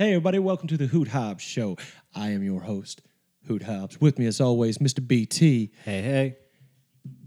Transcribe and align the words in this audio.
Hey, 0.00 0.12
everybody, 0.14 0.38
welcome 0.38 0.66
to 0.68 0.78
the 0.78 0.86
Hoot 0.86 1.08
Hobbs 1.08 1.44
Show. 1.44 1.76
I 2.14 2.30
am 2.30 2.42
your 2.42 2.60
host, 2.62 3.02
Hoot 3.48 3.62
Hobbs. 3.64 4.00
With 4.00 4.18
me, 4.18 4.24
as 4.24 4.40
always, 4.40 4.78
Mr. 4.78 5.06
BT. 5.06 5.72
Hey, 5.84 6.00
hey. 6.00 6.36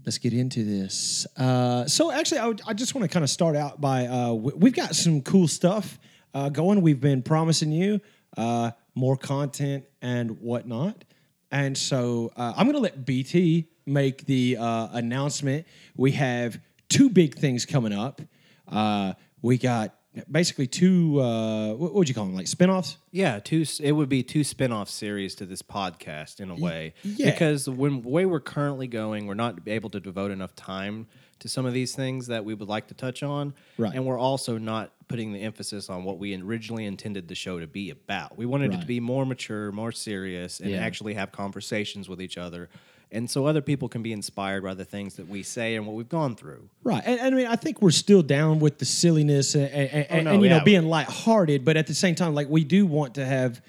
Let's 0.04 0.18
get 0.18 0.32
into 0.32 0.64
this. 0.64 1.24
Uh, 1.36 1.86
so, 1.86 2.10
actually, 2.10 2.38
I, 2.38 2.48
would- 2.48 2.62
I 2.66 2.74
just 2.74 2.92
want 2.92 3.08
to 3.08 3.08
kind 3.08 3.22
of 3.22 3.30
start 3.30 3.54
out 3.54 3.80
by 3.80 4.06
uh, 4.08 4.32
we- 4.32 4.54
we've 4.56 4.74
got 4.74 4.96
some 4.96 5.22
cool 5.22 5.46
stuff 5.46 6.00
uh, 6.34 6.48
going. 6.48 6.82
We've 6.82 7.00
been 7.00 7.22
promising 7.22 7.70
you 7.70 8.00
uh, 8.36 8.72
more 8.96 9.16
content 9.16 9.84
and 10.02 10.40
whatnot. 10.40 11.04
And 11.52 11.78
so, 11.78 12.32
uh, 12.34 12.54
I'm 12.56 12.66
going 12.66 12.74
to 12.74 12.82
let 12.82 13.06
BT 13.06 13.68
make 13.86 14.26
the 14.26 14.56
uh, 14.58 14.88
announcement. 14.94 15.64
We 15.96 16.10
have 16.10 16.58
two 16.88 17.08
big 17.08 17.36
things 17.36 17.66
coming 17.66 17.92
up. 17.92 18.20
Uh, 18.66 19.12
we 19.42 19.58
got 19.58 19.94
basically 20.30 20.66
two, 20.66 21.20
uh, 21.20 21.74
what 21.74 21.94
would 21.94 22.08
you 22.08 22.14
call 22.14 22.24
them, 22.26 22.34
like 22.34 22.46
spinoffs? 22.46 22.96
Yeah, 23.10 23.40
two. 23.40 23.64
It 23.80 23.92
would 23.92 24.08
be 24.08 24.22
two 24.22 24.44
spin-off 24.44 24.88
series 24.88 25.34
to 25.36 25.46
this 25.46 25.62
podcast 25.62 26.40
in 26.40 26.50
a 26.50 26.54
way, 26.54 26.94
yeah. 27.02 27.30
because 27.30 27.68
when 27.68 28.02
the 28.02 28.08
way 28.08 28.26
we're 28.26 28.40
currently 28.40 28.86
going, 28.86 29.26
we're 29.26 29.34
not 29.34 29.58
able 29.66 29.90
to 29.90 30.00
devote 30.00 30.30
enough 30.30 30.54
time 30.54 31.06
to 31.40 31.48
some 31.48 31.66
of 31.66 31.72
these 31.74 31.94
things 31.94 32.28
that 32.28 32.44
we 32.44 32.54
would 32.54 32.68
like 32.68 32.86
to 32.88 32.94
touch 32.94 33.22
on, 33.22 33.54
Right. 33.76 33.94
and 33.94 34.06
we're 34.06 34.18
also 34.18 34.56
not 34.56 34.92
putting 35.08 35.32
the 35.32 35.40
emphasis 35.42 35.90
on 35.90 36.04
what 36.04 36.18
we 36.18 36.34
originally 36.40 36.86
intended 36.86 37.28
the 37.28 37.34
show 37.34 37.58
to 37.60 37.66
be 37.66 37.90
about. 37.90 38.38
We 38.38 38.46
wanted 38.46 38.72
it 38.72 38.80
to 38.80 38.86
be 38.86 39.00
more 39.00 39.26
mature, 39.26 39.70
more 39.72 39.92
serious, 39.92 40.60
and 40.60 40.70
Yeah. 40.70 40.78
actually 40.78 41.14
have 41.14 41.32
conversations 41.32 42.08
with 42.08 42.22
each 42.22 42.38
other, 42.38 42.70
and 43.14 43.30
so 43.30 43.46
other 43.46 43.62
people 43.62 43.88
can 43.88 44.02
be 44.02 44.12
inspired 44.12 44.62
by 44.62 44.74
the 44.74 44.84
things 44.84 45.14
that 45.14 45.28
we 45.28 45.42
say 45.42 45.76
and 45.76 45.86
what 45.86 45.94
we've 45.94 46.08
gone 46.08 46.36
through. 46.36 46.68
Right, 46.82 47.02
and, 47.06 47.20
and 47.20 47.34
I 47.34 47.38
mean, 47.38 47.46
I 47.46 47.56
think 47.56 47.80
we're 47.80 47.90
still 47.90 48.22
down 48.22 48.58
with 48.58 48.78
the 48.78 48.84
silliness 48.84 49.54
and, 49.54 49.70
and, 49.70 50.06
and, 50.10 50.24
no, 50.24 50.32
and, 50.32 50.42
you 50.42 50.48
know 50.48 50.56
yeah. 50.56 50.64
being 50.64 50.86
lighthearted, 50.88 51.64
but 51.64 51.76
at 51.76 51.86
the 51.86 51.94
same 51.94 52.14
time, 52.14 52.34
like 52.34 52.48
we 52.48 52.64
do 52.64 52.84
want 52.84 53.14
to 53.14 53.24
have 53.24 53.62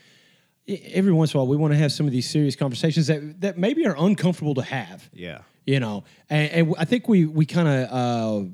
every 0.68 1.14
once 1.14 1.34
in 1.34 1.38
a 1.38 1.44
while, 1.44 1.48
we 1.48 1.58
want 1.58 1.74
to 1.74 1.78
have 1.78 1.92
some 1.92 2.06
of 2.06 2.12
these 2.12 2.30
serious 2.30 2.56
conversations 2.56 3.08
that 3.08 3.42
that 3.42 3.58
maybe 3.58 3.86
are 3.86 3.96
uncomfortable 3.98 4.56
to 4.56 4.64
have. 4.64 5.10
Yeah. 5.14 5.42
You 5.66 5.80
know, 5.80 6.04
and, 6.30 6.52
and 6.52 6.76
I 6.78 6.86
think 6.86 7.08
we 7.08 7.26
we 7.26 7.46
kind 7.46 7.68
of, 7.68 7.92
uh, 7.92 8.50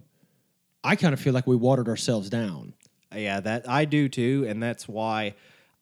I 0.83 0.95
kind 0.95 1.13
of 1.13 1.19
feel 1.19 1.33
like 1.33 1.45
we 1.45 1.55
watered 1.55 1.89
ourselves 1.89 2.29
down. 2.29 2.73
Yeah, 3.13 3.41
that 3.41 3.69
I 3.69 3.83
do 3.83 4.07
too, 4.07 4.45
and 4.47 4.63
that's 4.63 4.87
why 4.87 5.35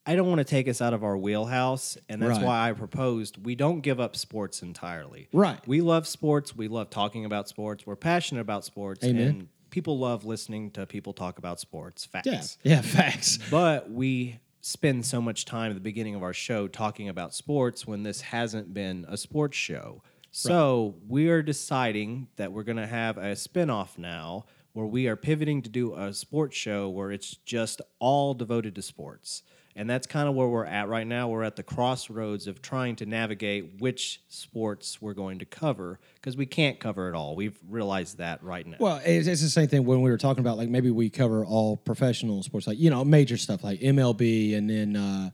I 0.09 0.15
don't 0.15 0.27
want 0.27 0.39
to 0.39 0.43
take 0.43 0.67
us 0.67 0.81
out 0.81 0.95
of 0.95 1.03
our 1.03 1.15
wheelhouse, 1.15 1.95
and 2.09 2.19
that's 2.19 2.39
Right. 2.39 2.45
why 2.45 2.69
I 2.69 2.73
proposed 2.73 3.45
we 3.45 3.53
don't 3.53 3.81
give 3.81 3.99
up 3.99 4.15
sports 4.15 4.63
entirely. 4.63 5.27
Right. 5.31 5.59
We 5.67 5.81
love 5.81 6.07
sports. 6.07 6.55
We 6.55 6.67
love 6.67 6.89
talking 6.89 7.25
about 7.25 7.47
sports. 7.47 7.85
We're 7.85 7.95
passionate 7.95 8.41
about 8.41 8.65
sports, 8.65 9.05
Amen. 9.05 9.27
and 9.27 9.47
people 9.69 9.99
love 9.99 10.25
listening 10.25 10.71
to 10.71 10.87
people 10.87 11.13
talk 11.13 11.37
about 11.37 11.59
sports. 11.59 12.05
Facts. 12.05 12.57
Yeah, 12.63 12.77
yeah, 12.77 12.81
facts. 12.99 13.37
But 13.51 13.91
we 13.91 14.39
spend 14.61 15.05
so 15.05 15.21
much 15.21 15.45
time 15.45 15.69
at 15.69 15.75
the 15.75 15.79
beginning 15.79 16.15
of 16.15 16.23
our 16.23 16.33
show 16.33 16.67
talking 16.67 17.07
about 17.07 17.35
sports 17.35 17.85
when 17.85 18.01
this 18.01 18.21
hasn't 18.21 18.73
been 18.73 19.05
a 19.07 19.15
sports 19.15 19.57
show. 19.57 20.01
So 20.31 20.95
we 21.07 21.29
are 21.29 21.43
deciding 21.43 22.29
that 22.37 22.51
we're 22.51 22.63
going 22.63 22.77
to 22.77 22.87
have 22.87 23.17
a 23.19 23.33
spinoff 23.35 23.97
now 23.99 24.45
where 24.73 24.87
we 24.87 25.07
are 25.07 25.15
pivoting 25.15 25.61
to 25.61 25.69
do 25.69 25.93
a 25.93 26.13
sports 26.13 26.57
show 26.57 26.89
where 26.89 27.11
it's 27.11 27.37
just 27.45 27.79
all 27.99 28.33
devoted 28.33 28.73
to 28.75 28.81
sports. 28.81 29.43
And 29.79 29.89
that's 29.89 30.07
kind 30.07 30.27
of 30.27 30.35
where 30.35 30.49
we're 30.49 30.65
at 30.65 30.89
right 30.89 31.07
now. 31.07 31.29
We're 31.29 31.43
at 31.43 31.55
the 31.55 31.63
crossroads 31.63 32.47
of 32.47 32.61
trying 32.61 32.97
to 32.97 33.05
navigate 33.05 33.79
which 33.79 34.21
sports 34.27 35.01
we're 35.01 35.13
going 35.13 35.39
to 35.39 35.45
cover 35.45 36.01
because 36.15 36.35
we 36.35 36.45
can't 36.45 36.81
cover 36.81 37.07
it 37.07 37.15
all. 37.15 37.33
We've 37.33 37.57
realized 37.69 38.17
that 38.17 38.43
right 38.43 38.67
now. 38.67 38.75
Well, 38.77 38.99
it's, 39.05 39.25
it's 39.25 39.41
the 39.41 39.47
same 39.47 39.69
thing 39.69 39.85
when 39.85 40.01
we 40.01 40.11
were 40.11 40.17
talking 40.17 40.41
about 40.41 40.57
like 40.57 40.67
maybe 40.67 40.91
we 40.91 41.09
cover 41.09 41.45
all 41.45 41.77
professional 41.77 42.43
sports, 42.43 42.67
like 42.67 42.77
you 42.77 42.89
know 42.89 43.05
major 43.05 43.37
stuff 43.37 43.63
like 43.63 43.79
MLB 43.79 44.57
and 44.57 44.69
then 44.69 44.97
uh, 44.97 45.29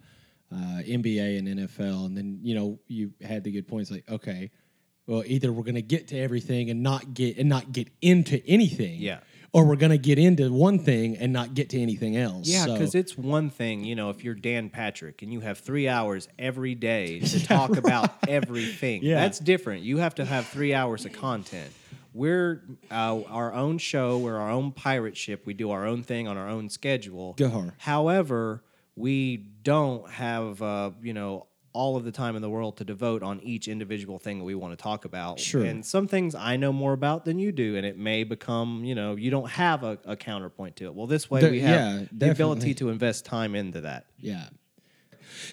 uh, 0.54 0.82
NBA 0.84 1.40
and 1.40 1.48
NFL, 1.48 2.06
and 2.06 2.16
then 2.16 2.38
you 2.44 2.54
know 2.54 2.78
you 2.88 3.14
had 3.24 3.44
the 3.44 3.52
good 3.52 3.68
points 3.68 3.90
like 3.90 4.08
okay, 4.08 4.52
well 5.08 5.24
either 5.26 5.52
we're 5.52 5.64
going 5.64 5.74
to 5.74 5.82
get 5.82 6.10
to 6.10 6.20
everything 6.20 6.70
and 6.70 6.84
not 6.84 7.16
get 7.16 7.40
and 7.40 7.50
not 7.50 7.72
get 7.72 7.88
into 8.00 8.46
anything, 8.46 9.02
Yeah. 9.02 9.22
Or 9.56 9.64
we're 9.66 9.78
going 9.78 9.92
to 9.92 9.98
get 9.98 10.20
into 10.20 10.52
one 10.52 10.78
thing 10.78 11.16
and 11.16 11.32
not 11.32 11.54
get 11.54 11.70
to 11.70 11.80
anything 11.80 12.18
else. 12.18 12.46
Yeah, 12.46 12.66
So- 12.66 12.74
because 12.74 12.94
it's 12.94 13.18
one 13.18 13.50
thing, 13.50 13.86
you 13.86 13.96
know, 13.96 14.10
if 14.10 14.22
you're 14.22 14.36
Dan 14.36 14.70
Patrick 14.70 15.22
and 15.22 15.32
you 15.32 15.40
have 15.40 15.60
three 15.60 15.88
hours 15.88 16.28
every 16.38 16.76
day 16.76 17.20
to 17.32 17.46
talk 17.46 17.78
about 17.78 18.10
everything, 18.28 19.02
Yeah. 19.02 19.16
that's 19.22 19.40
different. 19.40 19.84
You 19.84 19.98
have 20.00 20.16
to 20.16 20.26
have 20.26 20.46
three 20.48 20.74
hours 20.74 21.06
of 21.06 21.14
content. 21.14 21.72
We're 22.14 22.64
uh, 22.92 23.22
our 23.30 23.54
own 23.54 23.78
show, 23.78 24.18
we're 24.18 24.38
our 24.38 24.52
own 24.52 24.74
pirate 24.74 25.16
ship. 25.16 25.46
We 25.46 25.54
do 25.54 25.72
our 25.72 25.86
own 25.86 26.04
thing 26.04 26.28
on 26.28 26.38
our 26.38 26.50
own 26.50 26.70
schedule. 26.70 27.34
Go 27.38 27.50
hard. 27.50 27.72
However, 27.78 28.62
we 28.98 29.38
don't 29.64 30.10
have, 30.12 30.62
uh, 30.62 30.92
you 31.02 31.14
know, 31.14 31.48
all 31.76 31.98
of 31.98 32.04
the 32.06 32.12
time 32.12 32.36
in 32.36 32.42
the 32.42 32.50
world 32.50 32.78
to 32.78 32.86
devote 32.86 33.22
on 33.22 33.40
each 33.42 33.68
individual 33.68 34.18
thing 34.18 34.40
that 34.40 34.46
we 34.46 34.56
want 34.56 34.72
to 34.72 34.82
talk 34.82 35.04
about. 35.06 35.40
Sure. 35.40 35.64
And 35.64 35.86
some 35.86 36.08
things 36.08 36.34
I 36.34 36.56
know 36.56 36.72
more 36.72 36.94
about 36.94 37.26
than 37.26 37.38
you 37.38 37.52
do, 37.52 37.76
and 37.76 37.86
it 37.86 37.98
may 37.98 38.24
become, 38.24 38.84
you 38.86 38.96
know, 38.96 39.16
you 39.16 39.30
don't 39.30 39.50
have 39.52 39.84
a, 39.84 40.00
a 40.06 40.16
counterpoint 40.16 40.78
to 40.78 40.86
it. 40.86 40.96
Well, 40.96 41.08
this 41.08 41.30
way 41.30 41.42
The- 41.42 41.50
we 41.52 41.60
have 41.60 41.70
yeah, 41.70 41.98
the 42.00 42.04
definitely. 42.16 42.30
ability 42.32 42.74
to 42.76 42.90
invest 42.90 43.26
time 43.26 43.54
into 43.56 43.82
that. 43.82 44.06
Yeah. 44.20 44.46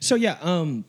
So 0.00 0.14
yeah, 0.14 0.36
um, 0.40 0.84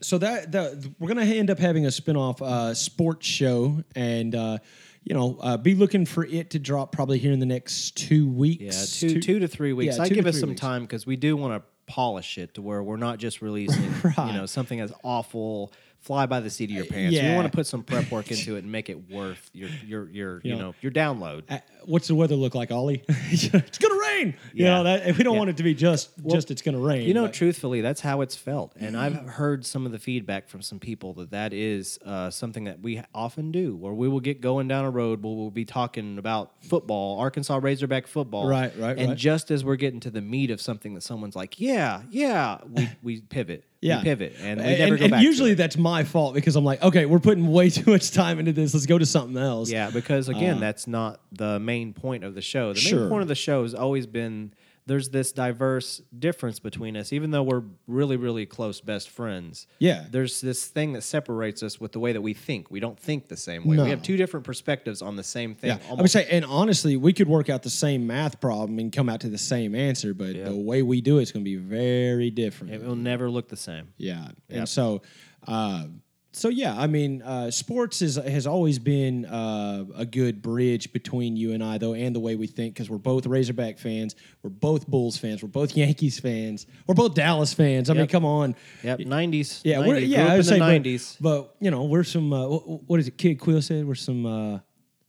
so 0.00 0.18
that 0.18 0.52
the, 0.52 0.90
we're 0.98 1.08
gonna 1.08 1.22
end 1.24 1.50
up 1.50 1.58
having 1.58 1.84
a 1.84 1.88
spinoff 1.88 2.40
uh, 2.40 2.72
sports 2.74 3.26
show, 3.26 3.82
and 3.94 4.34
uh, 4.34 4.58
you 5.04 5.14
know, 5.14 5.36
uh, 5.40 5.56
be 5.56 5.74
looking 5.74 6.06
for 6.06 6.24
it 6.24 6.50
to 6.50 6.58
drop 6.58 6.92
probably 6.92 7.18
here 7.18 7.32
in 7.32 7.40
the 7.40 7.46
next 7.46 7.96
two 7.96 8.28
weeks. 8.28 9.00
two 9.00 9.20
two 9.20 9.38
to 9.40 9.48
three 9.48 9.72
weeks. 9.72 9.96
yeah, 9.96 10.04
I 10.04 10.08
give 10.08 10.26
us 10.26 10.38
some 10.38 10.50
weeks. 10.50 10.60
time 10.60 10.82
because 10.82 11.06
we 11.06 11.16
do 11.16 11.36
want 11.36 11.60
to 11.62 11.68
polish 11.90 12.38
it 12.38 12.54
to 12.54 12.62
where 12.62 12.82
we're 12.82 12.96
not 12.96 13.18
just 13.18 13.42
releasing, 13.48 13.92
Right. 14.02 14.28
you 14.28 14.32
know, 14.38 14.46
something 14.46 14.80
as 14.80 14.92
awful, 15.02 15.72
fly 16.00 16.26
by 16.26 16.40
the 16.40 16.50
seat 16.50 16.70
of 16.70 16.76
your 16.76 16.84
pants. 16.86 17.14
yeah. 17.14 17.30
We 17.30 17.36
want 17.36 17.50
to 17.50 17.54
put 17.56 17.66
some 17.66 17.82
prep 17.82 18.10
work 18.10 18.30
into 18.30 18.56
it 18.56 18.62
and 18.64 18.72
make 18.72 18.88
it 18.90 19.10
worth 19.10 19.50
your 19.52 19.68
your 19.86 20.08
your 20.10 20.34
you 20.42 20.54
Yeah. 20.54 20.58
know 20.58 20.74
your 20.80 20.92
download. 20.92 21.42
Uh, 21.48 21.58
what's 21.84 22.08
the 22.08 22.14
weather 22.14 22.36
look 22.36 22.54
like, 22.54 22.70
Ollie? 22.70 23.02
it's 23.08 23.78
gonna 23.78 24.00
rain. 24.00 24.34
You 24.54 24.64
know 24.64 24.84
that 24.84 25.16
we 25.16 25.24
don't 25.24 25.34
Yeah. 25.34 25.38
want 25.38 25.50
it 25.50 25.56
to 25.58 25.62
be 25.62 25.74
just 25.74 26.10
just 26.26 26.50
it's 26.50 26.62
gonna 26.62 26.78
rain. 26.78 27.06
You 27.06 27.14
know, 27.14 27.24
but- 27.26 27.34
truthfully, 27.34 27.80
that's 27.80 28.00
how 28.00 28.22
it's 28.22 28.34
felt, 28.34 28.72
and 28.80 28.96
I've 28.96 29.14
heard 29.28 29.64
some 29.66 29.86
of 29.86 29.92
the 29.92 29.98
feedback 29.98 30.48
from 30.48 30.62
some 30.62 30.78
people 30.78 31.12
that 31.14 31.30
that 31.30 31.52
is 31.52 31.98
uh, 32.04 32.30
something 32.30 32.64
that 32.64 32.80
we 32.80 33.02
often 33.14 33.52
do, 33.52 33.76
where 33.76 33.92
we 33.92 34.08
will 34.08 34.20
get 34.20 34.40
going 34.40 34.68
down 34.68 34.84
a 34.84 34.90
road, 34.90 35.22
where 35.22 35.34
we'll 35.34 35.50
be 35.50 35.64
talking 35.64 36.18
about 36.18 36.52
football, 36.62 37.18
Arkansas 37.18 37.58
Razorback 37.62 38.06
football, 38.06 38.48
Right, 38.48 38.72
right, 38.78 38.98
and 38.98 39.10
right. 39.10 39.18
just 39.18 39.50
as 39.50 39.64
we're 39.64 39.76
getting 39.76 40.00
to 40.00 40.10
the 40.10 40.20
meat 40.22 40.50
of 40.50 40.60
something 40.60 40.94
that 40.94 41.02
someone's 41.02 41.36
like, 41.36 41.60
yeah, 41.60 42.02
yeah, 42.10 42.58
we, 42.68 42.88
we 43.02 43.20
pivot, 43.20 43.64
yeah, 43.80 43.98
we 43.98 44.04
pivot, 44.04 44.34
and 44.40 44.60
we 44.60 44.66
and, 44.66 44.78
never 44.78 44.96
go 44.96 45.04
and 45.04 45.10
back. 45.12 45.22
usually 45.22 45.54
that's 45.54 45.76
my 45.76 46.04
fault 46.04 46.34
because 46.34 46.54
I'm 46.56 46.64
like, 46.64 46.82
okay, 46.82 47.06
we're 47.06 47.18
putting 47.18 47.46
way 47.48 47.70
too 47.78 47.90
much 47.90 48.10
time 48.10 48.38
into 48.38 48.52
this. 48.52 48.74
Let's 48.74 48.86
go 48.86 48.98
to 48.98 49.06
something 49.06 49.36
else. 49.36 49.70
Yeah, 49.70 49.90
because 49.90 50.28
again, 50.28 50.60
that's 50.60 50.86
not 50.86 51.20
the 51.32 51.58
main 51.58 51.92
point 51.92 52.24
of 52.24 52.34
the 52.34 52.42
show. 52.42 52.72
The 52.72 52.90
main 52.92 53.06
Uh, 53.06 53.08
point 53.08 53.22
of 53.22 53.28
the 53.28 53.34
show 53.34 53.62
has 53.62 53.74
always 53.74 54.06
been 54.06 54.52
there's 54.90 55.10
this 55.10 55.30
diverse 55.30 56.02
difference 56.18 56.58
between 56.58 56.96
us, 56.96 57.12
even 57.12 57.30
though 57.30 57.44
we're 57.44 57.62
really, 57.86 58.16
really 58.16 58.44
close 58.44 58.80
best 58.80 59.08
friends. 59.08 59.68
Yeah. 59.78 60.04
There's 60.10 60.40
this 60.40 60.66
thing 60.66 60.94
that 60.94 61.02
separates 61.02 61.62
us 61.62 61.80
with 61.80 61.92
the 61.92 62.00
way 62.00 62.12
that 62.12 62.20
we 62.20 62.34
think. 62.34 62.72
We 62.72 62.80
don't 62.80 62.98
think 62.98 63.28
the 63.28 63.36
same 63.36 63.64
way. 63.64 63.76
No. 63.76 63.84
We 63.84 63.90
have 63.90 64.02
two 64.02 64.16
different 64.16 64.44
perspectives 64.44 65.00
on 65.00 65.14
the 65.14 65.22
same 65.22 65.54
thing. 65.54 65.78
Yeah, 65.78 65.96
I 65.96 66.02
would 66.02 66.10
say, 66.10 66.26
and 66.28 66.44
honestly, 66.44 66.96
we 66.96 67.12
could 67.12 67.28
work 67.28 67.48
out 67.48 67.62
the 67.62 67.70
same 67.70 68.04
math 68.04 68.40
problem 68.40 68.80
and 68.80 68.92
come 68.92 69.08
out 69.08 69.20
to 69.20 69.28
the 69.28 69.38
same 69.38 69.76
answer, 69.76 70.12
but 70.12 70.34
the 70.34 70.56
way 70.56 70.82
we 70.82 71.00
do 71.00 71.18
it's 71.18 71.30
going 71.30 71.44
to 71.44 71.48
be 71.48 71.54
very 71.54 72.32
different. 72.32 72.74
it 72.74 72.82
will 72.82 72.96
never 72.96 73.30
look 73.30 73.48
the 73.48 73.56
same. 73.56 73.92
yeah, 73.96 74.26
and 74.48 74.68
so, 74.68 75.02
uh, 75.46 75.84
so 76.32 76.48
yeah, 76.48 76.76
I 76.78 76.86
mean, 76.86 77.22
uh, 77.22 77.50
sports 77.50 78.02
is 78.02 78.14
has 78.16 78.46
always 78.46 78.78
been 78.78 79.26
uh, 79.26 79.84
a 79.96 80.06
good 80.06 80.42
bridge 80.42 80.92
between 80.92 81.36
you 81.36 81.52
and 81.52 81.62
I, 81.62 81.78
though, 81.78 81.94
and 81.94 82.14
the 82.14 82.20
way 82.20 82.36
we 82.36 82.46
think, 82.46 82.74
because 82.74 82.88
we're 82.88 82.98
both 82.98 83.26
Razorback 83.26 83.78
fans, 83.78 84.14
we're 84.42 84.50
both 84.50 84.86
Bulls 84.86 85.16
fans, 85.16 85.42
we're 85.42 85.48
both 85.48 85.76
Yankees 85.76 86.20
fans, 86.20 86.66
we're 86.86 86.94
both 86.94 87.14
Dallas 87.14 87.52
fans. 87.52 87.90
I 87.90 87.94
mean, 87.94 88.06
come 88.06 88.24
on. 88.24 88.54
Yep, 88.84 89.00
90s. 89.00 89.60
Yeah, 89.64 89.78
90s. 89.78 89.86
we're, 89.88 89.98
yeah, 89.98 90.32
I 90.32 90.36
would 90.36 90.46
say, 90.46 90.58
but- 90.58 90.82
90s. 90.82 91.16
But, 91.20 91.54
you 91.60 91.70
know, 91.70 91.84
we're 91.84 92.04
some. 92.04 92.32
Uh, 92.32 92.46
wh- 92.46 92.88
what 92.88 93.00
is 93.00 93.08
it? 93.08 93.18
Kid 93.18 93.40
Quill 93.40 93.60
said 93.62 93.86
we're 93.86 93.94
some 93.96 94.24
uh, 94.26 94.58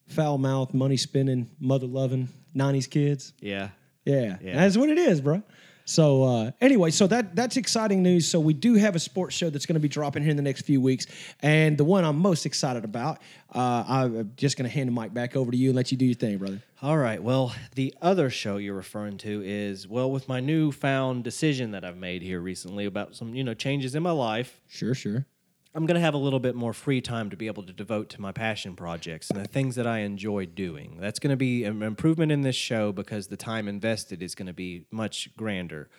foul 0.08 0.38
mouth, 0.40 0.74
money 0.74 0.98
spending, 0.98 1.50
mother 1.60 1.88
loving 1.88 2.30
'90s 2.56 2.90
kids. 2.90 3.34
yeah. 3.40 3.70
Yeah, 4.04 4.38
Yeah. 4.42 4.56
that's 4.56 4.76
what 4.78 4.90
it 4.90 4.98
is, 4.98 5.22
bro. 5.22 5.44
So 5.86 6.24
uh, 6.24 6.52
anyway, 6.62 6.92
so 6.92 7.08
that 7.08 7.36
that's 7.36 7.58
exciting 7.58 8.04
news. 8.04 8.28
So 8.28 8.40
we 8.40 8.54
do 8.54 8.76
have 8.76 8.96
a 8.96 9.00
sports 9.00 9.36
show 9.36 9.50
that's 9.50 9.66
going 9.66 9.76
to 9.76 9.80
be 9.80 9.88
dropping 9.88 10.24
here 10.24 10.32
in 10.32 10.38
the 10.38 10.44
next 10.44 10.62
few 10.62 10.82
weeks, 10.82 11.08
and 11.42 11.78
the 11.78 11.84
one 11.84 12.04
I'm 12.04 12.18
most 12.18 12.46
excited 12.46 12.86
about. 12.86 13.20
Uh, 13.54 13.84
I'm 13.88 14.32
just 14.38 14.58
going 14.58 14.70
to 14.70 14.74
hand 14.74 14.88
the 14.88 14.94
mic 14.94 15.14
back 15.14 15.36
over 15.36 15.52
to 15.52 15.58
you 15.58 15.70
and 15.70 15.76
let 15.76 15.92
you 15.92 15.98
do 15.98 16.06
your 16.06 16.16
thing, 16.16 16.38
brother. 16.38 16.62
All 16.82 16.98
right. 16.98 17.22
Well, 17.22 17.54
the 17.76 17.94
other 18.02 18.30
show 18.30 18.58
you're 18.58 18.76
referring 18.76 19.18
to 19.20 19.42
is 19.46 19.88
well, 19.88 20.10
with 20.10 20.28
my 20.28 20.40
newfound 20.40 21.24
decision 21.24 21.72
that 21.72 21.84
I've 21.84 21.98
made 21.98 22.22
here 22.22 22.40
recently 22.40 22.86
about 22.86 23.16
some 23.16 23.36
you 23.36 23.44
know 23.44 23.54
changes 23.54 23.96
in 23.96 24.04
my 24.04 24.12
life. 24.12 24.62
Sure, 24.68 24.94
sure. 24.94 25.26
I'm 25.74 25.86
going 25.86 25.96
to 25.96 26.02
have 26.02 26.14
a 26.14 26.18
little 26.18 26.42
bit 26.42 26.54
more 26.54 26.74
free 26.74 27.00
time 27.00 27.30
to 27.30 27.38
be 27.38 27.48
able 27.48 27.64
to 27.64 27.72
devote 27.72 28.10
to 28.10 28.22
my 28.22 28.34
passion 28.34 28.76
projects 28.76 29.30
and 29.30 29.40
the 29.40 29.48
things 29.48 29.76
that 29.76 29.88
I 29.88 30.00
enjoy 30.00 30.48
doing. 30.48 30.98
That's 31.00 31.18
going 31.18 31.30
to 31.30 31.38
be 31.38 31.64
an 31.64 31.82
improvement 31.82 32.30
in 32.30 32.42
this 32.42 32.58
show 32.58 32.92
because 32.92 33.28
the 33.28 33.38
time 33.38 33.70
invested 33.70 34.22
is 34.22 34.36
going 34.36 34.48
to 34.48 34.54
be 34.54 34.84
much 34.92 35.30
grander. 35.38 35.90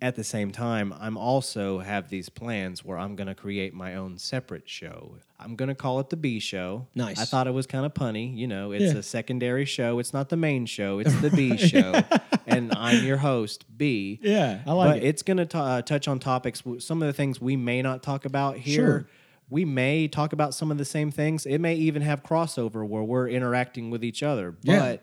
At 0.00 0.14
the 0.16 0.22
same 0.24 0.52
time, 0.52 0.94
I'm 0.98 1.16
also 1.16 1.80
have 1.80 2.08
these 2.08 2.28
plans 2.28 2.84
where 2.84 2.96
I'm 2.98 3.16
going 3.16 3.26
to 3.26 3.34
create 3.34 3.74
my 3.74 3.94
own 3.96 4.16
separate 4.18 4.68
show. 4.68 5.16
I'm 5.40 5.56
going 5.56 5.68
to 5.68 5.74
call 5.74 5.98
it 6.00 6.10
the 6.10 6.16
B 6.16 6.38
show. 6.40 6.86
Nice. 6.94 7.18
I 7.20 7.24
thought 7.24 7.46
it 7.46 7.52
was 7.52 7.66
kind 7.66 7.84
of 7.84 7.94
punny. 7.94 8.36
You 8.36 8.46
know, 8.46 8.72
it's 8.72 8.92
Yeah. 8.92 8.98
a 8.98 9.02
secondary 9.02 9.64
show. 9.64 9.98
It's 9.98 10.12
not 10.12 10.28
the 10.28 10.36
main 10.36 10.66
show. 10.66 10.98
It's 11.00 11.14
the 11.20 11.30
B 11.36 11.56
show, 11.56 12.00
and 12.46 12.72
I'm 12.74 13.04
your 13.04 13.18
host, 13.18 13.64
B. 13.76 14.18
Yeah, 14.22 14.60
I 14.66 14.72
like 14.72 14.90
but 14.90 14.96
it. 14.98 15.04
it's 15.04 15.22
going 15.22 15.46
to 15.46 15.58
uh, 15.58 15.82
touch 15.82 16.06
on 16.08 16.18
topics. 16.18 16.62
Some 16.78 17.02
of 17.02 17.06
the 17.06 17.12
things 17.12 17.40
we 17.40 17.56
may 17.56 17.82
not 17.82 18.02
talk 18.02 18.24
about 18.24 18.56
here. 18.58 18.74
Sure. 18.74 19.08
We 19.50 19.64
may 19.64 20.08
talk 20.08 20.32
about 20.34 20.52
some 20.54 20.70
of 20.70 20.76
the 20.76 20.84
same 20.84 21.10
things. 21.10 21.46
It 21.46 21.58
may 21.58 21.74
even 21.74 22.02
have 22.02 22.22
crossover 22.22 22.86
where 22.86 23.02
we're 23.02 23.28
interacting 23.28 23.88
with 23.90 24.04
each 24.04 24.22
other. 24.22 24.50
But 24.52 24.62
yeah, 24.66 24.96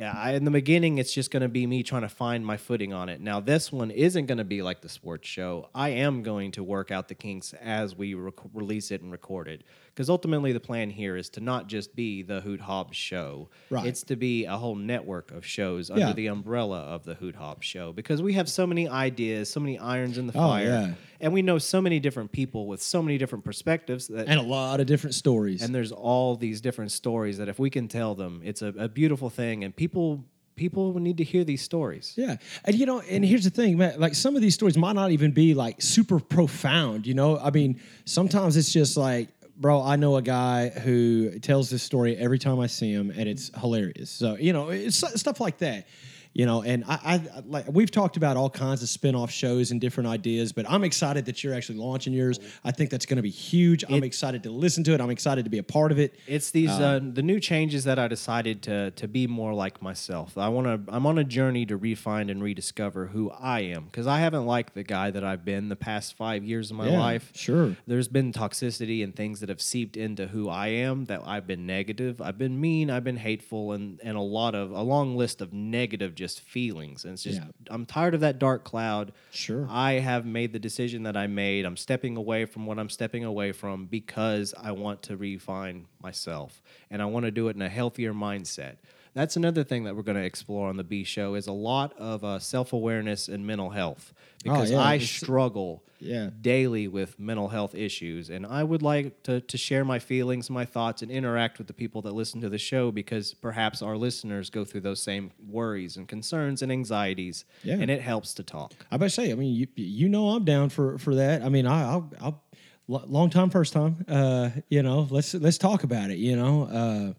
I, 0.00 0.32
in 0.32 0.44
the 0.44 0.50
beginning, 0.50 0.98
it's 0.98 1.12
just 1.12 1.30
going 1.30 1.42
to 1.42 1.48
be 1.48 1.66
me 1.66 1.82
trying 1.82 2.02
to 2.02 2.08
find 2.08 2.44
my 2.44 2.56
footing 2.56 2.92
on 2.92 3.08
it. 3.08 3.20
Now, 3.20 3.40
this 3.40 3.70
one 3.70 3.90
isn't 3.90 4.26
going 4.26 4.38
to 4.38 4.44
be 4.44 4.62
like 4.62 4.80
the 4.80 4.88
sports 4.88 5.28
show. 5.28 5.68
I 5.74 5.90
am 5.90 6.22
going 6.22 6.50
to 6.52 6.64
work 6.64 6.90
out 6.90 7.08
the 7.08 7.14
kinks 7.14 7.52
as 7.54 7.94
we 7.94 8.14
rec- 8.14 8.34
release 8.54 8.90
it 8.90 9.02
and 9.02 9.12
record 9.12 9.48
it. 9.48 9.64
Because 9.94 10.08
ultimately, 10.08 10.52
the 10.52 10.60
plan 10.60 10.88
here 10.88 11.16
is 11.18 11.28
to 11.30 11.40
not 11.40 11.66
just 11.66 11.94
be 11.94 12.22
the 12.22 12.40
Hoot 12.40 12.60
Hobbs 12.60 12.96
show. 12.96 13.50
Right. 13.68 13.86
It's 13.86 14.02
to 14.04 14.16
be 14.16 14.46
a 14.46 14.56
whole 14.56 14.74
network 14.74 15.30
of 15.32 15.44
shows 15.44 15.90
Yeah. 15.90 15.96
under 15.96 16.14
the 16.14 16.28
umbrella 16.28 16.78
of 16.78 17.04
the 17.04 17.14
Hoot 17.14 17.34
Hobbs 17.36 17.66
show. 17.66 17.92
Because 17.92 18.22
we 18.22 18.32
have 18.32 18.48
so 18.48 18.66
many 18.66 18.88
ideas, 18.88 19.50
so 19.50 19.60
many 19.60 19.78
irons 19.78 20.16
in 20.16 20.26
the 20.26 20.32
Oh, 20.34 20.48
fire. 20.48 20.64
yeah. 20.64 20.94
And 21.20 21.32
we 21.34 21.42
know 21.42 21.58
so 21.58 21.82
many 21.82 22.00
different 22.00 22.32
people 22.32 22.66
with 22.66 22.82
so 22.82 23.02
many 23.02 23.18
different 23.18 23.44
perspectives 23.44 24.08
that 24.08 24.28
and 24.28 24.40
a 24.40 24.42
lot 24.42 24.80
of 24.80 24.86
different 24.86 25.14
stories. 25.14 25.60
and 25.62 25.74
there's 25.74 25.92
all 25.92 26.36
these 26.36 26.60
different 26.62 26.90
stories 26.90 27.36
that 27.38 27.48
if 27.48 27.58
we 27.58 27.68
can 27.68 27.86
tell 27.86 28.14
them 28.14 28.40
it's 28.44 28.62
a, 28.62 28.68
a 28.78 28.88
beautiful 28.88 29.28
thing 29.30 29.62
and 29.62 29.76
people 29.76 30.24
people 30.56 30.98
need 30.98 31.16
to 31.18 31.24
hear 31.24 31.44
these 31.44 31.62
stories 31.62 32.12
Yeah, 32.16 32.36
and 32.64 32.76
you 32.76 32.84
know, 32.86 33.00
and 33.00 33.24
here's 33.24 33.44
the 33.44 33.50
thing, 33.50 33.78
man. 33.78 33.98
Like 34.00 34.14
some 34.14 34.36
of 34.36 34.42
these 34.42 34.54
stories 34.54 34.76
might 34.76 34.92
not 34.94 35.10
even 35.10 35.32
be 35.32 35.54
like 35.54 35.80
super 35.82 36.18
profound. 36.20 37.06
You 37.06 37.14
know, 37.14 37.38
I 37.38 37.50
mean, 37.50 37.80
sometimes 38.04 38.56
it's 38.56 38.72
just 38.72 38.96
like, 38.96 39.28
bro, 39.62 39.82
I 39.82 39.96
know 39.96 40.16
a 40.16 40.22
guy 40.22 40.68
who 40.68 41.38
tells 41.38 41.70
this 41.70 41.82
story 41.82 42.16
every 42.16 42.38
time 42.38 42.60
I 42.60 42.66
see 42.66 42.92
him, 42.92 43.10
and 43.16 43.28
it's 43.28 43.50
hilarious. 43.58 44.10
So 44.10 44.36
you 44.36 44.52
know, 44.52 44.68
it's 44.68 44.96
stuff 45.18 45.40
like 45.40 45.58
that. 45.58 45.86
You 46.34 46.46
know, 46.46 46.62
and 46.62 46.82
I, 46.88 46.98
I 47.04 47.42
like 47.46 47.66
we've 47.70 47.90
talked 47.90 48.16
about 48.16 48.38
all 48.38 48.48
kinds 48.48 48.82
of 48.82 48.88
spin-off 48.88 49.30
shows 49.30 49.70
and 49.70 49.78
different 49.80 50.08
ideas, 50.08 50.52
but 50.52 50.64
I'm 50.68 50.82
excited 50.82 51.26
that 51.26 51.44
you're 51.44 51.52
actually 51.52 51.78
launching 51.78 52.14
yours. 52.14 52.40
I 52.64 52.70
think 52.70 52.88
that's 52.88 53.04
going 53.04 53.16
to 53.18 53.22
be 53.22 53.28
huge. 53.28 53.84
I'm 53.86 53.96
It- 53.96 54.04
excited 54.04 54.42
to 54.44 54.50
listen 54.50 54.82
to 54.84 54.94
it. 54.94 55.00
I'm 55.02 55.10
excited 55.10 55.44
to 55.44 55.50
be 55.50 55.58
a 55.58 55.62
part 55.62 55.92
of 55.92 55.98
it. 55.98 56.14
it's 56.26 56.50
these 56.50 56.70
uh, 56.70 57.00
the 57.02 57.22
new 57.22 57.38
changes 57.38 57.84
that 57.84 57.98
I 57.98 58.08
decided 58.08 58.62
to 58.62 58.92
to 58.92 59.06
be 59.08 59.26
more 59.26 59.52
like 59.52 59.82
myself. 59.82 60.38
I 60.38 60.48
want 60.48 60.66
to 60.86 60.94
I'm 60.94 61.04
on 61.04 61.18
a 61.18 61.24
journey 61.24 61.66
to 61.66 61.76
refine 61.76 62.30
and 62.30 62.42
rediscover 62.42 63.08
who 63.08 63.30
I 63.30 63.60
am 63.60 63.84
because 63.84 64.06
I 64.06 64.18
haven't 64.20 64.46
liked 64.46 64.74
the 64.74 64.84
guy 64.84 65.10
that 65.10 65.24
I've 65.24 65.44
been 65.44 65.68
the 65.68 65.76
past 65.76 66.16
5 66.16 66.44
years 66.44 66.70
of 66.70 66.76
my 66.78 66.88
Yeah, 66.88 66.98
life. 66.98 67.30
sure. 67.34 67.76
There's 67.86 68.08
been 68.08 68.32
toxicity 68.32 69.04
and 69.04 69.14
things 69.14 69.40
that 69.40 69.48
have 69.50 69.60
seeped 69.60 69.98
into 69.98 70.28
who 70.28 70.48
I 70.48 70.68
am 70.68 71.04
that 71.06 71.20
I've 71.26 71.46
been 71.46 71.66
negative, 71.66 72.22
I've 72.22 72.38
been 72.38 72.58
mean, 72.58 72.88
I've 72.90 73.04
been 73.04 73.18
hateful 73.18 73.72
and 73.72 74.00
and 74.02 74.16
a 74.16 74.20
lot 74.22 74.54
of 74.54 74.70
a 74.70 74.82
long 74.82 75.14
list 75.16 75.42
of 75.42 75.52
negative 75.52 76.14
just 76.22 76.40
feelings. 76.40 77.04
And 77.04 77.14
it's 77.14 77.24
just 77.24 77.40
Yeah. 77.40 77.48
I'm 77.68 77.84
tired 77.84 78.14
of 78.14 78.20
that 78.20 78.38
dark 78.38 78.62
cloud. 78.62 79.12
Sure. 79.32 79.66
I 79.68 79.94
have 79.94 80.24
made 80.24 80.52
the 80.52 80.60
decision 80.60 81.02
that 81.02 81.16
I 81.16 81.26
made. 81.26 81.64
I'm 81.64 81.76
stepping 81.76 82.16
away 82.16 82.44
from 82.44 82.64
what 82.64 82.78
I'm 82.78 82.88
stepping 82.88 83.24
away 83.24 83.50
from 83.50 83.86
because 83.86 84.54
I 84.56 84.70
want 84.70 85.02
to 85.04 85.16
refine 85.16 85.86
myself 86.00 86.62
and 86.90 87.02
I 87.02 87.06
want 87.06 87.24
to 87.24 87.32
do 87.32 87.48
it 87.48 87.56
in 87.56 87.62
a 87.62 87.68
healthier 87.68 88.14
mindset. 88.14 88.76
That's 89.14 89.36
another 89.36 89.62
thing 89.62 89.84
that 89.84 89.94
we're 89.94 90.02
going 90.02 90.16
to 90.16 90.24
explore 90.24 90.68
on 90.70 90.78
the 90.78 90.84
B 90.84 91.04
show 91.04 91.34
is 91.34 91.46
a 91.46 91.52
lot 91.52 91.92
of 91.98 92.24
uh, 92.24 92.38
self-awareness 92.38 93.28
and 93.28 93.46
mental 93.46 93.68
health 93.70 94.14
because 94.42 94.70
Oh, 94.70 94.74
yeah, 94.76 94.80
I 94.80 94.94
it's- 94.94 95.10
struggle 95.10 95.84
Yeah. 96.00 96.30
daily 96.40 96.88
with 96.88 97.18
mental 97.18 97.48
health 97.48 97.74
issues 97.74 98.30
and 98.30 98.46
I 98.46 98.64
would 98.64 98.80
like 98.80 99.22
to, 99.24 99.40
to 99.42 99.58
share 99.58 99.84
my 99.84 99.98
feelings, 99.98 100.48
my 100.48 100.64
thoughts 100.64 101.02
and 101.02 101.10
interact 101.10 101.58
with 101.58 101.66
the 101.66 101.74
people 101.74 102.00
that 102.02 102.12
listen 102.14 102.40
to 102.40 102.48
the 102.48 102.56
show 102.58 102.90
because 102.90 103.34
perhaps 103.34 103.82
our 103.82 103.98
listeners 103.98 104.48
go 104.48 104.64
through 104.64 104.80
those 104.80 105.02
same 105.02 105.30
worries 105.46 105.96
and 105.98 106.08
concerns 106.08 106.62
and 106.62 106.72
anxieties 106.72 107.44
Yeah. 107.62 107.76
and 107.78 107.90
it 107.90 108.00
helps 108.00 108.32
to 108.34 108.42
talk. 108.42 108.72
I 108.90 108.96
better 108.96 109.10
say, 109.10 109.30
I 109.30 109.34
mean, 109.34 109.54
you 109.54 109.66
you 109.76 110.08
know, 110.08 110.30
I'm 110.30 110.44
down 110.46 110.70
for 110.70 110.96
for 110.96 111.14
that. 111.16 111.42
I 111.42 111.50
mean, 111.50 111.66
I, 111.66 111.82
I'll, 111.82 112.10
I'll 112.20 112.42
long 112.88 113.28
time, 113.30 113.50
first 113.50 113.72
time. 113.74 114.04
Uh, 114.08 114.50
you 114.70 114.82
know, 114.82 115.06
let's 115.10 115.34
let's 115.34 115.58
talk 115.58 115.84
about 115.84 116.10
it. 116.10 116.18
You 116.18 116.34
know, 116.36 117.14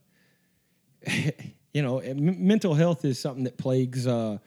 uh, 1.07 1.11
you 1.73 1.81
know, 1.81 1.99
m- 1.99 2.45
mental 2.47 2.73
health 2.73 3.03
is 3.05 3.19
something 3.19 3.43
that 3.45 3.57
plagues 3.57 4.05
uh, 4.07 4.37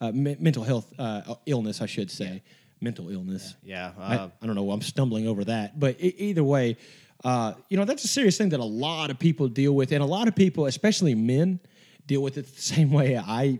uh, 0.00 0.12
me- 0.12 0.36
mental 0.38 0.62
health 0.64 0.92
uh, 0.98 1.34
illness, 1.46 1.80
I 1.82 1.86
should 1.86 2.10
say, 2.10 2.42
mental 2.80 3.10
illness. 3.10 3.54
Yeah, 3.62 3.92
I, 3.98 4.16
uh, 4.16 4.28
I 4.40 4.46
don't 4.46 4.54
know. 4.56 4.70
I'm 4.70 4.80
stumbling 4.82 5.26
over 5.26 5.44
that, 5.44 5.78
but 5.78 6.00
e- 6.00 6.14
either 6.18 6.44
way, 6.44 6.76
uh, 7.24 7.54
you 7.68 7.76
know, 7.76 7.84
that's 7.84 8.04
a 8.04 8.08
serious 8.08 8.38
thing 8.38 8.50
that 8.50 8.60
a 8.60 8.64
lot 8.64 9.10
of 9.10 9.18
people 9.18 9.48
deal 9.48 9.72
with, 9.74 9.92
and 9.92 10.02
a 10.02 10.06
lot 10.06 10.28
of 10.28 10.34
people, 10.34 10.66
especially 10.66 11.14
men, 11.14 11.60
deal 12.06 12.22
with 12.22 12.38
it 12.38 12.46
the 12.54 12.62
same 12.74 12.90
way 12.90 13.16
I 13.18 13.58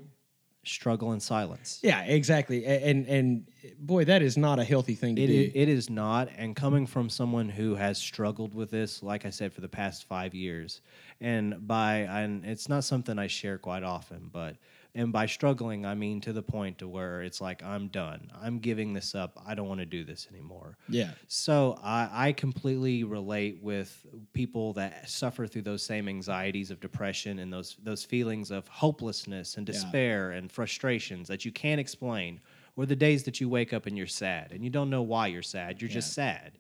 struggle 0.65 1.13
in 1.13 1.21
silence. 1.21 1.81
yeah, 1.83 2.03
exactly. 2.05 2.65
A- 2.65 2.85
And 2.91 3.07
and 3.07 3.47
boy, 3.79 4.05
that 4.05 4.23
is 4.23 4.37
not 4.37 4.59
a 4.59 4.65
healthy 4.65 4.95
thing 4.95 5.17
to 5.17 5.23
It, 5.23 5.27
do. 5.27 5.33
i- 5.33 5.59
it 5.63 5.69
is 5.69 5.89
not. 5.91 6.29
And 6.37 6.55
coming 6.55 6.87
from 6.87 7.09
someone 7.11 7.49
who 7.49 7.75
has 7.75 7.99
struggled 7.99 8.55
with 8.55 8.71
this, 8.71 9.03
like 9.03 9.25
I 9.27 9.31
said, 9.31 9.53
for 9.53 9.63
the 9.63 9.69
past 9.69 10.05
five 10.07 10.35
years, 10.35 10.81
and 11.21 11.67
by 11.67 11.99
and 11.99 12.45
it's 12.45 12.69
not 12.69 12.85
something 12.85 13.19
I 13.19 13.27
share 13.27 13.59
quite 13.59 13.83
often, 13.83 14.31
but 14.33 14.57
and 14.93 15.13
by 15.13 15.27
struggling, 15.27 15.87
I 15.87 15.95
mean 15.95 16.21
to 16.23 16.33
the 16.33 16.43
point 16.43 16.79
to 16.79 16.89
where 16.89 17.23
it's 17.23 17.41
like 17.41 17.63
I'm 17.63 17.87
done. 17.89 18.29
I'm 18.43 18.59
giving 18.59 18.93
this 18.93 19.15
up. 19.15 19.41
I 19.47 19.55
don't 19.55 19.69
want 19.69 19.79
to 19.81 19.87
do 19.87 20.03
this 20.05 20.27
anymore. 20.33 20.79
yeah. 20.89 21.11
So 21.29 21.79
I, 21.81 22.09
I 22.29 22.33
completely 22.33 23.05
relate 23.05 23.61
with 23.63 24.05
people 24.33 24.73
that 24.73 25.09
suffer 25.09 25.47
through 25.47 25.63
those 25.63 25.85
same 25.85 26.09
anxieties 26.09 26.73
of 26.73 26.81
depression 26.81 27.39
and 27.39 27.53
those 27.53 27.77
those 27.85 28.05
feelings 28.05 28.51
of 28.51 28.67
hopelessness 28.67 29.57
and 29.59 29.69
Yeah. 29.69 29.73
despair 29.75 30.33
and 30.33 30.51
frustrations 30.51 31.29
that 31.29 31.45
you 31.45 31.53
can't 31.53 31.81
explain, 31.81 32.41
or 32.75 32.85
the 32.87 32.97
days 32.97 33.23
that 33.25 33.41
you 33.41 33.49
wake 33.49 33.73
up 33.73 33.87
and 33.87 33.97
you're 33.97 34.07
sad 34.09 34.51
and 34.53 34.65
you 34.65 34.71
don't 34.71 34.91
know 34.91 35.03
why 35.03 35.29
you're 35.29 35.43
sad. 35.43 35.81
You're 35.81 35.91
just 35.91 36.15
sad. 36.15 36.53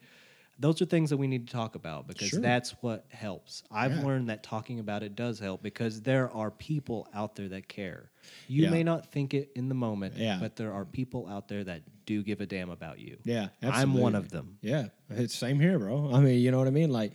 Those 0.61 0.83
are 0.83 0.85
things 0.85 1.09
that 1.09 1.17
we 1.17 1.26
need 1.26 1.47
to 1.49 1.52
talk 1.52 1.75
about 1.75 2.07
because 2.07 2.29
Sure. 2.29 2.40
that's 2.40 2.73
what 2.83 3.07
helps. 3.09 3.62
I've 3.71 3.97
Yeah. 3.97 4.02
learned 4.05 4.29
that 4.29 4.43
talking 4.43 4.79
about 4.79 5.02
it 5.02 5.17
does 5.17 5.38
help 5.38 5.62
because 5.62 6.02
there 6.02 6.31
are 6.31 6.50
people 6.50 7.09
out 7.14 7.35
there 7.35 7.49
that 7.49 7.67
care. 7.67 8.11
You 8.47 8.64
Yeah. 8.64 8.71
may 8.71 8.83
not 8.83 9.11
think 9.11 9.33
it 9.33 9.50
in 9.57 9.71
the 9.71 9.75
moment, 9.75 10.19
Yeah. 10.19 10.37
but 10.38 10.57
there 10.57 10.73
are 10.75 10.85
people 10.85 11.26
out 11.26 11.49
there 11.49 11.64
that 11.64 11.83
do 12.05 12.23
give 12.23 12.43
a 12.43 12.47
damn 12.47 12.69
about 12.69 12.99
you. 12.99 13.17
Yeah, 13.25 13.49
I'm 13.62 13.95
one 13.95 14.14
of 14.14 14.29
them. 14.29 14.59
Yeah, 14.61 14.88
it's 15.09 15.35
same 15.35 15.59
here, 15.59 15.79
bro. 15.79 16.12
I 16.12 16.21
mean, 16.21 16.38
you 16.40 16.50
know 16.50 16.59
what 16.59 16.67
I 16.69 16.73
mean? 16.73 16.90
Like, 16.90 17.12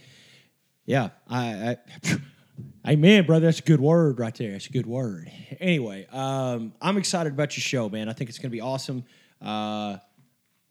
yeah, 0.87 1.09
I, 1.27 1.77
I 1.77 1.77
amen, 2.93 3.27
brother. 3.27 3.45
That's 3.45 3.59
a 3.59 3.63
good 3.63 3.79
word 3.79 4.17
right 4.17 4.33
there. 4.33 4.53
That's 4.53 4.67
a 4.67 4.71
good 4.71 4.87
word. 4.87 5.31
Anyway, 5.59 6.07
um, 6.07 6.73
I'm 6.81 6.97
excited 6.97 7.33
about 7.33 7.55
your 7.55 7.61
show, 7.61 7.89
man. 7.89 8.09
I 8.09 8.13
think 8.13 8.31
it's 8.31 8.39
going 8.39 8.49
to 8.49 8.55
be 8.55 8.61
awesome. 8.61 9.03
Uh, 9.39 9.97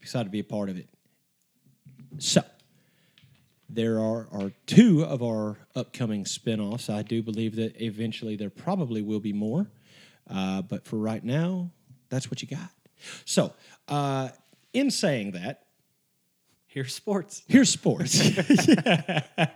excited 0.01 0.25
to 0.25 0.31
be 0.31 0.41
a 0.41 0.45
part 0.45 0.71
of 0.71 0.77
it. 0.79 0.89
So, 2.19 2.43
there 3.69 3.99
are, 3.99 4.29
are 4.33 4.53
two 4.67 5.05
of 5.05 5.23
our 5.23 5.57
upcoming 5.75 6.25
spinoffs. 6.25 6.93
I 6.93 7.03
do 7.03 7.23
believe 7.23 7.57
that 7.57 7.81
eventually 7.83 8.37
there 8.37 8.51
probably 8.51 9.03
will 9.03 9.21
be 9.21 9.33
more. 9.33 9.67
Uh, 10.29 10.63
but 10.63 10.87
for 10.87 10.97
right 10.97 11.23
now, 11.23 11.71
that's 12.09 12.31
what 12.31 12.43
you 12.43 12.49
got. 12.49 12.71
So, 13.25 13.53
uh, 13.89 14.31
in 14.73 14.91
saying 14.91 15.33
that, 15.33 15.61
Here's 16.75 16.93
sports. 16.93 17.43
Here's 17.49 17.71
sports. 17.71 18.17
Yeah. 18.17 19.23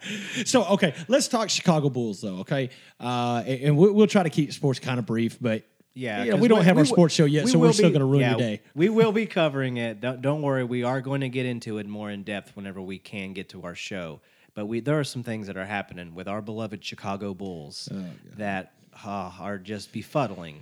So, 0.45 0.65
okay, 0.67 0.95
let's 1.09 1.27
talk 1.27 1.51
Chicago 1.51 1.91
Bulls, 1.91 2.21
though. 2.21 2.39
Okay, 2.39 2.71
uh, 3.01 3.43
and 3.45 3.77
we'll 3.77 4.07
try 4.07 4.23
to 4.23 4.31
keep 4.31 4.53
sports 4.53 4.79
kind 4.79 5.01
of 5.01 5.07
brief, 5.07 5.37
but 5.41 5.65
Yeah, 5.99 6.23
you 6.23 6.31
know, 6.31 6.37
we 6.37 6.47
don't 6.47 6.65
have 6.65 6.79
our 6.79 6.85
sports 6.85 7.13
show 7.15 7.25
yet, 7.25 7.47
we 7.47 7.51
so 7.51 7.59
we're 7.59 7.73
still 7.73 7.91
going 7.91 8.01
to 8.01 8.07
ruin 8.07 8.21
yeah, 8.21 8.31
your 8.31 8.39
day. 8.39 8.61
We 8.75 8.89
will 8.89 9.11
be 9.11 9.27
covering 9.27 9.79
it. 9.79 10.01
Don't, 10.01 10.23
don't 10.23 10.43
worry. 10.43 10.63
We 10.63 10.85
are 10.85 11.01
going 11.01 11.23
to 11.23 11.29
get 11.29 11.45
into 11.45 11.79
it 11.79 11.87
more 11.89 12.09
in 12.09 12.23
depth 12.23 12.55
whenever 12.55 12.81
we 12.81 12.99
can 12.99 13.33
get 13.33 13.49
to 13.51 13.65
our 13.65 13.75
show. 13.75 14.21
But 14.55 14.67
we 14.67 14.79
there 14.81 14.99
are 15.01 15.05
some 15.05 15.23
things 15.25 15.49
that 15.49 15.57
are 15.57 15.67
happening 15.67 16.15
with 16.15 16.29
our 16.29 16.41
beloved 16.41 16.85
Chicago 16.85 17.35
Bulls 17.35 17.89
Oh, 17.93 18.05
that 18.37 18.75
uh, 19.05 19.33
are 19.41 19.59
just 19.59 19.93
befuddling. 19.93 20.57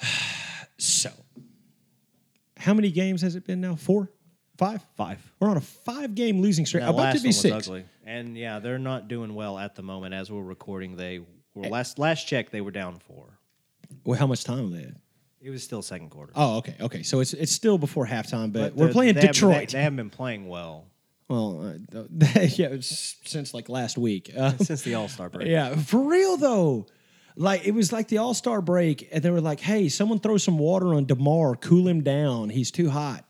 So, 0.76 1.10
how 2.56 2.74
many 2.74 2.90
games 2.90 3.22
has 3.22 3.36
it 3.36 3.46
been 3.46 3.60
now? 3.60 3.76
Four, 3.76 4.10
five, 4.58 4.82
Five. 4.96 5.20
We're 5.38 5.48
on 5.48 5.56
a 5.56 5.60
five-game 5.60 6.40
losing 6.40 6.66
streak. 6.66 6.82
About 6.82 7.14
to 7.14 7.22
be 7.22 7.30
six. 7.30 7.68
ugly, 7.68 7.84
and 8.04 8.36
yeah, 8.36 8.58
they're 8.58 8.78
not 8.80 9.06
doing 9.06 9.36
well 9.36 9.56
at 9.56 9.76
the 9.76 9.82
moment 9.82 10.14
as 10.14 10.32
we're 10.32 10.42
recording. 10.42 10.96
They 10.96 11.18
Eh. 11.18 11.22
were 11.54 11.68
last 11.68 11.98
last 12.00 12.26
check 12.26 12.50
they 12.50 12.60
were 12.60 12.72
down 12.72 12.98
four. 12.98 13.38
Well, 14.04 14.18
how 14.18 14.26
much 14.26 14.44
time 14.44 14.70
they? 14.70 14.84
At? 14.84 14.94
It 15.40 15.50
was 15.50 15.62
still 15.62 15.82
second 15.82 16.10
quarter. 16.10 16.32
Oh, 16.34 16.58
okay, 16.58 16.74
okay. 16.80 17.02
So 17.02 17.20
it's 17.20 17.34
it's 17.34 17.52
still 17.52 17.76
before 17.78 18.06
halftime, 18.06 18.52
but, 18.52 18.74
But 18.74 18.76
we're 18.76 18.92
playing 18.92 19.14
they 19.14 19.20
haven't- 19.20 19.34
Detroit. 19.34 19.68
They, 19.68 19.78
they 19.78 19.82
haven't 19.82 19.96
been 19.96 20.10
playing 20.10 20.48
well 20.48 20.86
well, 21.28 21.74
uh, 21.94 22.00
yeah, 22.40 22.68
it's 22.68 23.16
since 23.24 23.54
like 23.54 23.68
last 23.68 23.96
week. 23.96 24.30
Uh, 24.36 24.52
since 24.58 24.82
the 24.82 24.94
All 24.94 25.08
Star 25.08 25.28
break. 25.30 25.48
Yeah, 25.48 25.74
for 25.76 26.00
real 26.00 26.36
though. 26.36 26.86
Like 27.36 27.66
it 27.66 27.72
was 27.72 27.92
like 27.92 28.08
the 28.08 28.18
All 28.18 28.34
Star 28.34 28.60
break, 28.60 29.08
and 29.10 29.22
they 29.22 29.30
were 29.30 29.40
like, 29.40 29.60
"Hey, 29.60 29.88
someone 29.88 30.20
throw 30.20 30.36
some 30.36 30.58
water 30.58 30.94
on 30.94 31.06
DeMar, 31.06 31.56
cool 31.56 31.88
him 31.88 32.02
down. 32.02 32.50
He's 32.50 32.70
too 32.70 32.90
hot." 32.90 33.24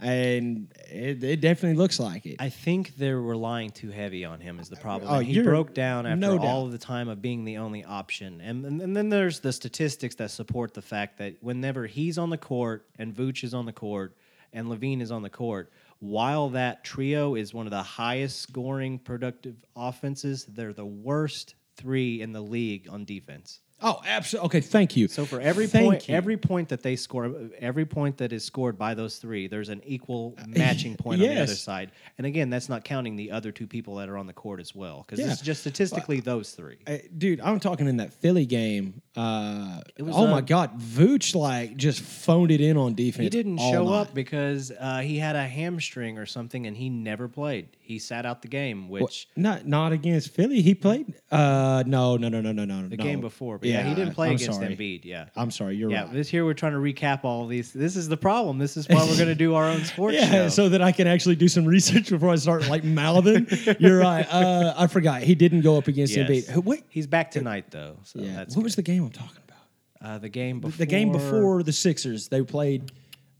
And 0.00 0.72
it, 0.90 1.22
it 1.22 1.40
definitely 1.40 1.76
looks 1.76 2.00
like 2.00 2.24
it. 2.24 2.36
I 2.38 2.48
think 2.48 2.96
they're 2.96 3.20
relying 3.20 3.70
too 3.70 3.90
heavy 3.90 4.24
on 4.24 4.40
him 4.40 4.58
is 4.58 4.68
the 4.68 4.78
oh, 4.78 4.80
problem. 4.80 5.10
Oh, 5.10 5.18
And 5.18 5.26
he 5.26 5.42
broke 5.42 5.74
down 5.74 6.06
after 6.06 6.16
no 6.16 6.38
all 6.38 6.64
of 6.64 6.72
the 6.72 6.78
time 6.78 7.08
of 7.08 7.20
being 7.20 7.44
the 7.44 7.58
only 7.58 7.84
option. 7.84 8.40
And, 8.40 8.64
and 8.64 8.80
and 8.80 8.96
then 8.96 9.08
there's 9.08 9.40
the 9.40 9.52
statistics 9.52 10.14
that 10.16 10.30
support 10.30 10.74
the 10.74 10.82
fact 10.82 11.18
that 11.18 11.36
whenever 11.42 11.86
he's 11.86 12.18
on 12.18 12.30
the 12.30 12.38
court 12.38 12.86
and 12.98 13.14
Vooch 13.14 13.44
is 13.44 13.52
on 13.52 13.66
the 13.66 13.72
court 13.72 14.16
and 14.52 14.68
LaVine 14.68 15.00
is 15.00 15.12
on 15.12 15.22
the 15.22 15.30
court, 15.30 15.70
while 16.00 16.48
that 16.50 16.82
trio 16.82 17.34
is 17.34 17.52
one 17.52 17.66
of 17.66 17.70
the 17.70 17.82
highest 17.82 18.40
scoring 18.40 18.98
productive 18.98 19.56
offenses, 19.76 20.46
they're 20.46 20.72
the 20.72 20.84
worst 20.84 21.54
three 21.76 22.20
in 22.22 22.32
the 22.32 22.40
league 22.40 22.88
on 22.90 23.04
defense. 23.04 23.60
Oh, 23.82 24.00
absolutely. 24.06 24.46
Okay, 24.46 24.60
thank 24.60 24.96
you. 24.96 25.08
So 25.08 25.24
for 25.24 25.40
every 25.40 25.66
Thank 25.66 25.84
point, 25.86 26.08
you. 26.08 26.14
every 26.14 26.36
point 26.36 26.68
that 26.70 26.82
they 26.82 26.96
score, 26.96 27.34
every 27.58 27.84
point 27.84 28.18
that 28.18 28.32
is 28.32 28.44
scored 28.44 28.78
by 28.78 28.94
those 28.94 29.16
three, 29.18 29.46
there's 29.46 29.68
an 29.68 29.82
equal 29.84 30.36
matching 30.46 30.96
point 30.96 31.22
on 31.22 31.28
the 31.28 31.40
other 31.42 31.54
side. 31.54 31.90
And 32.18 32.26
again, 32.26 32.50
that's 32.50 32.68
not 32.68 32.84
counting 32.84 33.16
the 33.16 33.30
other 33.30 33.52
two 33.52 33.66
people 33.66 33.96
that 33.96 34.08
are 34.08 34.16
on 34.16 34.26
the 34.26 34.32
court 34.32 34.60
as 34.60 34.74
well, 34.74 35.04
because 35.06 35.24
Yeah. 35.24 35.32
it's 35.32 35.40
just 35.40 35.60
statistically 35.60 36.20
those 36.20 36.50
three. 36.52 36.76
Uh, 36.86 36.98
dude, 37.16 37.40
I'm 37.40 37.60
talking 37.60 37.86
in 37.88 37.96
that 37.98 38.12
Philly 38.12 38.46
game. 38.46 39.02
Uh, 39.16 39.80
It 39.96 40.02
was, 40.02 40.14
oh 40.16 40.26
uh, 40.26 40.30
my 40.30 40.40
God, 40.40 40.78
Vooch 40.80 41.34
like 41.34 41.76
just 41.76 42.00
phoned 42.00 42.50
it 42.50 42.60
in 42.60 42.76
on 42.76 42.94
defense. 42.94 43.24
He 43.24 43.28
didn't 43.30 43.58
show 43.58 43.84
night. 43.84 44.00
up 44.00 44.14
because 44.14 44.70
uh, 44.78 44.98
he 45.00 45.18
had 45.18 45.36
a 45.36 45.46
hamstring 45.46 46.18
or 46.18 46.26
something, 46.26 46.66
and 46.66 46.76
he 46.76 46.88
never 46.90 47.28
played. 47.28 47.68
He 47.80 47.98
sat 47.98 48.24
out 48.24 48.42
the 48.42 48.48
game, 48.48 48.88
Well, 48.88 49.02
which 49.02 49.28
not 49.36 49.66
not 49.66 49.92
against 49.92 50.30
Philly. 50.30 50.62
He 50.62 50.74
played. 50.74 51.12
Uh, 51.30 51.82
no, 51.86 52.16
no, 52.16 52.28
no, 52.28 52.40
no, 52.40 52.52
no, 52.52 52.64
no. 52.64 52.88
the 52.88 52.96
no. 52.96 53.04
game 53.04 53.20
before. 53.20 53.58
But 53.58 53.68
yeah, 53.72 53.82
he 53.88 53.94
didn't 53.94 54.14
play 54.14 54.28
I'm 54.28 54.34
against 54.36 54.58
sorry. 54.60 54.76
Embiid. 54.76 55.04
Yeah. 55.04 55.26
I'm 55.36 55.50
sorry. 55.50 55.76
You're 55.76 55.90
yeah, 55.90 56.02
right. 56.04 56.12
this 56.12 56.28
here 56.28 56.44
we're 56.44 56.54
trying 56.54 56.72
to 56.72 56.78
recap 56.78 57.24
all 57.24 57.44
of 57.44 57.48
these. 57.48 57.72
This 57.72 57.96
is 57.96 58.08
the 58.08 58.16
problem. 58.16 58.58
This 58.58 58.76
is 58.76 58.88
why 58.88 58.96
we're 59.04 59.16
going 59.16 59.28
to 59.28 59.34
do 59.34 59.54
our 59.54 59.64
own 59.64 59.84
sports 59.84 60.16
Yeah, 60.20 60.30
show. 60.30 60.48
so 60.48 60.68
that 60.70 60.82
I 60.82 60.92
can 60.92 61.06
actually 61.06 61.36
do 61.36 61.48
some 61.48 61.64
research 61.64 62.10
before 62.10 62.30
I 62.30 62.36
start 62.36 62.68
like 62.68 62.84
mouthing. 62.84 63.46
You're 63.78 63.98
right. 63.98 64.26
Uh, 64.30 64.74
I 64.76 64.86
forgot 64.86 65.22
he 65.22 65.34
didn't 65.34 65.60
go 65.62 65.76
up 65.78 65.88
against 65.88 66.14
Yes. 66.16 66.28
Embiid. 66.28 66.50
Who- 66.50 66.60
What? 66.62 66.80
He's 66.88 67.06
back 67.06 67.30
tonight 67.30 67.70
though. 67.70 67.96
So 68.04 68.20
Yeah. 68.20 68.36
that's 68.36 68.56
What 68.56 68.62
was 68.64 68.76
the 68.76 68.82
game 68.82 69.04
I'm 69.04 69.10
talking 69.10 69.38
about? 69.46 70.10
uh, 70.14 70.18
the 70.18 70.28
game 70.28 70.60
before 70.60 70.76
The 70.78 70.86
game 70.86 71.12
before 71.12 71.62
the 71.62 71.72
Sixers, 71.72 72.28
they 72.28 72.42
played 72.42 72.90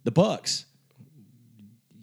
the 0.04 0.10
Bucks. 0.10 0.66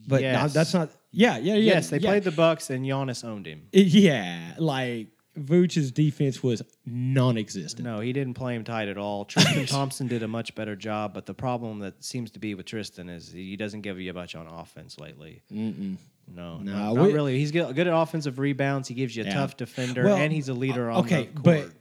But 0.08 0.22
no, 0.22 0.28
Yes. 0.28 0.54
that's 0.54 0.74
not. 0.74 0.90
Yeah, 1.12 1.38
yeah, 1.38 1.56
yeah. 1.56 1.74
Yes, 1.74 1.90
they 1.90 1.98
yeah. 2.00 2.10
played 2.10 2.24
the 2.24 2.32
Bucks 2.32 2.70
and 2.70 2.86
Giannis 2.86 3.26
owned 3.26 3.46
him. 3.46 3.64
Yeah, 3.72 4.54
like 4.58 5.08
Vooch's 5.38 5.92
defense 5.92 6.42
was 6.44 6.62
non-existent. 6.86 7.84
No, 7.86 8.00
he 8.00 8.12
didn't 8.14 8.34
play 8.34 8.56
him 8.56 8.64
tight 8.64 8.88
at 8.88 8.98
all. 8.98 9.24
Tristan 9.26 9.66
Thompson 9.68 10.08
did 10.08 10.24
a 10.24 10.28
much 10.28 10.56
better 10.56 10.76
job, 10.76 11.14
but 11.14 11.26
the 11.26 11.34
problem 11.34 11.80
that 11.80 12.04
seems 12.04 12.32
to 12.32 12.40
be 12.40 12.56
with 12.56 12.66
Tristan 12.66 13.08
is 13.10 13.32
he 13.32 13.56
doesn't 13.56 13.82
give 13.82 14.00
you 14.00 14.14
much 14.14 14.36
on 14.36 14.48
offense 14.48 15.00
lately. 15.00 15.42
Mm-mm. 15.54 15.98
No, 16.34 16.58
No, 16.58 16.72
no, 16.74 16.94
not 16.96 17.06
we- 17.08 17.14
really. 17.14 17.38
He's 17.40 17.52
good, 17.52 17.74
good 17.76 17.88
at 17.88 17.94
offensive 17.96 18.40
rebounds. 18.40 18.88
He 18.88 18.94
gives 18.96 19.16
you 19.16 19.24
a 19.24 19.28
Yeah. 19.28 19.34
tough 19.36 19.56
defender, 19.58 20.06
Well, 20.06 20.18
and 20.18 20.34
he's 20.34 20.50
a 20.50 20.54
leader 20.54 20.90
uh, 20.92 20.98
on 20.98 21.06
okay, 21.06 21.30
the 21.34 21.40
court. 21.42 21.48
Okay, 21.58 21.66
but. 21.68 21.74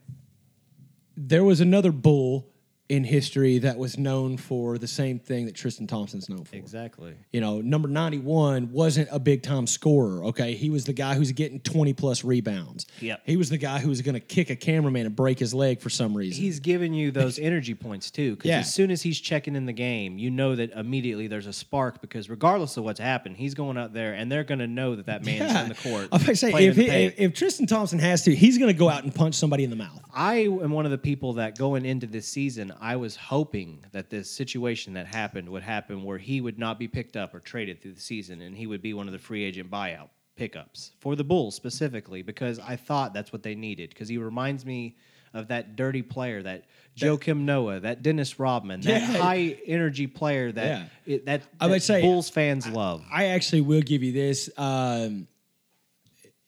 There 1.19 1.45
was 1.45 1.61
another 1.63 1.93
bull 1.93 2.47
in 2.89 3.03
history 3.05 3.59
that 3.59 3.77
was 3.77 3.99
known 3.99 4.37
for 4.37 4.79
the 4.79 4.87
same 4.87 5.19
thing 5.19 5.47
that 5.47 5.55
Tristan 5.57 5.87
Thompson's 5.87 6.29
known 6.29 6.45
for. 6.45 6.55
exactly. 6.55 7.15
You 7.33 7.41
know, 7.41 7.61
number 7.61 7.89
91 7.89 8.71
wasn't 8.73 9.09
a 9.11 9.19
big 9.19 9.43
time 9.43 9.67
scorer, 9.67 10.25
okay? 10.27 10.55
He 10.55 10.71
was 10.71 10.85
the 10.85 10.93
guy 10.93 11.15
who's 11.15 11.33
getting 11.33 11.59
20 11.61 11.93
plus 11.95 12.23
rebounds. 12.23 12.87
Yep. 13.01 13.23
He 13.25 13.37
was 13.37 13.49
the 13.51 13.59
guy 13.59 13.81
who 13.81 13.89
was 13.89 14.03
going 14.03 14.15
to 14.15 14.21
kick 14.21 14.51
a 14.51 14.57
cameraman 14.57 15.07
and 15.07 15.17
break 15.17 15.39
his 15.39 15.53
leg 15.53 15.81
for 15.81 15.91
some 15.91 16.17
reason. 16.17 16.41
He's 16.41 16.61
giving 16.61 16.95
you 16.95 17.11
those 17.11 17.39
energy 17.39 17.75
points 17.75 18.11
too, 18.11 18.37
because 18.37 18.49
Yeah. 18.49 18.59
as 18.61 18.73
soon 18.73 18.91
as 18.91 19.03
he's 19.03 19.19
checking 19.19 19.57
in 19.57 19.67
the 19.67 19.73
game, 19.73 20.17
you 20.19 20.31
know 20.31 20.55
that 20.55 20.71
immediately 20.73 21.27
there's 21.27 21.47
a 21.47 21.53
spark. 21.53 22.01
Because 22.01 22.31
regardless 22.31 22.77
of 22.77 22.85
what's 22.85 23.01
happened, 23.01 23.37
he's 23.37 23.55
going 23.55 23.77
out 23.77 23.93
there, 23.93 24.13
and 24.15 24.31
they're 24.31 24.45
going 24.45 24.61
to 24.61 24.67
know 24.67 24.95
that 24.97 25.07
that 25.07 25.25
man's 25.25 25.55
in 25.61 25.69
the 25.69 25.75
court. 25.75 26.09
I 26.13 26.17
was 26.29 26.39
say, 26.41 26.53
if, 26.53 26.77
he, 26.77 26.87
if, 26.89 27.15
if 27.19 27.35
Tristan 27.35 27.67
Thompson 27.67 27.99
has 27.99 28.23
to, 28.25 28.35
he's 28.35 28.59
going 28.59 28.73
to 28.73 28.79
go 28.79 28.89
out 28.89 29.03
and 29.03 29.15
punch 29.15 29.35
somebody 29.35 29.65
in 29.65 29.71
the 29.71 29.77
mouth. 29.77 30.01
I 30.15 30.37
am 30.45 30.71
one 30.71 30.85
of 30.85 30.91
the 30.91 30.99
people 30.99 31.35
that 31.35 31.59
going 31.59 31.85
into 31.85 32.07
this 32.07 32.29
season, 32.29 32.73
I 32.81 32.97
was 32.97 33.17
hoping 33.17 33.85
that 33.93 34.11
this 34.11 34.31
situation 34.31 34.93
that 34.95 35.07
happened 35.07 35.49
would 35.49 35.63
happen 35.63 36.03
where 36.05 36.19
he 36.19 36.41
would 36.41 36.59
not 36.59 36.79
be 36.79 36.89
picked 36.89 37.17
up 37.17 37.35
or 37.35 37.41
traded 37.41 37.81
through 37.81 37.93
the 37.93 38.01
season 38.01 38.41
and 38.43 38.57
he 38.57 38.67
would 38.67 38.83
be 38.83 38.95
one 38.95 39.07
of 39.07 39.13
the 39.13 39.19
free 39.19 39.45
agent 39.45 39.71
buyout 39.71 40.09
pickups 40.37 40.93
for 41.01 41.17
the 41.17 41.25
Bulls 41.25 41.55
specifically 41.55 42.23
because 42.23 42.59
I 42.59 42.77
thought 42.77 43.15
that's 43.15 43.33
what 43.33 43.43
they 43.43 43.55
needed 43.55 43.91
because 43.91 44.09
he 44.09 44.19
reminds 44.19 44.67
me 44.67 44.97
of 45.35 45.49
that 45.49 45.77
dirty 45.77 46.03
player, 46.03 46.43
that 46.43 46.65
Joakim 46.97 47.41
Noah, 47.41 47.81
that 47.81 48.03
Dennis 48.03 48.39
Rodman, 48.39 48.81
that 48.83 49.01
Yeah. 49.03 49.19
high 49.19 49.59
energy 49.67 50.07
player 50.07 50.51
that 50.53 50.67
Yeah. 50.67 51.15
it, 51.15 51.27
that, 51.27 51.43
I 51.61 51.67
would 51.67 51.83
say- 51.83 52.01
Bulls 52.01 52.31
fans 52.31 52.67
love. 52.67 53.05
I 53.13 53.27
actually 53.27 53.61
will 53.63 53.83
give 53.83 54.03
you 54.03 54.13
this. 54.13 54.49
Um, 54.57 55.27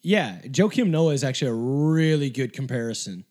yeah, 0.02 0.38
Joakim 0.44 0.88
Noah 0.90 1.12
is 1.12 1.24
actually 1.24 1.50
a 1.50 1.54
really 1.54 2.30
good 2.30 2.52
comparison. 2.52 3.24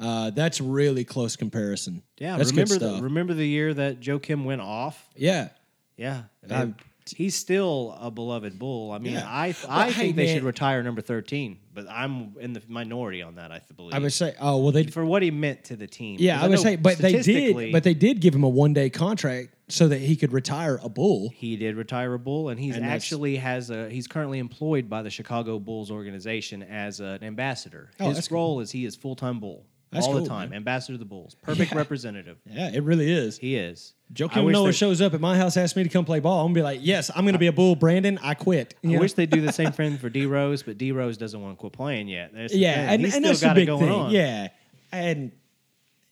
Uh, 0.00 0.30
that's 0.30 0.60
really 0.60 1.04
close 1.04 1.36
comparison. 1.36 2.02
Yeah, 2.18 2.36
that's 2.38 2.50
remember 2.50 2.78
good 2.78 2.96
the 2.98 3.02
remember 3.02 3.34
the 3.34 3.46
year 3.46 3.74
that 3.74 4.00
Joakim 4.00 4.44
went 4.44 4.60
off? 4.62 5.08
yeah, 5.16 5.48
Yeah, 5.96 6.22
Um, 6.50 6.74
he's 7.14 7.34
still 7.34 7.96
a 8.00 8.10
beloved 8.10 8.58
bull. 8.58 8.92
I 8.92 8.98
mean, 8.98 9.14
Yeah. 9.14 9.24
I 9.26 9.54
Well, 9.62 9.70
I 9.70 9.90
hey, 9.90 10.02
think 10.04 10.16
they 10.16 10.24
man. 10.26 10.34
should 10.36 10.44
retire 10.44 10.82
number 10.82 11.00
thirteen, 11.02 11.58
but 11.74 11.86
I'm 11.90 12.34
in 12.40 12.52
the 12.54 12.62
minority 12.68 13.20
on 13.22 13.34
that. 13.34 13.50
I 13.52 13.60
believe 13.76 13.92
I 13.94 13.98
would 13.98 14.12
say. 14.12 14.34
Oh 14.40 14.58
well, 14.62 14.72
they. 14.72 14.84
for 14.86 15.04
what 15.04 15.22
he 15.22 15.30
meant 15.30 15.64
to 15.64 15.76
the 15.76 15.86
team. 15.86 16.16
Yeah, 16.20 16.42
I 16.42 16.48
would 16.48 16.58
say, 16.60 16.76
but 16.76 16.96
they 16.98 17.20
did. 17.20 17.72
But 17.72 17.84
they 17.84 17.94
did 17.94 18.20
give 18.20 18.34
him 18.34 18.44
a 18.44 18.48
one 18.48 18.72
day 18.72 18.88
contract 18.90 19.54
so 19.68 19.86
that 19.88 19.98
he 20.00 20.16
could 20.16 20.32
retire 20.32 20.80
a 20.82 20.88
bull. 20.88 21.30
he 21.34 21.56
did 21.56 21.76
retire 21.76 22.14
a 22.14 22.18
bull, 22.18 22.48
and 22.48 22.58
he's 22.58 22.74
And 22.76 22.84
actually 22.84 23.36
has 23.36 23.70
a 23.70 23.88
he's 23.90 24.06
currently 24.08 24.38
employed 24.38 24.88
by 24.88 25.02
the 25.02 25.10
Chicago 25.10 25.58
Bulls 25.58 25.90
organization 25.90 26.62
as 26.62 27.00
an 27.00 27.22
ambassador. 27.22 27.90
Oh, 28.00 28.06
His 28.08 28.16
that's 28.16 28.28
cool. 28.28 28.36
role 28.38 28.60
is 28.60 28.70
he 28.72 28.84
is 28.84 28.96
full 28.96 29.14
time 29.16 29.38
bull 29.40 29.66
That's 29.92 30.06
all 30.06 30.12
cool, 30.12 30.22
the 30.22 30.28
time, 30.28 30.50
man. 30.50 30.58
ambassador 30.58 30.94
of 30.94 31.00
the 31.00 31.04
Bulls, 31.04 31.34
perfect 31.42 31.72
Yeah. 31.72 31.78
representative. 31.78 32.38
Yeah, 32.46 32.70
it 32.72 32.84
really 32.84 33.10
is. 33.10 33.38
He 33.38 33.56
is. 33.56 33.94
Joakim 34.14 34.44
wish 34.44 34.52
Noah 34.52 34.72
shows 34.72 35.00
up 35.00 35.14
at 35.14 35.20
my 35.20 35.36
house, 35.36 35.56
asks 35.56 35.74
me 35.76 35.82
to 35.82 35.88
come 35.88 36.04
play 36.04 36.20
ball. 36.20 36.40
I'm 36.40 36.46
gonna 36.52 36.54
be 36.54 36.62
like, 36.62 36.80
"Yes, 36.82 37.10
I'm 37.14 37.24
gonna 37.24 37.38
be 37.38 37.48
a 37.48 37.52
bull." 37.52 37.74
Brandon, 37.76 38.18
I 38.22 38.34
quit. 38.34 38.74
You 38.82 38.90
I 38.90 38.92
know? 38.94 39.00
wish 39.00 39.14
they 39.14 39.26
do 39.26 39.40
the 39.40 39.52
same 39.52 39.72
thing 39.72 39.98
for 39.98 40.08
D 40.08 40.26
Rose, 40.26 40.62
but 40.62 40.78
D 40.78 40.92
Rose 40.92 41.16
doesn't 41.16 41.40
want 41.40 41.56
to 41.56 41.60
quit 41.60 41.72
playing 41.72 42.06
yet. 42.08 42.30
That's 42.34 42.54
Yeah, 42.54 42.92
and, 42.92 43.02
he's 43.04 43.14
and 43.16 43.24
still 43.24 43.30
that's 43.32 43.40
the 43.40 43.50
it 43.50 43.54
big 43.54 43.66
going 43.66 43.80
thing. 43.86 43.90
on. 43.92 44.10
Yeah, 44.12 44.48
and 44.92 45.32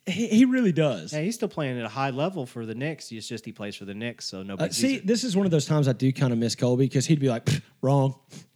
he, 0.06 0.26
he 0.28 0.44
really 0.44 0.72
does. 0.72 1.12
Yeah, 1.12 1.20
he's 1.20 1.34
still 1.36 1.48
playing 1.48 1.78
at 1.78 1.84
a 1.84 1.88
high 1.88 2.10
level 2.10 2.46
for 2.46 2.64
the 2.66 2.74
Knicks. 2.74 3.12
It's 3.12 3.28
just 3.28 3.44
he 3.44 3.52
plays 3.52 3.76
for 3.76 3.84
the 3.84 3.94
Knicks, 3.94 4.24
so 4.26 4.42
nobody 4.42 4.70
Uh, 4.70 4.72
see, 4.72 4.98
this 4.98 5.22
is 5.22 5.36
one 5.36 5.44
of 5.44 5.50
those 5.52 5.66
times 5.66 5.86
I 5.88 5.92
do 5.92 6.12
kind 6.12 6.32
of 6.32 6.38
miss 6.38 6.54
Colby 6.56 6.86
because 6.86 7.06
he'd 7.06 7.20
be 7.20 7.28
like, 7.28 7.48
"Wrong, 7.82 8.14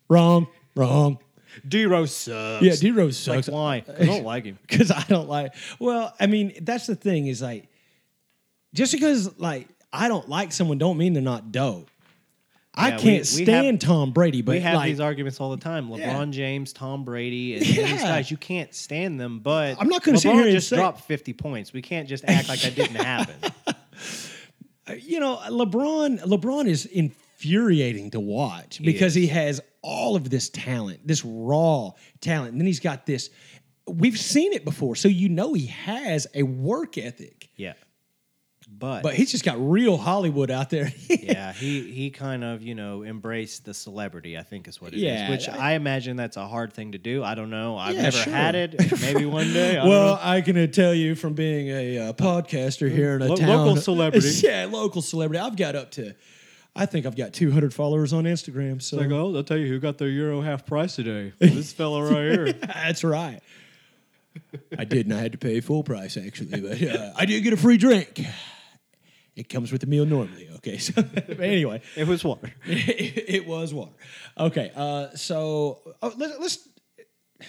wrong, 0.08 0.46
wrong." 0.74 1.18
D 1.66 1.86
Rose 1.86 2.14
sucks. 2.14 2.62
Yeah, 2.64 2.74
D 2.76 2.90
Rose 2.90 3.26
like 3.28 3.44
sucks. 3.44 3.48
why? 3.54 3.84
I 3.98 4.04
don't 4.04 4.24
like 4.24 4.44
him. 4.44 4.58
because 4.66 4.90
I 4.90 5.02
don't 5.08 5.28
like. 5.28 5.54
Well, 5.78 6.14
I 6.20 6.26
mean, 6.26 6.52
that's 6.62 6.86
the 6.86 6.94
thing 6.96 7.26
is 7.26 7.42
like, 7.42 7.68
just 8.74 8.92
because 8.92 9.38
like 9.38 9.68
I 9.92 10.08
don't 10.08 10.28
like 10.28 10.52
someone, 10.52 10.78
don't 10.78 10.96
mean 10.98 11.12
they're 11.12 11.22
not 11.22 11.52
dope. 11.52 11.88
I 12.74 12.88
Yeah, 12.88 12.96
we- 12.96 13.02
can't 13.02 13.18
we 13.36 13.44
stand 13.44 13.80
Tom 13.82 14.12
Brady, 14.12 14.40
but 14.40 14.52
we 14.52 14.60
have 14.60 14.76
like, 14.76 14.88
these 14.88 15.00
arguments 15.00 15.40
all 15.40 15.50
the 15.50 15.58
time. 15.58 15.88
LeBron 15.90 15.98
Yeah. 15.98 16.24
James, 16.30 16.72
Tom 16.72 17.04
Brady, 17.04 17.54
and, 17.56 17.62
and 17.66 17.70
these 17.76 17.76
Yeah. 18.00 18.02
guys, 18.02 18.30
you 18.30 18.38
can't 18.38 18.74
stand 18.74 19.20
them. 19.20 19.40
But 19.40 19.76
I'm 19.78 19.88
not 19.88 20.02
gonna 20.02 20.16
sit 20.16 20.30
LeBron 20.30 20.34
here 20.36 20.42
and 20.44 20.52
just 20.52 20.68
say- 20.70 20.76
dropped 20.76 21.02
50 21.02 21.34
points. 21.34 21.74
We 21.74 21.82
can't 21.82 22.08
just 22.08 22.24
act 22.26 22.48
like 22.48 22.60
that 22.60 22.74
didn't 22.74 22.96
happen. 22.96 23.34
you 25.02 25.20
know, 25.20 25.36
LeBron. 25.48 26.20
LeBron 26.22 26.66
is 26.66 26.86
infuriating 26.86 28.10
to 28.12 28.20
watch 28.20 28.80
because 28.82 29.14
he 29.14 29.26
has 29.26 29.60
all 29.82 30.16
of 30.16 30.30
this 30.30 30.48
talent, 30.48 31.06
this 31.06 31.24
raw 31.24 31.90
talent, 32.20 32.52
and 32.52 32.60
then 32.60 32.66
he's 32.66 32.80
got 32.80 33.04
this. 33.06 33.30
We've 33.86 34.18
seen 34.18 34.52
it 34.52 34.64
before, 34.64 34.94
so 34.96 35.08
you 35.08 35.28
know 35.28 35.54
he 35.54 35.66
has 35.66 36.26
a 36.34 36.44
work 36.44 36.96
ethic, 36.98 37.48
Yeah, 37.56 37.72
but, 38.70 39.02
but 39.02 39.14
he's 39.14 39.32
just 39.32 39.44
got 39.44 39.56
real 39.58 39.96
Hollywood 39.96 40.50
out 40.52 40.70
there. 40.70 40.92
yeah, 41.10 41.52
he 41.52 41.90
he 41.90 42.10
kind 42.10 42.44
of 42.44 42.62
you 42.62 42.76
know 42.76 43.02
embraced 43.02 43.64
the 43.64 43.74
celebrity. 43.74 44.38
I 44.38 44.42
think 44.44 44.68
is 44.68 44.80
what 44.80 44.92
it 44.92 44.98
is. 44.98 45.02
Yeah, 45.02 45.30
which 45.30 45.48
I- 45.48 45.72
imagine 45.72 46.16
that's 46.16 46.36
a 46.36 46.46
hard 46.46 46.72
thing 46.72 46.92
to 46.92 46.98
do. 46.98 47.24
I 47.24 47.34
don't 47.34 47.50
know. 47.50 47.76
I've 47.76 47.96
Yeah, 47.96 48.02
never 48.02 48.16
sure. 48.18 48.32
had 48.32 48.54
it. 48.54 48.76
Maybe 49.00 49.26
one 49.26 49.52
day. 49.52 49.76
I 49.78 49.84
Well. 49.86 50.18
I 50.22 50.40
can 50.42 50.56
uh, 50.56 50.68
tell 50.68 50.94
you 50.94 51.16
from 51.16 51.34
being 51.34 51.68
a 51.68 51.98
uh, 51.98 52.12
podcaster 52.12 52.88
here 52.90 53.16
in 53.16 53.22
a 53.22 53.26
Lo- 53.26 53.36
town, 53.36 53.48
local 53.48 53.76
celebrity. 53.76 54.30
yeah, 54.44 54.68
local 54.70 55.02
celebrity. 55.02 55.40
I've 55.40 55.56
got 55.56 55.74
up 55.74 55.90
to, 55.92 56.14
I 56.74 56.86
think 56.86 57.04
I've 57.04 57.16
got 57.16 57.32
200 57.34 57.74
followers 57.74 58.12
on 58.12 58.24
Instagram. 58.24 58.80
So 58.80 58.96
Like, 58.96 59.10
oh, 59.10 59.34
I'll 59.36 59.42
tell 59.44 59.58
you 59.58 59.66
who 59.68 59.78
got 59.78 59.98
the 59.98 60.08
euro 60.08 60.40
half 60.40 60.64
price 60.64 60.96
today. 60.96 61.32
This 61.38 61.72
fella 61.72 62.02
right 62.02 62.22
here. 62.32 62.52
that's 62.52 63.04
right. 63.04 63.40
I 64.78 64.84
didn't. 64.84 65.12
I 65.12 65.20
had 65.20 65.32
to 65.32 65.38
pay 65.38 65.60
full 65.60 65.82
price 65.84 66.16
actually, 66.16 66.60
but 66.60 66.82
uh, 66.82 67.12
I 67.14 67.26
did 67.26 67.42
get 67.42 67.52
a 67.52 67.56
free 67.58 67.76
drink. 67.76 68.22
It 69.36 69.48
comes 69.50 69.72
with 69.72 69.80
the 69.82 69.86
meal 69.86 70.06
normally. 70.06 70.48
Okay, 70.56 70.78
so 70.78 71.02
anyway, 71.38 71.82
It 71.96 72.06
was 72.06 72.22
water. 72.24 72.52
it, 72.66 73.24
it 73.28 73.46
was 73.46 73.74
water. 73.74 73.92
Okay, 74.38 74.70
uh, 74.74 75.08
so 75.14 75.80
oh, 76.02 76.12
let, 76.16 76.40
let's 76.40 76.66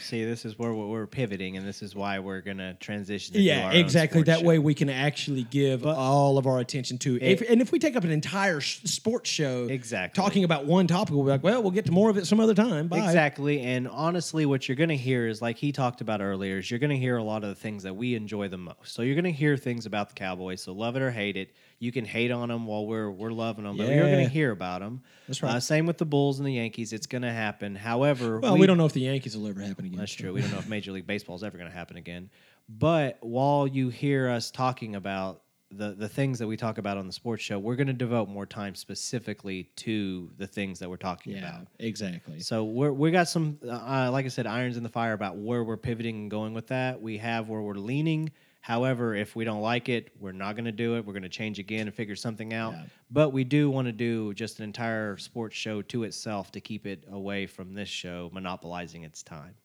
See, 0.02 0.24
this 0.26 0.46
is 0.46 0.58
where 0.58 0.74
we're 0.74 1.08
pivoting, 1.08 1.58
and 1.58 1.68
this 1.68 1.82
is 1.82 1.96
why 1.96 2.20
we're 2.20 2.42
gonna 2.42 2.74
transition. 2.76 3.36
Yeah, 3.38 3.68
our 3.68 3.74
exactly. 3.74 4.24
That 4.24 4.40
show. 4.40 4.46
way 4.46 4.60
we 4.60 4.74
can 4.74 4.90
actually 4.90 5.44
give 5.44 5.86
all 5.86 6.38
of 6.38 6.48
our 6.48 6.60
attention 6.60 6.98
to 7.00 7.16
it. 7.16 7.22
If, 7.22 7.50
and 7.50 7.62
if 7.62 7.72
we 7.72 7.80
take 7.80 7.96
up 7.96 8.04
an 8.04 8.12
entire 8.12 8.60
sh- 8.60 8.82
sports 8.84 9.30
show, 9.30 9.68
Exactly. 9.70 10.22
talking 10.22 10.44
about 10.44 10.66
one 10.66 10.88
topic, 10.88 11.14
we'll 11.14 11.24
be 11.24 11.30
like, 11.32 11.44
well, 11.44 11.62
we'll 11.62 11.72
get 11.72 11.86
to 11.86 11.92
more 11.92 12.10
of 12.10 12.18
it 12.18 12.26
some 12.28 12.40
other 12.40 12.54
time. 12.54 12.88
Bye. 12.88 13.06
Exactly. 13.06 13.62
And 13.62 13.88
honestly, 13.88 14.46
what 14.46 14.68
you're 14.68 14.76
going 14.76 14.90
to 14.90 14.98
hear 14.98 15.28
is 15.28 15.42
like 15.42 15.58
he 15.58 15.72
talked 15.72 16.02
about 16.02 16.22
earlier, 16.22 16.58
is 16.58 16.70
you're 16.70 16.80
going 16.80 16.90
to 16.90 16.98
hear 16.98 17.18
a 17.18 17.24
lot 17.24 17.44
of 17.44 17.50
the 17.50 17.56
things 17.56 17.84
that 17.84 17.96
we 17.96 18.16
enjoy 18.16 18.48
the 18.48 18.58
most. 18.58 18.94
So 18.94 19.02
you're 19.02 19.16
going 19.16 19.24
to 19.26 19.32
hear 19.32 19.58
things 19.58 19.86
about 19.86 20.10
the 20.10 20.16
Cowboys. 20.16 20.62
So 20.62 20.74
love 20.74 20.96
it 20.96 21.02
or 21.02 21.12
hate 21.12 21.38
it. 21.38 21.52
You 21.84 21.92
can 21.92 22.06
hate 22.06 22.32
on 22.32 22.48
them 22.48 22.66
while 22.66 22.86
we're 22.86 23.12
we're 23.12 23.32
loving 23.32 23.66
them, 23.66 23.76
but 23.76 23.88
you're 23.88 24.10
going 24.10 24.24
to 24.24 24.30
hear 24.30 24.52
about 24.52 24.80
them. 24.80 25.02
That's 25.28 25.44
right. 25.44 25.56
Uh, 25.56 25.60
same 25.60 25.86
with 25.86 25.98
the 25.98 26.06
Bulls 26.06 26.40
and 26.40 26.48
the 26.48 26.54
Yankees. 26.54 26.94
It's 26.94 27.08
going 27.08 27.24
to 27.24 27.32
happen. 27.32 27.76
However, 27.76 28.40
Well, 28.40 28.58
we, 28.58 28.68
don't 28.68 28.78
know 28.78 28.86
if 28.86 28.94
the 28.94 29.02
Yankees 29.02 29.36
will 29.38 29.48
ever 29.48 29.60
happen 29.62 29.86
again. 29.86 30.00
That's 30.00 30.14
true. 30.14 30.32
We 30.32 30.40
don't 30.42 30.52
know 30.52 30.60
if 30.60 30.70
Major 30.70 30.94
League 30.94 31.06
Baseball 31.08 31.36
is 31.36 31.44
ever 31.44 31.58
going 31.58 31.70
to 31.70 31.76
happen 31.76 31.98
again. 31.98 32.30
But 32.70 33.18
while 33.20 33.68
you 33.68 33.90
hear 33.90 34.30
us 34.30 34.50
talking 34.50 34.96
about 34.96 35.42
the, 35.72 35.92
the 35.94 36.08
things 36.08 36.40
that 36.40 36.48
we 36.48 36.56
talk 36.56 36.78
about 36.78 36.98
on 36.98 37.06
the 37.08 37.12
sports 37.14 37.44
show, 37.44 37.60
we're 37.60 37.76
going 37.76 37.88
to 37.88 37.94
devote 37.94 38.30
more 38.30 38.46
time 38.46 38.76
specifically 38.76 39.70
to 39.78 40.32
the 40.38 40.48
things 40.48 40.80
that 40.80 40.90
we're 40.90 40.96
talking 40.98 41.34
Yeah, 41.34 41.40
about. 41.40 41.68
exactly. 41.80 42.40
So 42.40 42.64
we're, 42.64 42.94
we 42.94 43.12
got 43.12 43.28
some, 43.28 43.58
uh, 43.68 44.10
like 44.12 44.26
I 44.26 44.30
said, 44.30 44.48
irons 44.48 44.78
in 44.78 44.84
the 44.84 44.90
fire 44.90 45.14
about 45.14 45.36
where 45.36 45.64
we're 45.66 45.76
pivoting 45.78 46.16
and 46.16 46.32
going 46.32 46.54
with 46.54 46.68
that. 46.68 47.02
We 47.02 47.18
have 47.18 47.50
where 47.50 47.62
we're 47.62 47.74
leaning. 47.74 48.32
However, 48.64 49.14
if 49.14 49.36
we 49.36 49.44
don't 49.44 49.62
like 49.62 49.90
it, 49.90 50.12
we're 50.22 50.32
not 50.32 50.56
going 50.56 50.64
to 50.64 50.72
do 50.72 50.96
it. 50.96 51.06
We're 51.06 51.12
going 51.12 51.24
to 51.24 51.30
change 51.30 51.60
again 51.60 51.88
and 51.88 51.94
figure 51.94 52.16
something 52.16 52.54
out. 52.54 52.72
Yeah. 52.72 52.84
But 53.12 53.34
we 53.34 53.44
do 53.44 53.70
want 53.70 53.88
to 53.88 53.92
do 53.92 54.34
just 54.36 54.60
an 54.60 54.64
entire 54.64 55.18
sports 55.18 55.54
show 55.54 55.82
to 55.82 56.04
itself 56.04 56.50
to 56.54 56.62
keep 56.62 56.88
it 56.88 57.04
away 57.12 57.46
from 57.46 57.74
this 57.74 57.90
show 57.90 58.30
monopolizing 58.32 59.04
its 59.04 59.22
time. 59.22 59.56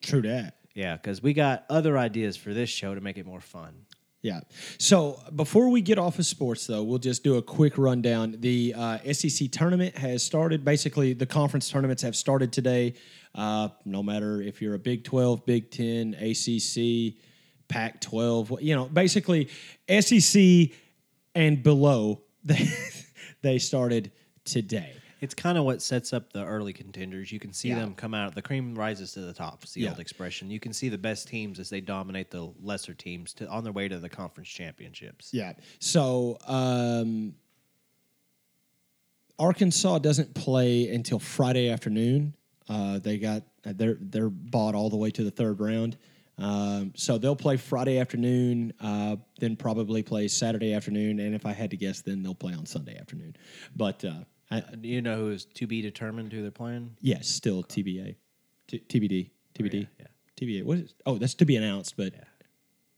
True 0.00 0.22
that. 0.22 0.56
Yeah, 0.74 0.96
because 0.96 1.22
we 1.22 1.34
got 1.34 1.66
other 1.68 1.98
ideas 1.98 2.38
for 2.38 2.54
this 2.54 2.70
show 2.70 2.94
to 2.94 3.02
make 3.02 3.18
it 3.18 3.26
more 3.26 3.42
fun. 3.42 3.74
Yeah. 4.22 4.40
So 4.78 5.20
before 5.34 5.68
we 5.68 5.82
get 5.82 5.98
off 5.98 6.18
of 6.18 6.24
sports, 6.24 6.66
though, 6.66 6.82
we'll 6.84 6.98
just 6.98 7.22
do 7.22 7.36
a 7.36 7.42
quick 7.42 7.76
rundown. 7.76 8.36
The 8.38 8.72
uh, 8.74 9.12
SEC 9.12 9.50
tournament 9.52 9.94
has 9.98 10.22
started. 10.22 10.64
Basically, 10.64 11.12
the 11.12 11.26
conference 11.26 11.68
tournaments 11.68 12.02
have 12.02 12.16
started 12.16 12.50
today. 12.50 12.94
Uh, 13.34 13.68
no 13.84 14.02
matter 14.02 14.40
if 14.40 14.62
you're 14.62 14.72
a 14.72 14.78
Big 14.78 15.04
12, 15.04 15.44
Big 15.44 15.70
10, 15.70 16.14
ACC, 16.14 17.14
Pac 17.68 18.00
12, 18.00 18.60
you 18.62 18.74
know, 18.74 18.86
basically 18.86 19.48
SEC 19.88 20.70
and 21.34 21.62
below, 21.62 22.22
they, 22.44 22.68
they 23.42 23.58
started 23.58 24.12
today. 24.44 24.92
It's 25.20 25.34
kind 25.34 25.56
of 25.56 25.64
what 25.64 25.80
sets 25.80 26.12
up 26.12 26.32
the 26.32 26.44
early 26.44 26.72
contenders. 26.74 27.32
You 27.32 27.40
can 27.40 27.52
see 27.52 27.70
Yeah. 27.70 27.76
them 27.80 27.94
come 27.94 28.12
out. 28.14 28.34
The 28.34 28.42
cream 28.42 28.74
rises 28.74 29.12
to 29.12 29.20
the 29.20 29.32
top. 29.32 29.62
It's 29.62 29.72
the 29.72 29.80
Yeah. 29.82 29.90
old 29.90 29.98
expression. 29.98 30.50
You 30.50 30.60
can 30.60 30.72
see 30.74 30.88
the 30.90 30.98
best 30.98 31.26
teams 31.26 31.58
as 31.58 31.70
they 31.70 31.80
dominate 31.80 32.30
the 32.30 32.52
lesser 32.62 32.92
teams 32.94 33.32
to, 33.34 33.48
on 33.48 33.64
their 33.64 33.72
way 33.72 33.88
to 33.88 33.98
the 33.98 34.10
conference 34.10 34.48
championships. 34.48 35.30
Yeah. 35.32 35.54
So 35.80 36.36
um, 36.46 37.34
Arkansas 39.38 39.98
doesn't 39.98 40.34
play 40.34 40.88
until 40.88 41.18
Friday 41.18 41.70
afternoon. 41.70 42.34
Uh, 42.68 42.98
they 42.98 43.18
got 43.18 43.42
they're 43.62 43.96
they're 44.00 44.28
bought 44.30 44.74
all 44.74 44.90
the 44.90 44.96
way 44.96 45.10
to 45.10 45.22
the 45.24 45.30
third 45.30 45.60
round. 45.60 45.96
Um, 46.38 46.92
so 46.94 47.16
they'll 47.18 47.34
play 47.36 47.56
Friday 47.56 47.98
afternoon, 47.98 48.72
uh, 48.80 49.16
then 49.40 49.56
probably 49.56 50.02
play 50.02 50.28
Saturday 50.28 50.74
afternoon, 50.74 51.18
and 51.20 51.34
if 51.34 51.46
I 51.46 51.52
had 51.52 51.70
to 51.70 51.76
guess, 51.76 52.02
then 52.02 52.22
they'll 52.22 52.34
play 52.34 52.52
on 52.52 52.66
Sunday 52.66 52.98
afternoon. 52.98 53.34
But 53.74 54.04
uh, 54.04 54.24
I, 54.50 54.60
Do 54.60 54.86
you 54.88 55.00
know 55.00 55.16
who's 55.16 55.46
to 55.46 55.66
be 55.66 55.80
determined 55.80 56.32
who 56.32 56.42
they're 56.42 56.50
playing? 56.50 56.96
yes, 57.00 57.26
still 57.26 57.62
TBA, 57.64 58.16
T- 58.68 58.82
TBD, 58.88 59.30
TBD, 59.58 59.88
yeah, 59.98 60.06
TBA. 60.38 60.64
What 60.64 60.78
is? 60.78 60.94
Oh, 61.06 61.16
that's 61.16 61.34
to 61.34 61.46
be 61.46 61.56
announced, 61.56 61.96
but 61.96 62.12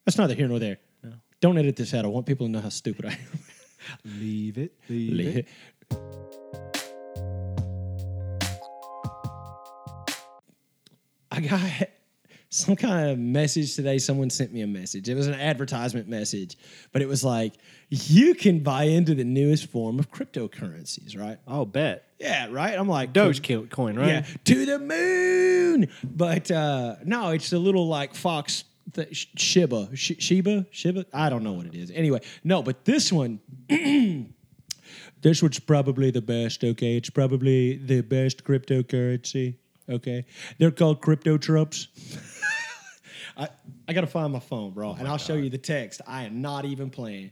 that's 0.05 0.19
neither 0.19 0.35
here 0.35 0.49
nor 0.49 0.59
there. 0.59 0.79
No. 1.05 1.13
Don't 1.41 1.57
edit 1.59 1.77
this 1.77 1.95
out. 1.95 2.05
I 2.05 2.09
want 2.09 2.27
people 2.27 2.47
to 2.47 2.51
know 2.53 2.61
how 2.61 2.71
stupid 2.71 3.05
I 3.07 3.11
am. 3.13 3.19
Leave 4.21 4.59
it. 4.59 4.73
Leave 4.89 5.37
it. 5.37 5.47
I 11.31 11.41
got 11.41 11.61
some 12.51 12.77
kind 12.77 13.11
of 13.11 13.19
message 13.19 13.75
today. 13.77 13.99
Someone 13.99 14.31
sent 14.31 14.53
me 14.53 14.63
a 14.63 14.67
message. 14.67 15.09
It 15.09 15.15
was 15.15 15.27
an 15.27 15.35
advertisement 15.35 16.09
message, 16.09 16.57
but 16.93 17.03
it 17.03 17.09
was 17.09 17.23
like, 17.23 17.55
you 17.91 18.35
can 18.35 18.61
buy 18.61 18.85
into 18.85 19.15
the 19.15 19.25
newest 19.25 19.67
form 19.71 19.99
of 19.99 20.11
cryptocurrencies, 20.11 21.19
right? 21.19 21.39
Oh, 21.47 21.65
bet. 21.65 22.05
Yeah, 22.19 22.49
right. 22.51 22.77
I'm 22.79 22.89
like, 22.89 23.13
Dogecoin, 23.13 23.99
right? 23.99 24.09
yeah, 24.09 24.27
to 24.45 24.67
the 24.67 24.79
moon. 24.79 25.89
But 26.03 26.51
uh, 26.51 26.97
no, 27.05 27.31
it's 27.31 27.53
a 27.53 27.59
little 27.59 27.87
like 27.87 28.15
Fox 28.15 28.65
th- 28.95 29.29
Shiba, 29.37 29.91
Sh- 29.95 30.13
Shiba, 30.19 30.67
Shiba. 30.71 31.07
I 31.13 31.29
don't 31.29 31.45
know 31.45 31.53
what 31.53 31.67
it 31.67 31.75
is. 31.75 31.91
Anyway, 31.91 32.21
no, 32.45 32.63
but 32.63 32.85
this 32.85 33.13
one, 33.13 33.41
this 33.69 35.43
one's 35.43 35.61
probably 35.61 36.11
the 36.11 36.23
best. 36.23 36.65
Okay, 36.65 36.97
it's 36.97 37.11
probably 37.11 37.77
the 37.77 38.01
best 38.01 38.45
cryptocurrency. 38.45 39.57
Okay, 39.89 40.25
they're 40.59 40.71
called 40.71 41.01
crypto 41.01 41.39
trumps. 41.39 41.89
I 43.39 43.49
I 43.87 43.93
gotta 43.93 44.07
find 44.07 44.33
my 44.33 44.41
phone, 44.41 44.73
bro, 44.73 44.95
and 44.99 45.07
I'll 45.07 45.17
show 45.19 45.35
you 45.35 45.49
the 45.49 45.59
text. 45.59 46.01
I 46.07 46.25
am 46.25 46.43
not 46.43 46.65
even 46.65 46.91
playing. 46.91 47.31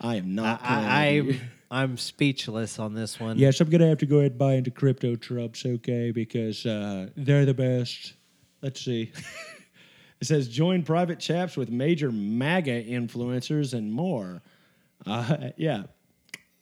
I 0.00 0.16
am 0.16 0.34
not. 0.34 0.60
I. 0.62 1.18
I, 1.18 1.40
I'm 1.82 1.96
speechless 1.96 2.78
on 2.78 2.92
this 2.94 3.18
one. 3.18 3.38
Yes, 3.38 3.60
I'm 3.60 3.70
gonna 3.70 3.88
have 3.88 3.98
to 3.98 4.06
go 4.06 4.18
ahead 4.18 4.32
and 4.32 4.38
buy 4.38 4.54
into 4.54 4.70
crypto 4.70 5.16
trumps, 5.16 5.64
okay, 5.64 6.10
because 6.10 6.66
uh, 6.66 7.08
they're 7.16 7.46
the 7.46 7.54
best. 7.54 8.12
Let's 8.60 8.80
see. 8.80 9.10
it 10.20 10.26
says 10.26 10.48
join 10.48 10.82
private 10.82 11.18
chats 11.18 11.56
with 11.56 11.70
major 11.70 12.12
MAGA 12.12 12.84
influencers 12.84 13.72
and 13.72 13.90
more. 13.92 14.42
Uh, 15.06 15.48
yeah. 15.56 15.84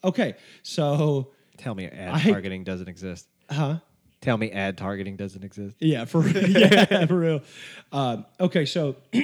Okay, 0.04 0.34
so 0.62 1.32
Tell 1.58 1.74
me 1.74 1.86
ad 1.86 2.14
I- 2.14 2.30
targeting 2.30 2.64
doesn't 2.64 2.88
exist. 2.88 3.28
huh? 3.50 3.80
Tell 4.20 4.37
me 4.37 4.50
ad 4.50 4.76
targeting 4.76 5.16
doesn't 5.16 5.42
exist. 5.44 5.76
Yeah, 5.80 6.04
for 6.04 6.26
yeah, 6.28 7.06
for 7.06 7.18
real. 7.18 7.40
Um, 7.90 8.26
okay, 8.38 8.66
so 8.66 8.96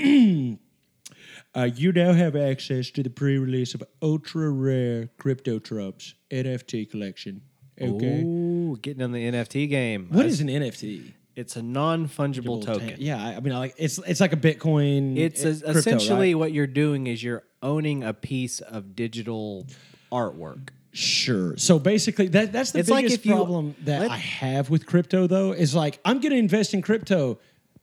uh, 1.55 1.65
you 1.75 1.93
now 1.93 2.13
have 2.13 2.37
access 2.37 2.91
to 2.91 3.03
the 3.03 3.11
pre-release 3.11 3.75
of 3.75 3.83
ultra 4.03 4.51
rare 4.51 5.09
crypto 5.19 5.59
trumps 5.59 6.15
NFT 6.31 6.91
collection. 6.91 7.43
Okay. 7.81 8.23
Ooh, 8.23 8.79
getting 8.81 9.03
on 9.03 9.13
the 9.13 9.31
NFT 9.31 9.69
game. 9.69 10.09
What 10.11 10.25
I- 10.25 10.29
is 10.29 10.41
an 10.41 10.49
NFT? 10.49 11.13
It's 11.35 11.55
a 11.57 11.63
non-fungible 11.63 12.63
Fungible 12.63 12.65
token. 12.65 12.89
ta- 12.89 12.95
Yeah, 12.97 13.23
I 13.23 13.35
I 13.37 13.41
mean, 13.41 13.53
like 13.53 13.75
it's 13.77 13.99
it's 13.99 14.21
like 14.21 14.33
a 14.33 14.39
Bitcoin. 14.39 15.19
It's 15.19 15.45
uh, 15.45 15.49
es- 15.49 15.61
crypto, 15.61 15.79
essentially 15.81 16.33
right? 16.35 16.39
what 16.39 16.53
you're 16.53 16.67
doing 16.67 17.07
is 17.07 17.23
you're 17.23 17.43
owning 17.63 18.03
a 18.03 18.15
piece 18.15 18.61
of 18.63 18.97
digital 18.97 19.67
artwork. 20.11 20.71
Sure. 20.97 21.57
So 21.57 21.79
basically, 21.79 22.29
that 22.29 22.53
that's 22.53 22.73
the 22.73 22.79
It's 22.81 22.91
like 22.91 23.05
biggest 23.05 23.21
if 23.21 23.27
you- 23.27 23.35
problem 23.35 23.75
that 23.85 24.01
let- 24.03 24.11
I 24.11 24.17
have 24.17 24.71
with 24.71 24.87
crypto, 24.87 25.27
though, 25.27 25.53
is 25.53 25.75
like 25.75 25.99
I'm 26.05 26.21
going 26.21 26.33
to 26.33 26.39
invest 26.39 26.75
in 26.75 26.83
crypto. 26.83 27.39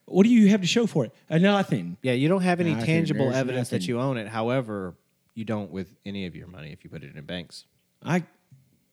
What 0.06 0.24
do 0.24 0.30
you 0.30 0.50
have 0.50 0.62
to 0.62 0.68
show 0.68 0.86
for 0.86 1.06
it? 1.06 1.12
Uh, 1.30 1.38
nothing. 1.38 1.96
Yeah, 2.02 2.12
you 2.14 2.28
don't 2.28 2.42
have 2.42 2.60
any 2.60 2.72
Nothing, 2.72 2.86
tangible 2.86 3.26
there's 3.26 3.38
evidence 3.38 3.70
that 3.70 3.88
you 3.88 4.00
own 4.00 4.18
it. 4.18 4.28
However, 4.28 4.96
you 5.34 5.46
don't 5.46 5.72
with 5.72 5.96
any 6.06 6.26
of 6.26 6.36
your 6.36 6.48
money 6.48 6.72
if 6.74 6.84
you 6.84 6.90
put 6.90 7.04
it 7.04 7.16
in 7.16 7.24
banks. 7.24 7.66
I, 8.04 8.24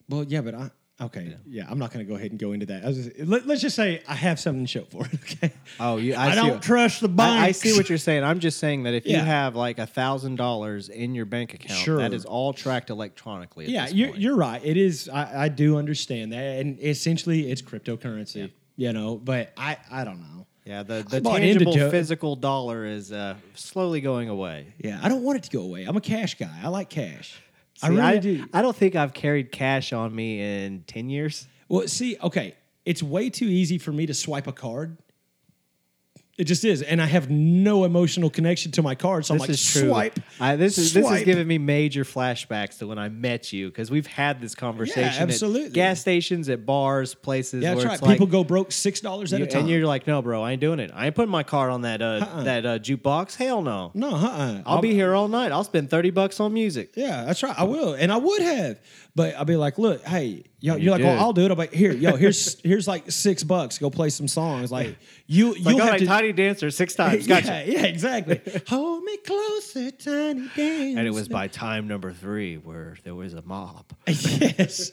well, 0.07 0.23
yeah, 0.23 0.39
but 0.41 0.55
I. 0.55 0.71
Okay, 1.01 1.35
yeah, 1.47 1.65
I'm 1.69 1.79
not 1.79 1.91
going 1.91 2.05
to 2.05 2.09
go 2.09 2.15
ahead 2.15 2.29
and 2.31 2.39
go 2.39 2.51
into 2.51 2.67
that. 2.67 2.83
I 2.83 2.87
was 2.87 3.05
just- 3.07 3.19
let, 3.27 3.49
us 3.49 3.59
just 3.61 3.75
say 3.75 4.01
I 4.07 4.13
have 4.13 4.39
something 4.39 4.63
to 4.65 4.67
show 4.71 4.83
for 4.85 5.05
it. 5.05 5.11
Okay. 5.43 5.51
Oh, 5.79 5.97
you- 5.97 6.13
I 6.13 6.27
I, 6.27 6.29
see 6.31 6.35
don't 6.35 6.49
what- 6.51 6.61
trust 6.61 7.01
the 7.01 7.07
I, 7.07 7.11
banks. 7.11 7.43
I 7.47 7.51
see 7.53 7.75
what 7.77 7.89
you're 7.89 7.97
saying. 7.97 8.23
I'm 8.23 8.39
just 8.39 8.59
saying 8.59 8.83
that 8.83 8.93
if 8.93 9.05
you 9.07 9.17
have 9.17 9.55
like 9.55 9.79
a 9.79 9.87
thousand 9.87 10.35
dollars 10.35 10.89
in 10.89 11.15
your 11.15 11.25
bank 11.25 11.53
account, 11.55 11.79
Sure. 11.79 11.97
that 11.97 12.13
is 12.13 12.25
all 12.25 12.53
tracked 12.53 12.89
electronically. 12.91 13.65
At 13.65 13.71
Yeah, 13.71 13.87
you're, 13.89 14.15
you're 14.15 14.35
right. 14.35 14.61
It 14.63 14.77
is. 14.77 15.09
I, 15.09 15.43
I 15.45 15.47
do 15.49 15.77
understand 15.77 16.33
that, 16.33 16.59
and 16.59 16.79
essentially, 16.79 17.49
it's 17.51 17.61
cryptocurrency. 17.61 18.35
Yeah. 18.35 18.87
You 18.87 18.93
know, 18.93 19.15
but 19.17 19.51
I 19.57 19.77
I 19.91 20.03
don't 20.03 20.19
know. 20.21 20.45
yeah. 20.65 20.83
The 20.83 21.03
the 21.07 21.21
tangible 21.21 21.73
Jo- 21.73 21.89
physical 21.91 22.35
dollar 22.35 22.85
is 22.85 23.11
uh, 23.11 23.35
slowly 23.55 24.01
going 24.01 24.29
away. 24.29 24.73
Yeah, 24.79 24.99
I 25.03 25.09
don't 25.09 25.23
want 25.23 25.37
it 25.37 25.43
to 25.43 25.49
go 25.51 25.61
away. 25.63 25.85
I'm 25.85 25.97
a 25.97 26.01
cash 26.01 26.35
guy. 26.37 26.59
I 26.63 26.67
like 26.69 26.89
cash. 26.89 27.41
I 27.81 27.89
See, 27.89 27.95
really 27.95 28.19
do. 28.19 28.45
I 28.53 28.61
don't 28.61 28.75
think 28.75 28.95
I've 28.95 29.13
carried 29.13 29.51
cash 29.51 29.93
on 29.93 30.13
me 30.13 30.39
in 30.41 30.83
ten 30.87 31.09
years. 31.09 31.47
Well, 31.69 31.87
see, 31.87 32.17
okay, 32.21 32.55
it's 32.85 33.01
way 33.01 33.29
too 33.29 33.45
easy 33.45 33.77
for 33.77 33.91
me 33.91 34.05
to 34.05 34.13
swipe 34.13 34.47
a 34.47 34.51
card. 34.51 34.97
It 36.41 36.45
just 36.45 36.65
is, 36.65 36.81
and 36.81 36.99
I 36.99 37.05
have 37.05 37.29
no 37.29 37.83
emotional 37.83 38.31
connection 38.31 38.71
to 38.71 38.81
my 38.81 38.95
card, 38.95 39.27
so 39.27 39.35
This 39.35 39.41
I'm 39.43 39.47
like, 39.47 39.49
is 39.51 39.71
true. 39.73 39.89
swipe. 39.89 40.19
I, 40.39 40.55
this 40.55 40.79
is 40.79 40.91
this 40.91 41.07
is 41.07 41.21
giving 41.23 41.45
me 41.47 41.59
major 41.59 42.03
flashbacks 42.03 42.79
to 42.79 42.87
when 42.87 42.97
I 42.97 43.09
met 43.09 43.53
you 43.53 43.67
because 43.69 43.91
we've 43.91 44.07
had 44.07 44.41
this 44.41 44.55
conversation 44.55 45.21
absolutely. 45.21 45.65
at 45.67 45.73
gas 45.73 45.99
stations, 46.01 46.49
at 46.49 46.65
bars, 46.65 47.13
places 47.13 47.61
Yeah, 47.61 47.75
where 47.75 47.83
that's 47.85 48.01
right. 48.01 48.07
like 48.07 48.15
People 48.17 48.25
go 48.25 48.43
broke 48.43 48.71
six 48.71 49.01
dollars 49.01 49.33
at 49.33 49.39
you- 49.39 49.45
a 49.45 49.49
time. 49.49 49.59
and 49.61 49.69
you're 49.69 49.85
like, 49.85 50.07
no, 50.07 50.23
bro, 50.23 50.41
I 50.41 50.53
ain't 50.53 50.61
doing 50.61 50.79
it. 50.79 50.89
I 50.95 51.05
ain't 51.05 51.13
putting 51.15 51.29
my 51.29 51.43
card 51.43 51.69
on 51.71 51.83
that 51.83 52.01
uh, 52.01 52.05
Uh-uh. 52.25 52.43
that 52.45 52.65
uh, 52.65 52.79
jukebox. 52.79 53.35
Hell 53.35 53.61
no. 53.61 53.91
no, 53.93 54.09
uh-uh. 54.15 54.63
I'll 54.65 54.81
be 54.81 54.95
here 54.95 55.13
all 55.13 55.27
night. 55.27 55.51
I'll 55.51 55.63
spend 55.63 55.91
thirty 55.91 56.09
bucks 56.09 56.39
on 56.39 56.53
music. 56.53 56.93
Yeah, 56.95 57.23
that's 57.23 57.43
right. 57.43 57.53
I 57.55 57.65
will, 57.65 57.93
and 57.93 58.11
I 58.11 58.17
would 58.17 58.41
have, 58.41 58.79
but 59.15 59.35
I'll 59.35 59.45
be 59.45 59.55
like, 59.55 59.77
look, 59.77 60.03
hey, 60.03 60.43
Yo, 60.63 60.75
you're 60.75 60.83
you 60.83 60.91
like, 60.91 61.01
oh. 61.01 61.19
I'll 61.19 61.33
do 61.33 61.43
it. 61.43 61.49
I'm 61.49 61.57
like, 61.57 61.73
here, 61.73 61.91
yo, 61.91 62.15
here's 62.15 62.61
here's 62.63 62.87
like 62.87 63.09
six 63.09 63.43
bucks. 63.43 63.79
Go 63.79 63.89
play 63.89 64.09
some 64.09 64.27
songs. 64.27 64.71
Like 64.71 64.95
you, 65.25 65.53
It's 65.53 65.65
like, 65.65 65.77
have 65.77 65.89
right, 65.89 65.99
to. 65.99 66.05
Tiny 66.05 66.33
Dancer 66.33 66.69
six 66.69 66.93
times. 66.93 67.25
Gotcha. 67.27 67.63
Yeah, 67.65 67.79
yeah, 67.79 67.85
exactly. 67.85 68.39
Hold 68.67 69.03
me 69.03 69.17
closer, 69.17 69.89
tiny 69.89 70.47
dancer. 70.55 70.99
And 70.99 71.07
it 71.07 71.13
was 71.15 71.27
by 71.27 71.47
time 71.47 71.87
number 71.87 72.13
three 72.13 72.57
where 72.57 72.95
there 73.03 73.15
was 73.15 73.33
a 73.33 73.41
mob. 73.41 73.85
yes, 74.05 74.91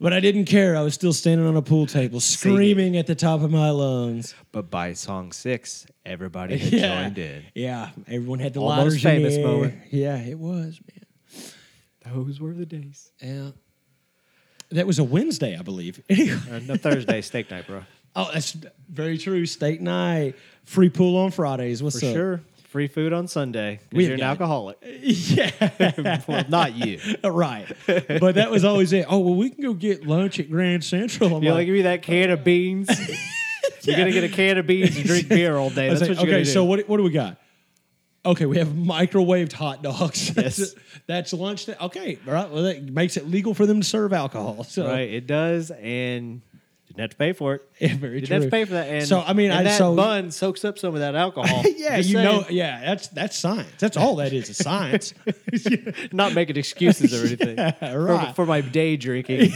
but 0.00 0.14
I 0.14 0.20
didn't 0.20 0.46
care. 0.46 0.74
I 0.74 0.80
was 0.80 0.94
still 0.94 1.12
standing 1.12 1.46
on 1.46 1.56
a 1.56 1.62
pool 1.62 1.86
table, 1.86 2.18
screaming 2.18 2.96
at 2.96 3.06
the 3.06 3.14
top 3.14 3.42
of 3.42 3.50
my 3.50 3.68
lungs. 3.68 4.34
But 4.50 4.70
by 4.70 4.94
song 4.94 5.32
six, 5.32 5.86
everybody 6.06 6.56
had 6.56 6.72
joined 6.72 7.18
in. 7.18 7.44
Yeah, 7.54 7.90
everyone 8.08 8.38
had 8.38 8.54
the 8.54 8.60
Almost 8.60 8.78
lighters 8.78 8.94
in 8.94 9.00
famous 9.02 9.34
the 9.34 9.40
air. 9.40 9.46
moment. 9.46 9.74
Yeah, 9.90 10.16
it 10.16 10.38
was, 10.38 10.80
man. 10.80 11.05
Those 12.14 12.40
were 12.40 12.54
the 12.54 12.66
days. 12.66 13.10
Yeah. 13.22 13.50
That 14.70 14.86
was 14.86 14.98
a 14.98 15.04
Wednesday, 15.04 15.56
I 15.56 15.62
believe. 15.62 16.02
Anyway. 16.08 16.38
Uh, 16.50 16.58
no 16.60 16.76
Thursday 16.76 17.20
steak 17.20 17.50
night, 17.50 17.66
bro. 17.66 17.82
Oh, 18.14 18.30
that's 18.32 18.52
very 18.88 19.18
true. 19.18 19.44
Steak 19.46 19.80
night, 19.80 20.34
free 20.64 20.88
pool 20.88 21.16
on 21.18 21.30
Fridays. 21.30 21.82
What's 21.82 22.00
For 22.00 22.06
up? 22.06 22.12
sure. 22.14 22.40
Free 22.68 22.88
food 22.88 23.12
on 23.12 23.28
Sunday. 23.28 23.80
We 23.92 24.04
You're 24.04 24.14
an 24.14 24.20
got- 24.20 24.30
alcoholic. 24.30 24.78
Yeah, 25.02 26.20
well, 26.26 26.44
not 26.48 26.74
you. 26.74 26.98
right. 27.24 27.66
But 27.86 28.34
that 28.36 28.50
was 28.50 28.64
always 28.64 28.92
it. 28.92 29.06
Oh 29.08 29.18
well, 29.20 29.34
we 29.34 29.50
can 29.50 29.62
go 29.62 29.72
get 29.74 30.06
lunch 30.06 30.40
at 30.40 30.50
Grand 30.50 30.82
Central. 30.84 31.34
I'm 31.36 31.42
You're 31.42 31.52
like, 31.52 31.60
like, 31.60 31.66
give 31.66 31.74
me 31.74 31.82
that 31.82 32.02
can 32.02 32.30
of 32.30 32.42
beans. 32.44 32.88
You're 33.82 33.96
gonna 33.96 34.10
get 34.12 34.24
a 34.24 34.28
can 34.28 34.58
of 34.58 34.66
beans 34.66 34.96
and 34.96 35.04
drink 35.06 35.28
beer 35.28 35.56
all 35.56 35.70
day. 35.70 35.86
I 35.86 35.90
was 35.90 36.00
That's 36.00 36.10
like, 36.10 36.18
what 36.18 36.24
you're 36.26 36.34
okay, 36.34 36.42
gonna 36.42 36.44
do. 36.44 36.50
so 36.50 36.64
what, 36.64 36.88
what 36.88 36.96
do 36.96 37.02
we 37.04 37.10
got? 37.10 37.38
Okay, 38.26 38.46
we 38.46 38.58
have 38.58 38.68
microwaved 38.68 39.52
hot 39.52 39.82
dogs. 39.82 40.34
That's, 40.34 40.58
Yes. 40.58 40.74
that's 41.06 41.32
lunch. 41.32 41.68
Okay, 41.68 42.18
all 42.26 42.32
right. 42.34 42.50
Well, 42.50 42.64
that 42.64 42.82
makes 42.82 43.16
it 43.16 43.28
legal 43.28 43.54
for 43.54 43.66
them 43.66 43.80
to 43.80 43.86
serve 43.86 44.12
alcohol. 44.12 44.64
So 44.64 44.86
right, 44.88 45.08
it 45.08 45.26
does, 45.26 45.70
and 45.70 46.42
didn't 46.88 47.00
have 47.00 47.10
to 47.10 47.16
pay 47.16 47.32
for 47.32 47.54
it. 47.54 47.62
Yeah, 47.78 47.94
very 47.96 48.14
you 48.14 48.20
didn't 48.22 48.42
have 48.42 48.42
to 48.44 48.50
pay 48.50 48.64
for 48.64 48.72
that. 48.72 48.88
And 48.88 49.06
So, 49.06 49.20
I 49.20 49.32
mean, 49.34 49.50
and 49.50 49.60
I- 49.60 49.62
that 49.64 49.78
so- 49.78 49.94
bun 49.94 50.30
soaks 50.30 50.64
up 50.64 50.78
some 50.78 50.94
of 50.94 51.00
that 51.00 51.14
alcohol. 51.14 51.62
yeah, 51.76 51.96
Just 51.98 52.08
you 52.08 52.16
saying. 52.16 52.24
know, 52.24 52.44
yeah, 52.50 52.80
that's 52.84 53.08
that's 53.08 53.36
science. 53.36 53.68
That's 53.78 53.96
all 53.96 54.16
that 54.16 54.32
is. 54.32 54.48
Is 54.50 54.56
science. 54.56 55.12
not 56.12 56.34
making 56.34 56.56
excuses 56.56 57.12
or 57.14 57.26
anything. 57.26 57.56
Yeah, 57.58 57.70
For- 57.92 58.02
right. 58.04 58.34
For, 58.34 58.46
my 58.46 58.60
day 58.62 58.96
drinking. 58.96 59.52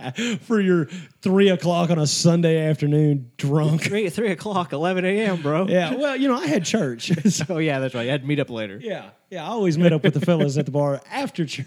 for 0.42 0.60
your 0.60 0.86
three 1.22 1.48
o'clock 1.50 1.90
on 1.90 1.98
a 1.98 2.06
Sunday 2.06 2.68
afternoon, 2.68 3.30
drunk. 3.36 3.82
three, 3.82 4.08
three 4.10 4.30
o'clock, 4.32 4.72
11 4.72 5.04
a.m., 5.04 5.42
bro. 5.42 5.66
Yeah, 5.68 5.94
well, 5.94 6.16
you 6.16 6.28
know, 6.28 6.36
I 6.36 6.46
had 6.46 6.64
church. 6.64 7.12
So, 7.30 7.44
Oh, 7.50 7.58
yeah, 7.58 7.78
that's 7.78 7.94
right. 7.94 8.04
You 8.04 8.10
had 8.10 8.22
to 8.22 8.26
meet 8.26 8.40
up 8.40 8.50
later. 8.50 8.78
yeah, 8.82 9.10
yeah, 9.30 9.44
I 9.44 9.48
always 9.48 9.76
met 9.78 9.92
up 9.92 10.02
with 10.02 10.14
the 10.14 10.20
fellas 10.20 10.56
at 10.58 10.64
the 10.66 10.72
bar 10.72 11.00
after 11.10 11.44
church. 11.46 11.66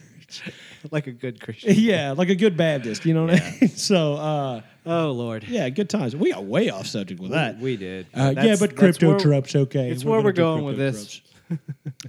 Like 0.91 1.07
a 1.07 1.11
good 1.11 1.39
Christian. 1.39 1.75
Yeah, 1.77 2.11
like 2.17 2.29
a 2.29 2.35
good 2.35 2.57
Baptist, 2.57 3.05
you 3.05 3.13
know 3.13 3.25
what 3.25 3.35
I 3.41 3.57
mean? 3.61 3.69
So, 3.69 4.15
uh, 4.15 4.61
Oh, 4.85 5.11
Lord. 5.11 5.43
yeah, 5.47 5.69
good 5.69 5.89
times. 5.89 6.15
We 6.15 6.31
got 6.31 6.43
way 6.43 6.69
off 6.71 6.87
subject 6.87 7.21
with 7.21 7.31
that. 7.31 7.59
We 7.59 7.77
did. 7.77 8.07
Uh, 8.13 8.33
yeah, 8.35 8.55
but 8.59 8.75
crypto 8.75 9.17
trumps, 9.19 9.55
okay. 9.55 9.89
It's 9.91 10.03
where 10.03 10.21
we're 10.21 10.31
going 10.33 10.63
with 10.65 10.77
this. 10.77 11.21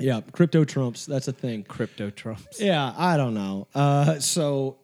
yeah, 0.01 0.23
crypto 0.33 0.65
trumps. 0.65 1.07
That's 1.07 1.29
a 1.29 1.33
thing. 1.33 1.65
Crypto 1.65 2.11
trumps. 2.11 2.61
Yeah, 2.61 2.95
I 2.97 3.17
don't 3.17 3.35
know. 3.35 3.69
Uh, 3.75 4.19
so, 4.21 4.79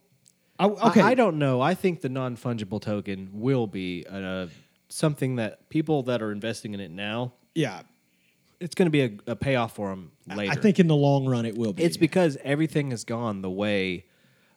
I, 0.61 0.65
Okay. 0.67 0.89
okay, 0.89 1.01
I, 1.01 1.15
don't 1.15 1.39
know. 1.39 1.61
I 1.61 1.75
think 1.75 2.01
the 2.03 2.09
non 2.09 2.37
fungible 2.37 2.81
token 2.81 3.31
will 3.33 3.67
be 3.67 4.05
uh, 4.09 4.47
something 4.89 5.37
that 5.37 5.69
people 5.71 6.03
that 6.05 6.21
are 6.23 6.31
investing 6.33 6.75
in 6.75 6.81
it 6.81 6.91
now, 6.91 7.33
yeah, 7.55 7.83
it's 8.61 8.75
going 8.75 8.87
to 8.87 8.91
be 8.91 9.03
a, 9.03 9.11
a 9.33 9.37
payoff 9.37 9.75
for 9.75 9.89
them 9.91 10.13
later. 10.37 10.53
I 10.53 10.57
think 10.57 10.79
in 10.79 10.87
the 10.87 10.95
long 10.97 11.27
run 11.27 11.47
it 11.47 11.57
will 11.57 11.73
be. 11.73 11.83
it's 11.83 11.97
because 11.97 12.37
everything 12.45 12.91
has 12.91 13.05
gone 13.05 13.41
the 13.43 13.51
way 13.51 14.05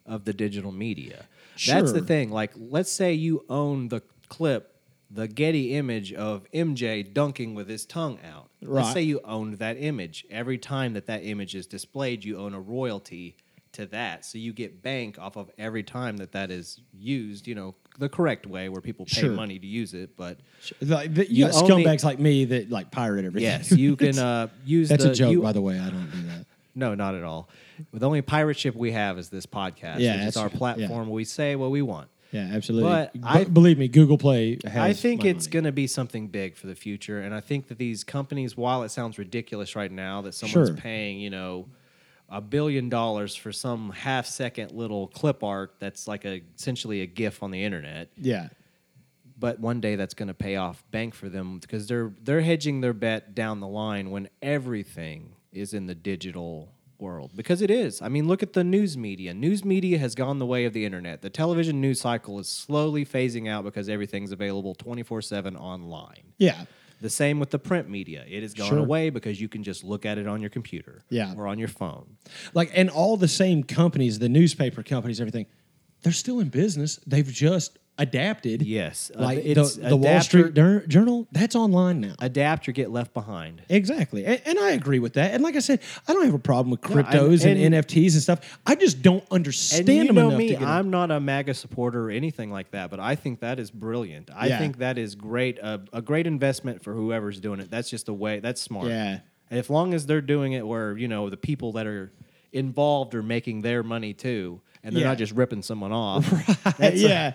of 0.05 0.25
the 0.25 0.33
digital 0.33 0.71
media. 0.71 1.25
That's 1.65 1.91
the 1.93 1.99
Sure. 1.99 2.05
thing. 2.07 2.29
Like, 2.31 2.51
let's 2.57 2.91
say 2.91 3.13
you 3.13 3.45
own 3.47 3.87
the 3.87 4.01
clip, 4.27 4.75
the 5.09 5.27
Getty 5.29 5.75
image 5.75 6.11
of 6.11 6.45
MJ 6.51 7.03
dunking 7.13 7.55
with 7.55 7.69
his 7.69 7.85
tongue 7.85 8.19
out. 8.29 8.49
Let's 8.61 8.87
Right. 8.87 8.93
say 8.95 9.01
you 9.03 9.21
owned 9.23 9.59
that 9.59 9.77
image. 9.79 10.25
Every 10.29 10.57
time 10.57 10.93
that 10.93 11.05
that 11.05 11.23
image 11.23 11.55
is 11.55 11.65
displayed, 11.67 12.25
you 12.25 12.37
own 12.37 12.53
a 12.53 12.59
royalty 12.59 13.37
to 13.73 13.85
that. 13.87 14.25
So 14.25 14.37
you 14.37 14.53
get 14.53 14.81
bank 14.81 15.17
off 15.19 15.35
of 15.35 15.49
every 15.57 15.83
time 15.83 16.17
that 16.17 16.31
that 16.31 16.49
is 16.51 16.79
used. 16.97 17.47
You 17.47 17.55
know, 17.55 17.75
the 17.99 18.09
correct 18.09 18.47
way 18.47 18.69
where 18.69 18.81
people 18.81 19.05
pay 19.05 19.21
Sure. 19.21 19.31
money 19.31 19.59
to 19.59 19.67
use 19.67 19.93
it. 19.93 20.15
But 20.17 20.39
Like, 20.81 21.13
the, 21.13 21.25
you, 21.31 21.45
You 21.45 21.51
got 21.51 21.69
only- 21.69 21.83
scumbags 21.85 22.03
like 22.03 22.19
me 22.19 22.45
that 22.45 22.69
like 22.69 22.91
pirate 22.91 23.25
everything. 23.25 23.49
yes, 23.49 23.71
you 23.71 23.95
can 23.97 24.17
uh, 24.17 24.47
use. 24.65 24.89
That's 24.89 25.03
the, 25.03 25.11
a 25.11 25.15
joke, 25.15 25.31
you- 25.31 25.41
by 25.41 25.51
the 25.51 25.61
way. 25.61 25.79
I 25.79 25.89
don't 25.89 26.09
do 26.11 26.21
that. 26.29 26.45
No, 26.75 26.95
not 26.95 27.13
at 27.13 27.23
all. 27.23 27.49
The 27.93 28.05
only 28.05 28.21
pirate 28.23 28.57
ship 28.57 28.75
we 28.75 28.91
have 28.93 29.19
is 29.19 29.29
this 29.29 29.45
podcast, 29.45 29.99
Yeah, 29.99 30.13
which 30.17 30.27
is 30.27 30.33
that's- 30.33 30.37
our 30.37 30.49
yeah. 30.49 30.57
platform. 30.57 31.09
We 31.09 31.23
say 31.23 31.55
what 31.55 31.69
we 31.71 31.81
want. 31.83 32.09
Yeah, 32.31 32.49
absolutely. 32.51 32.89
But 32.89 33.13
B- 33.13 33.19
I- 33.23 33.43
believe 33.43 33.77
me, 33.77 33.87
Google 33.87 34.17
Play. 34.17 34.57
Has 34.65 34.75
I 34.75 34.93
think 34.93 35.21
my 35.21 35.29
it's 35.29 35.45
money. 35.45 35.51
going 35.53 35.63
to 35.65 35.71
be 35.71 35.85
something 35.85 36.27
big 36.29 36.55
for 36.55 36.65
the 36.65 36.73
future, 36.73 37.21
and 37.21 37.33
I 37.35 37.41
think 37.41 37.67
that 37.67 37.77
these 37.77 38.03
companies, 38.03 38.57
while 38.57 38.81
it 38.81 38.89
sounds 38.89 39.19
ridiculous 39.19 39.75
right 39.75 39.91
now 39.91 40.21
that 40.23 40.33
someone's 40.33 40.69
Sure. 40.69 40.75
paying, 40.77 41.19
you 41.19 41.29
know, 41.29 41.67
a 42.29 42.41
billion 42.41 42.89
dollars 42.89 43.35
for 43.35 43.51
some 43.51 43.91
half-second 43.91 44.71
little 44.71 45.07
clip 45.07 45.43
art 45.43 45.75
that's 45.79 46.07
like 46.07 46.25
a 46.25 46.41
essentially 46.57 47.01
a 47.01 47.05
GIF 47.05 47.43
on 47.43 47.51
the 47.51 47.63
internet, 47.63 48.09
Yeah, 48.17 48.49
but 49.37 49.59
one 49.59 49.79
day 49.81 49.95
that's 49.95 50.13
going 50.13 50.27
to 50.29 50.33
pay 50.33 50.55
off 50.55 50.83
bank 50.91 51.13
for 51.13 51.29
them 51.29 51.59
because 51.59 51.87
they're 51.87 52.13
they're 52.23 52.41
hedging 52.41 52.81
their 52.81 52.93
bet 52.93 53.35
down 53.35 53.59
the 53.59 53.67
line 53.67 54.09
when 54.09 54.29
everything 54.41 55.35
is 55.51 55.73
in 55.73 55.85
the 55.87 55.95
digital 55.95 56.69
world 56.97 57.31
because 57.35 57.61
it 57.61 57.69
is. 57.69 58.01
I 58.01 58.07
mean, 58.07 58.27
look 58.27 58.41
at 58.41 58.53
the 58.53 58.63
news 58.63 58.95
media. 58.97 59.33
News 59.33 59.65
media 59.65 59.97
has 59.97 60.15
gone 60.15 60.39
the 60.39 60.45
way 60.45 60.63
of 60.65 60.71
the 60.73 60.85
internet. 60.85 61.21
The 61.21 61.29
television 61.29 61.81
news 61.81 61.99
cycle 61.99 62.39
is 62.39 62.47
slowly 62.47 63.05
phasing 63.05 63.49
out 63.49 63.63
because 63.65 63.89
everything's 63.89 64.31
available 64.31 64.73
24/7 64.75 65.55
online. 65.57 66.33
yeah, 66.37 66.65
The 67.03 67.09
same 67.09 67.37
with 67.37 67.49
the 67.49 67.59
print 67.59 67.89
media. 67.89 68.23
It 68.29 68.43
has 68.43 68.53
gone 68.53 68.69
Sure. 68.69 68.77
away 68.79 69.09
because 69.09 69.41
you 69.41 69.49
can 69.49 69.61
just 69.61 69.83
look 69.83 70.05
at 70.05 70.17
it 70.17 70.25
on 70.25 70.39
your 70.39 70.49
computer 70.49 71.03
Yeah. 71.09 71.33
or 71.35 71.47
on 71.47 71.59
your 71.59 71.67
phone. 71.67 72.15
like 72.53 72.71
and 72.73 72.89
all 72.89 73.17
the 73.17 73.27
same 73.27 73.63
companies, 73.63 74.19
the 74.19 74.29
newspaper 74.29 74.81
companies, 74.83 75.19
everything. 75.19 75.45
They're 76.01 76.13
still 76.13 76.39
in 76.39 76.47
business. 76.47 77.01
They've 77.05 77.27
just 77.29 77.77
adapted. 77.97 78.61
Yes. 78.63 79.11
uh, 79.15 79.21
like 79.21 79.39
it's 79.45 79.75
the, 79.75 79.89
the 79.89 79.95
Wall 79.97 80.19
Street 80.21 80.53
Jour- 80.53 80.85
Journal. 80.87 81.27
That's 81.31 81.55
online 81.55 82.01
now. 82.01 82.15
adapt 82.19 82.67
or 82.67 82.71
get 82.71 82.89
left 82.91 83.13
behind. 83.13 83.61
Exactly. 83.69 84.25
And, 84.25 84.41
and 84.45 84.59
I 84.59 84.71
agree 84.71 84.99
with 84.99 85.13
that. 85.13 85.33
And 85.33 85.43
like 85.43 85.55
I 85.55 85.59
said, 85.59 85.79
I 86.07 86.13
don't 86.13 86.25
have 86.25 86.33
a 86.33 86.39
problem 86.39 86.71
with 86.71 86.87
No, 86.89 86.97
I- 86.99 87.03
cryptos 87.03 87.45
and, 87.45 87.59
and- 87.59 87.73
NFTs 87.75 88.13
and 88.13 88.21
stuff. 88.21 88.59
I 88.65 88.75
just 88.75 89.01
don't 89.01 89.23
understand 89.31 89.87
And 89.89 89.97
you 89.97 90.05
them 90.07 90.15
know 90.15 90.27
enough 90.29 90.37
me, 90.39 90.57
I'm 90.57 90.89
not 90.89 91.11
a 91.11 91.19
MAGA 91.19 91.53
supporter 91.53 92.07
or 92.07 92.11
anything 92.11 92.51
like 92.51 92.71
that, 92.71 92.89
but 92.89 92.99
I 92.99 93.15
think 93.15 93.41
that 93.41 93.59
is 93.59 93.69
brilliant. 93.71 94.31
I 94.35 94.47
Yeah. 94.47 94.57
think 94.59 94.77
that 94.79 94.97
is 94.97 95.15
great, 95.15 95.59
a, 95.59 95.81
a 95.93 96.01
great 96.01 96.25
investment 96.27 96.83
for 96.83 96.93
whoever's 96.93 97.39
doing 97.39 97.59
it. 97.59 97.69
That's 97.69 97.89
just 97.89 98.09
a 98.09 98.13
way. 98.13 98.39
That's 98.39 98.61
smart. 98.61 98.87
Yeah. 98.87 99.19
And 99.49 99.59
as 99.59 99.69
long 99.69 99.93
as 99.93 100.07
they're 100.07 100.21
doing 100.21 100.53
it 100.53 100.65
where 100.65 100.97
you 100.97 101.07
know 101.07 101.29
the 101.29 101.37
people 101.37 101.73
that 101.73 101.85
are 101.85 102.11
involved 102.51 103.13
are 103.13 103.21
making 103.23 103.61
their 103.61 103.83
money 103.83 104.13
too, 104.13 104.61
and 104.83 104.95
they're 104.95 105.03
Yeah. 105.03 105.09
not 105.09 105.17
just 105.17 105.33
ripping 105.33 105.61
someone 105.61 105.91
off. 105.91 106.25
yeah. 106.79 107.33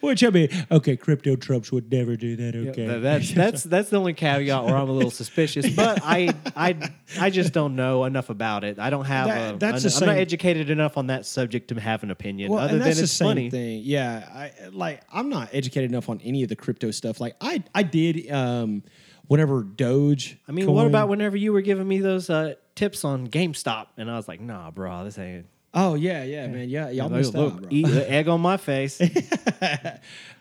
Which 0.00 0.22
I 0.22 0.28
mean, 0.30 0.48
okay, 0.70 0.96
crypto 0.96 1.36
Trumps 1.36 1.72
would 1.72 1.90
never 1.90 2.16
do 2.16 2.36
that. 2.36 2.54
Okay, 2.54 2.86
Th- 2.86 3.02
That's 3.02 3.32
that's 3.32 3.62
that's 3.74 3.90
the 3.90 3.96
only 3.96 4.12
caveat 4.12 4.64
where 4.64 4.76
I'm 4.76 4.88
a 4.88 4.92
little 4.92 5.10
suspicious, 5.10 5.68
but 5.74 6.00
I 6.02 6.34
I 6.54 6.90
I 7.18 7.30
just 7.30 7.52
don't 7.54 7.76
know 7.76 8.04
enough 8.04 8.28
about 8.30 8.62
it. 8.62 8.78
I 8.78 8.90
don't 8.90 9.06
have 9.06 9.26
That- 9.28 9.54
a. 9.54 9.58
that's 9.58 9.84
an- 9.84 9.90
the 9.90 9.96
I'm 10.10 10.14
not 10.16 10.20
educated 10.20 10.68
enough 10.70 10.96
on 10.98 11.06
that 11.08 11.24
subject 11.26 11.68
to 11.68 11.80
have 11.80 12.02
an 12.02 12.10
opinion. 12.10 12.50
Well, 12.50 12.60
other 12.60 12.74
and 12.74 12.80
than 12.82 12.88
that's 12.88 12.98
the 12.98 13.04
it's 13.04 13.12
same 13.12 13.28
funny. 13.28 13.50
thing. 13.50 13.82
Yeah, 13.84 14.28
I 14.32 14.68
like. 14.70 15.00
I'm 15.12 15.28
not 15.30 15.48
educated 15.52 15.90
enough 15.90 16.08
on 16.10 16.20
any 16.22 16.42
of 16.42 16.50
the 16.50 16.56
crypto 16.56 16.90
stuff. 16.90 17.20
Like 17.20 17.34
I, 17.40 17.64
I 17.74 17.82
did. 17.82 18.30
Um, 18.30 18.82
whenever 19.28 19.62
Doge. 19.64 20.38
I 20.46 20.52
mean, 20.52 20.70
what 20.70 20.86
about 20.86 21.08
whenever 21.08 21.36
you 21.36 21.52
were 21.52 21.62
giving 21.62 21.88
me 21.88 21.98
those 21.98 22.30
uh, 22.30 22.54
tips 22.74 23.04
on 23.04 23.26
GameStop, 23.28 23.86
and 23.96 24.10
I 24.10 24.16
was 24.16 24.28
like, 24.28 24.40
"Nah, 24.40 24.70
bro, 24.70 25.04
this 25.04 25.18
ain't." 25.18 25.46
Oh 25.78 25.94
yeah, 25.94 26.24
yeah, 26.24 26.46
man. 26.46 26.70
Yeah, 26.70 26.88
y'all 26.88 27.10
missed 27.10 27.34
look, 27.34 27.52
out, 27.52 27.60
bro. 27.60 27.68
eat 27.70 27.86
the 27.86 28.10
egg 28.10 28.28
on 28.28 28.40
my 28.40 28.56
face. 28.56 29.00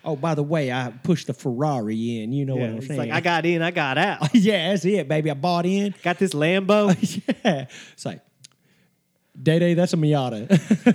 Oh, 0.06 0.16
by 0.16 0.36
the 0.36 0.44
way, 0.44 0.72
I 0.72 0.94
pushed 1.02 1.26
the 1.26 1.34
Ferrari 1.34 2.22
in. 2.22 2.32
You 2.32 2.46
know 2.46 2.56
what 2.56 2.70
I'm 2.70 2.78
it's 2.78 2.88
saying? 2.88 3.00
like 3.00 3.12
I 3.12 3.22
got 3.22 3.44
in, 3.44 3.64
I 3.64 3.72
got 3.72 3.98
out. 3.98 4.30
yeah, 4.36 4.70
that's 4.70 4.86
it, 4.86 5.08
baby. 5.08 5.32
I 5.32 5.34
bought 5.34 5.66
in. 5.66 5.96
Got 6.04 6.20
this 6.20 6.34
Lambo. 6.34 6.94
yeah, 7.44 7.66
it's 7.92 8.06
like 8.06 8.22
Day 9.42 9.58
Day. 9.58 9.74
That's 9.74 9.94
a 9.94 9.98
Miata. 9.98 10.48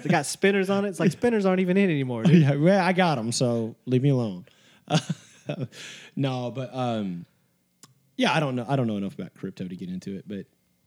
They 0.03 0.09
got 0.09 0.27
spinners 0.27 0.71
on 0.71 0.85
it. 0.85 0.91
It's 0.91 1.01
like 1.01 1.11
spinners 1.11 1.45
aren't 1.45 1.59
even 1.59 1.77
in 1.77 1.91
anymore. 1.91 2.23
Dude. 2.23 2.41
yeah, 2.41 2.55
well, 2.55 2.81
I 2.81 2.93
got 2.93 3.17
them, 3.17 3.33
so 3.33 3.75
leave 3.85 4.03
me 4.03 4.11
alone. 4.11 4.47
no, 6.15 6.53
but 6.53 6.71
um, 6.73 7.27
yeah, 8.17 8.33
I 8.33 8.39
don't 8.39 8.55
know. 8.55 8.65
I 8.69 8.77
don't 8.77 8.87
know 8.87 8.97
enough 8.97 9.15
about 9.15 9.35
crypto 9.35 9.67
to 9.67 9.75
get 9.75 9.89
into 9.89 10.15
it, 10.15 10.25
but 10.29 10.47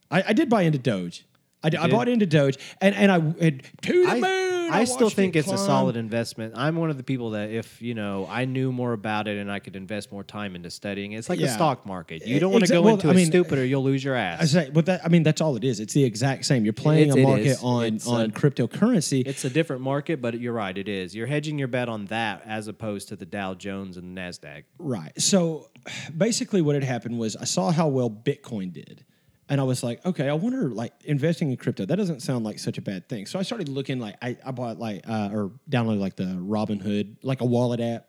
I, 0.10 0.30
I 0.30 0.34
did 0.34 0.50
buy 0.50 0.62
into 0.62 0.80
Doge. 0.80 1.26
I, 1.64 1.70
I 1.80 1.88
bought 1.90 2.08
into 2.10 2.26
Doge, 2.26 2.58
and 2.82 2.94
and 2.96 3.12
I 3.12 3.16
and 3.18 3.64
to 3.84 4.04
the 4.06 4.10
I- 4.12 4.20
moon. 4.20 4.54
I, 4.64 4.80
I 4.80 4.84
still 4.86 5.10
think 5.10 5.36
it 5.36 5.40
it's 5.40 5.52
a 5.52 5.58
solid 5.58 5.98
investment. 5.98 6.54
I'm 6.56 6.78
one 6.78 6.90
of 6.90 6.98
the 6.98 7.04
people 7.04 7.32
that 7.32 7.52
if 7.52 7.80
you 7.82 7.94
know 7.94 8.26
I 8.28 8.46
knew 8.46 8.72
more 8.72 8.94
about 8.94 9.28
it 9.28 9.38
and 9.38 9.52
I 9.52 9.60
could 9.60 9.76
invest 9.76 10.12
more 10.12 10.24
time 10.24 10.56
into 10.56 10.72
studying, 10.72 11.12
it's 11.12 11.30
like 11.30 11.38
the 11.38 11.50
stock 11.50 11.86
market. 11.86 12.26
You 12.26 12.38
eh, 12.38 12.40
don't 12.40 12.52
want 12.52 12.66
to 12.66 12.72
Exa- 12.72 12.76
go 12.78 12.82
well, 12.82 12.94
into 12.96 13.10
I 13.10 13.14
it 13.14 13.26
stupid 13.28 13.60
or 13.60 13.66
you'll 13.66 13.84
lose 13.84 14.04
your 14.04 14.16
ass. 14.16 14.42
I 14.42 14.46
say, 14.46 14.70
but 14.74 14.86
that 14.88 15.06
I 15.06 15.10
mean 15.10 15.22
that's 15.22 15.42
all 15.42 15.56
it 15.58 15.64
is. 15.64 15.80
It's 15.80 15.94
the 15.94 16.04
exact 16.04 16.46
same. 16.46 16.64
You're 16.64 16.74
playing 16.74 17.10
It's- 17.10 17.18
a 17.24 17.28
market 17.28 17.58
on 17.64 17.84
It's 17.96 18.08
on 18.08 18.22
a- 18.22 18.30
cryptocurrency. 18.30 19.28
It's 19.28 19.44
a 19.46 19.50
different 19.50 19.82
market, 19.84 20.22
but 20.22 20.40
you're 20.40 20.54
right. 20.54 20.76
It 20.76 20.88
is. 20.90 21.14
You're 21.14 21.28
hedging 21.28 21.60
your 21.60 21.68
bet 21.68 21.88
on 21.90 22.06
that 22.06 22.42
as 22.46 22.68
opposed 22.68 23.10
to 23.10 23.16
the 23.16 23.26
Dow 23.26 23.54
Jones 23.54 23.98
and 23.98 24.18
the 24.18 24.22
Nasdaq. 24.22 24.64
Right. 24.80 25.12
So 25.22 25.70
basically, 26.18 26.62
what 26.62 26.74
had 26.76 26.84
happened 26.84 27.20
was 27.20 27.36
I 27.36 27.44
saw 27.46 27.72
how 27.72 27.90
well 27.90 28.10
Bitcoin 28.10 28.74
did. 28.74 29.04
And 29.50 29.60
I 29.60 29.64
was 29.66 29.84
like, 29.84 30.06
okay, 30.06 30.30
I 30.30 30.34
wonder, 30.34 30.70
like, 30.70 30.94
investing 31.04 31.52
in 31.52 31.58
crypto, 31.58 31.86
that 31.86 31.96
doesn't 31.98 32.22
sound 32.22 32.46
like 32.46 32.60
such 32.60 32.78
a 32.78 32.82
bad 32.82 33.10
thing. 33.10 33.26
So 33.26 33.38
I 33.38 33.42
started 33.42 33.68
looking, 33.68 34.00
like, 34.00 34.16
I, 34.22 34.38
I 34.46 34.52
bought, 34.52 34.80
like, 34.80 35.08
uh, 35.08 35.30
or 35.34 35.52
downloaded, 35.70 36.00
like, 36.00 36.16
the 36.16 36.24
Robinhood, 36.24 37.18
like 37.24 37.42
a 37.42 37.46
wallet 37.46 37.82
app. 37.82 38.08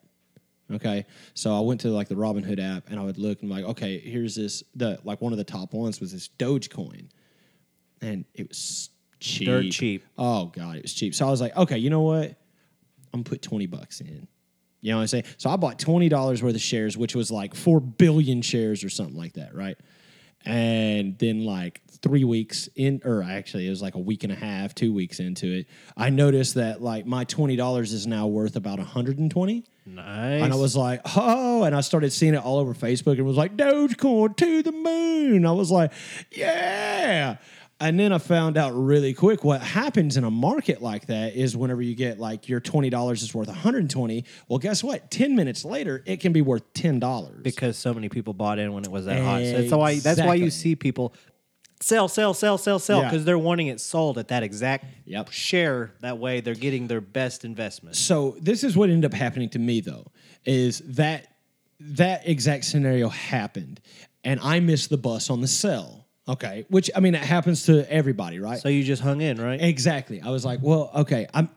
Okay. 0.73 1.05
So 1.35 1.55
I 1.55 1.61
went 1.61 1.81
to, 1.83 1.88
like, 1.88 2.09
the 2.09 2.14
Robinhood 2.14 2.61
app 2.61 2.88
and 2.88 3.01
I 3.01 3.03
would 3.03 3.18
look 3.18 3.42
and, 3.42 3.51
like, 3.51 3.64
okay, 3.64 3.99
here's 3.99 4.37
this, 4.37 4.62
the, 4.77 5.01
like, 5.03 5.20
one 5.20 5.33
of 5.33 5.38
the 5.38 5.44
top 5.44 5.75
ones 5.75 6.01
was 6.01 6.12
this 6.12 6.29
Dogecoin. 6.38 7.09
And 8.01 8.25
it 8.35 8.49
was 8.49 8.90
cheap. 9.18 9.47
Dirt 9.47 9.70
cheap. 9.70 10.05
Oh, 10.16 10.47
God, 10.47 10.77
it 10.77 10.83
was 10.83 10.94
cheap. 10.94 11.14
So 11.14 11.27
I 11.27 11.31
was 11.31 11.40
like, 11.40 11.57
okay, 11.57 11.79
you 11.79 11.90
know 11.90 12.03
what? 12.03 12.37
I'm 13.12 13.23
gonna 13.23 13.25
put 13.25 13.42
20 13.42 13.66
bucks 13.66 14.01
in. 14.01 14.29
You 14.81 14.90
know 14.90 14.99
what 14.99 15.03
I'm 15.03 15.09
saying? 15.09 15.25
So 15.38 15.49
I 15.49 15.57
bought 15.57 15.79
$20 15.79 16.42
worth 16.42 16.55
of 16.55 16.61
shares, 16.61 16.97
which 16.97 17.14
was 17.14 17.31
like 17.31 17.55
4 17.55 17.81
billion 17.81 18.42
shares 18.42 18.85
or 18.85 18.90
something 18.90 19.16
like 19.16 19.33
that, 19.35 19.55
right? 19.55 19.79
And 20.44 21.18
then 21.18 21.44
like 21.44 21.80
three 22.02 22.24
weeks 22.24 22.68
in, 22.76 23.00
or 23.04 23.22
actually 23.22 23.66
it 23.66 23.70
was 23.70 23.80
like 23.80 23.94
a 23.94 23.98
week 23.98 24.24
and 24.24 24.33
a 24.33 24.37
half, 24.37 24.74
two 24.74 24.92
weeks 24.92 25.20
into 25.20 25.46
it, 25.46 25.66
I 25.96 26.11
noticed 26.11 26.54
that 26.54 26.83
like 26.83 27.07
my 27.07 27.24
$20 27.24 27.80
is 27.80 28.07
now 28.07 28.26
worth 28.26 28.57
about 28.57 28.78
120. 28.78 29.64
Nice. 29.87 30.42
And 30.42 30.52
I 30.52 30.57
was 30.57 30.76
like, 30.76 31.00
oh, 31.16 31.64
and 31.64 31.74
I 31.74 31.80
started 31.80 32.12
seeing 32.12 32.35
it 32.35 32.42
all 32.42 32.59
over 32.59 32.74
Facebook 32.74 33.14
and 33.14 33.26
was 33.26 33.37
like, 33.37 33.57
Dogecoin 33.57 34.37
to 34.37 34.62
the 34.62 34.72
moon. 34.72 35.46
I 35.46 35.52
was 35.52 35.70
like, 35.70 35.92
yeah. 36.30 37.37
And 37.80 37.98
then 37.98 38.12
I 38.12 38.18
found 38.18 38.56
out 38.56 38.70
really 38.72 39.12
quick 39.14 39.42
what 39.44 39.60
happens 39.60 40.16
in 40.16 40.22
a 40.24 40.30
market 40.30 40.80
like 40.80 41.06
that 41.08 41.34
is 41.34 41.56
whenever 41.56 41.82
you 41.82 41.94
get 41.96 42.18
like 42.20 42.48
your 42.48 42.60
$20 42.60 43.12
is 43.22 43.34
worth 43.34 43.48
120, 43.48 44.24
well, 44.48 44.58
guess 44.60 44.82
what? 44.84 45.10
10 45.10 45.34
minutes 45.34 45.64
later, 45.64 46.02
it 46.06 46.20
can 46.20 46.32
be 46.32 46.40
worth 46.40 46.72
$10. 46.74 47.42
because 47.42 47.76
so 47.76 47.92
many 47.92 48.08
people 48.08 48.32
bought 48.32 48.58
in 48.58 48.72
when 48.72 48.84
it 48.84 48.90
was 48.90 49.06
that 49.06 49.20
hot. 49.20 49.42
So 49.44 49.52
that's 49.60 49.72
why 49.72 49.98
that's 49.98 50.20
why 50.20 50.34
you 50.34 50.50
see 50.50 50.76
people 50.76 51.14
sell, 51.80 52.06
sell, 52.08 52.32
sell, 52.32 52.56
sell, 52.56 52.78
sell 52.78 53.00
Yeah. 53.00 53.10
because 53.10 53.24
they're 53.24 53.37
wanting 53.37 53.66
it 53.66 53.80
sold 53.80 54.18
at 54.18 54.28
that 54.28 54.42
exact 54.44 54.87
Yep. 55.06 55.32
share. 55.32 55.92
That 56.00 56.18
way, 56.18 56.40
they're 56.40 56.54
getting 56.54 56.87
their 56.87 57.00
best 57.02 57.44
investment. 57.44 57.96
so 57.96 58.37
this 58.40 58.62
is 58.64 58.76
what 58.76 58.88
ended 58.88 59.12
up 59.12 59.18
happening 59.18 59.50
to 59.50 59.58
me 59.58 59.80
though 59.80 60.06
is 60.46 60.78
that 60.87 61.26
that 61.80 62.26
exact 62.26 62.64
scenario 62.64 63.08
happened 63.08 63.80
and 64.22 64.38
i 64.40 64.60
missed 64.60 64.90
the 64.90 64.96
bus 64.96 65.28
on 65.28 65.40
the 65.40 65.48
sell 65.48 66.03
okay 66.28 66.64
which 66.68 66.90
i 66.96 67.00
mean 67.00 67.14
it 67.14 67.22
happens 67.22 67.64
to 67.64 67.90
everybody 67.92 68.38
right 68.40 68.58
So 68.60 68.68
you 68.68 68.82
just 68.82 69.02
hung 69.02 69.20
in, 69.20 69.40
right? 69.40 69.60
exactly 69.60 70.20
i 70.20 70.30
was 70.30 70.44
like 70.44 70.60
well 70.62 70.90
okay 70.94 71.26
i'm 71.34 71.48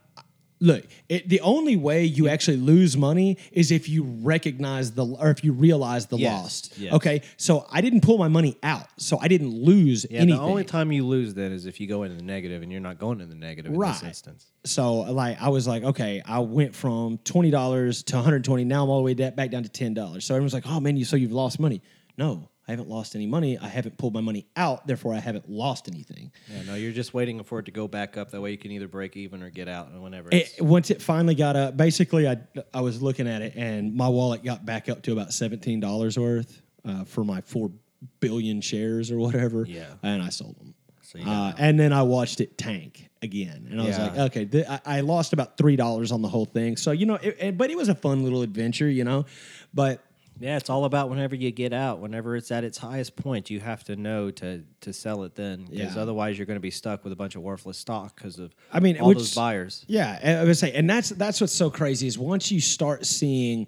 look 0.59 0.83
it, 1.07 1.29
the 1.29 1.39
only 1.41 1.75
way 1.77 2.03
you 2.03 2.27
actually 2.27 2.57
lose 2.57 2.97
money 2.97 3.37
is 3.51 3.69
if 3.71 3.87
you 3.87 4.03
recognize 4.23 4.91
the 4.91 5.05
or 5.05 5.29
if 5.29 5.43
you 5.43 5.53
realize 5.53 6.07
the 6.07 6.17
Yes, 6.17 6.31
loss 6.41 6.69
yes. 6.79 6.93
okay 6.95 7.21
so 7.37 7.67
i 7.71 7.79
didn't 7.79 8.01
pull 8.01 8.17
my 8.17 8.27
money 8.27 8.57
out 8.63 8.87
so 8.97 9.19
i 9.19 9.27
didn't 9.27 9.51
lose 9.51 10.05
Yeah, 10.09 10.21
anything 10.21 10.39
the 10.41 10.45
only 10.47 10.63
time 10.63 10.91
you 10.91 11.05
lose 11.05 11.35
then 11.35 11.51
is 11.51 11.67
if 11.67 11.79
you 11.79 11.87
go 11.87 12.01
into 12.03 12.17
the 12.17 12.23
negative, 12.23 12.63
and 12.63 12.71
you're 12.71 12.81
not 12.81 12.97
going 12.97 13.21
in 13.21 13.29
the 13.29 13.35
negative 13.35 13.71
in 13.71 13.79
this 13.79 13.87
Right. 14.01 14.03
instance. 14.03 14.47
So 14.65 14.95
like 15.21 15.39
I 15.41 15.49
was 15.49 15.67
like, 15.67 15.83
okay, 15.83 16.21
I 16.25 16.39
went 16.39 16.73
from 16.75 17.19
twenty 17.19 17.51
dollars 17.51 18.01
to 18.03 18.15
120. 18.15 18.65
Now 18.65 18.83
I'm 18.83 18.89
all 18.89 18.97
the 18.97 19.03
way 19.03 19.13
da- 19.13 19.29
back 19.29 19.51
down 19.51 19.61
to 19.63 19.69
ten 19.69 19.93
dollars. 19.93 20.25
So 20.25 20.33
everyone's 20.33 20.53
like, 20.55 20.65
oh 20.67 20.79
man, 20.79 20.97
you 20.97 21.05
so 21.05 21.15
you've 21.15 21.31
lost 21.31 21.59
money. 21.59 21.81
No, 22.17 22.49
I 22.67 22.71
haven't 22.71 22.89
lost 22.89 23.15
any 23.15 23.25
money. 23.25 23.57
I 23.57 23.67
haven't 23.67 23.97
pulled 23.97 24.13
my 24.13 24.19
money 24.21 24.45
out. 24.57 24.85
Therefore, 24.87 25.13
I 25.13 25.19
haven't 25.19 25.49
lost 25.49 25.87
anything. 25.87 26.31
Yeah, 26.53 26.63
no, 26.63 26.75
you're 26.75 26.91
just 26.91 27.13
waiting 27.13 27.41
for 27.43 27.59
it 27.59 27.65
to 27.65 27.71
go 27.71 27.87
back 27.87 28.17
up. 28.17 28.31
That 28.31 28.41
way, 28.41 28.51
you 28.51 28.57
can 28.57 28.71
either 28.71 28.87
break 28.87 29.15
even 29.15 29.41
or 29.41 29.49
get 29.49 29.67
out, 29.69 29.87
and 29.89 30.03
whenever. 30.03 30.29
It, 30.31 30.53
once 30.59 30.91
it 30.91 31.01
finally 31.01 31.35
got 31.35 31.55
up, 31.55 31.77
basically, 31.77 32.27
I 32.27 32.37
I 32.73 32.81
was 32.81 33.01
looking 33.01 33.27
at 33.27 33.41
it 33.41 33.53
and 33.55 33.95
my 33.95 34.07
wallet 34.09 34.43
got 34.43 34.65
back 34.65 34.89
up 34.89 35.01
to 35.03 35.13
about 35.13 35.31
seventeen 35.33 35.79
dollars 35.79 36.17
worth 36.19 36.61
uh, 36.85 37.05
for 37.05 37.23
my 37.23 37.41
four 37.41 37.71
billion 38.19 38.61
shares 38.61 39.11
or 39.11 39.17
whatever. 39.17 39.65
Yeah. 39.65 39.85
and 40.03 40.21
I 40.21 40.29
sold 40.29 40.57
them. 40.59 40.73
So 41.01 41.19
uh, 41.25 41.53
and 41.57 41.79
then 41.79 41.93
I 41.93 42.03
watched 42.03 42.41
it 42.41 42.57
tank 42.57 43.07
again, 43.21 43.69
and 43.71 43.81
I 43.81 43.85
was 43.85 43.97
like, 43.97 44.17
okay, 44.17 44.45
th- 44.45 44.67
I, 44.67 44.79
I 44.85 44.99
lost 44.99 45.31
about 45.31 45.57
three 45.57 45.77
dollars 45.77 46.11
on 46.11 46.21
the 46.21 46.27
whole 46.27 46.43
thing. 46.45 46.75
So 46.75 46.91
you 46.91 47.05
know, 47.05 47.15
it, 47.15 47.37
it- 47.39 47.57
but 47.57 47.71
it 47.71 47.77
was 47.77 47.87
a 47.87 47.95
fun 47.95 48.23
little 48.25 48.41
adventure, 48.41 48.89
you 48.89 49.05
know. 49.05 49.25
But 49.73 50.03
yeah, 50.39 50.57
it's 50.57 50.69
all 50.69 50.85
about 50.85 51.09
whenever 51.09 51.35
you 51.35 51.51
get 51.51 51.73
out. 51.73 51.99
Whenever 51.99 52.35
it's 52.35 52.51
at 52.51 52.63
its 52.63 52.77
highest 52.77 53.15
point, 53.15 53.49
you 53.49 53.59
have 53.59 53.83
to 53.85 53.95
know 53.95 54.31
to 54.31 54.63
to 54.81 54.93
sell 54.93 55.23
it 55.23 55.35
then, 55.35 55.65
because 55.69 55.95
Yeah. 55.95 56.01
otherwise 56.01 56.37
you're 56.37 56.45
going 56.45 56.57
to 56.57 56.61
be 56.61 56.71
stuck 56.71 57.03
with 57.03 57.13
a 57.13 57.15
bunch 57.15 57.35
of 57.35 57.41
worthless 57.41 57.77
stock 57.77 58.15
because 58.15 58.39
of 58.39 58.53
I 58.71 58.79
mean, 58.79 58.97
all 58.99 59.09
which- 59.09 59.17
those 59.19 59.35
buyers. 59.35 59.83
Yeah, 59.87 60.39
I 60.41 60.43
would 60.43 60.57
say, 60.57 60.71
and 60.73 60.89
that's 60.89 61.09
that's 61.09 61.41
what's 61.41 61.53
so 61.53 61.69
crazy 61.69 62.07
is 62.07 62.17
once 62.17 62.51
you 62.51 62.59
start 62.61 63.05
seeing, 63.05 63.67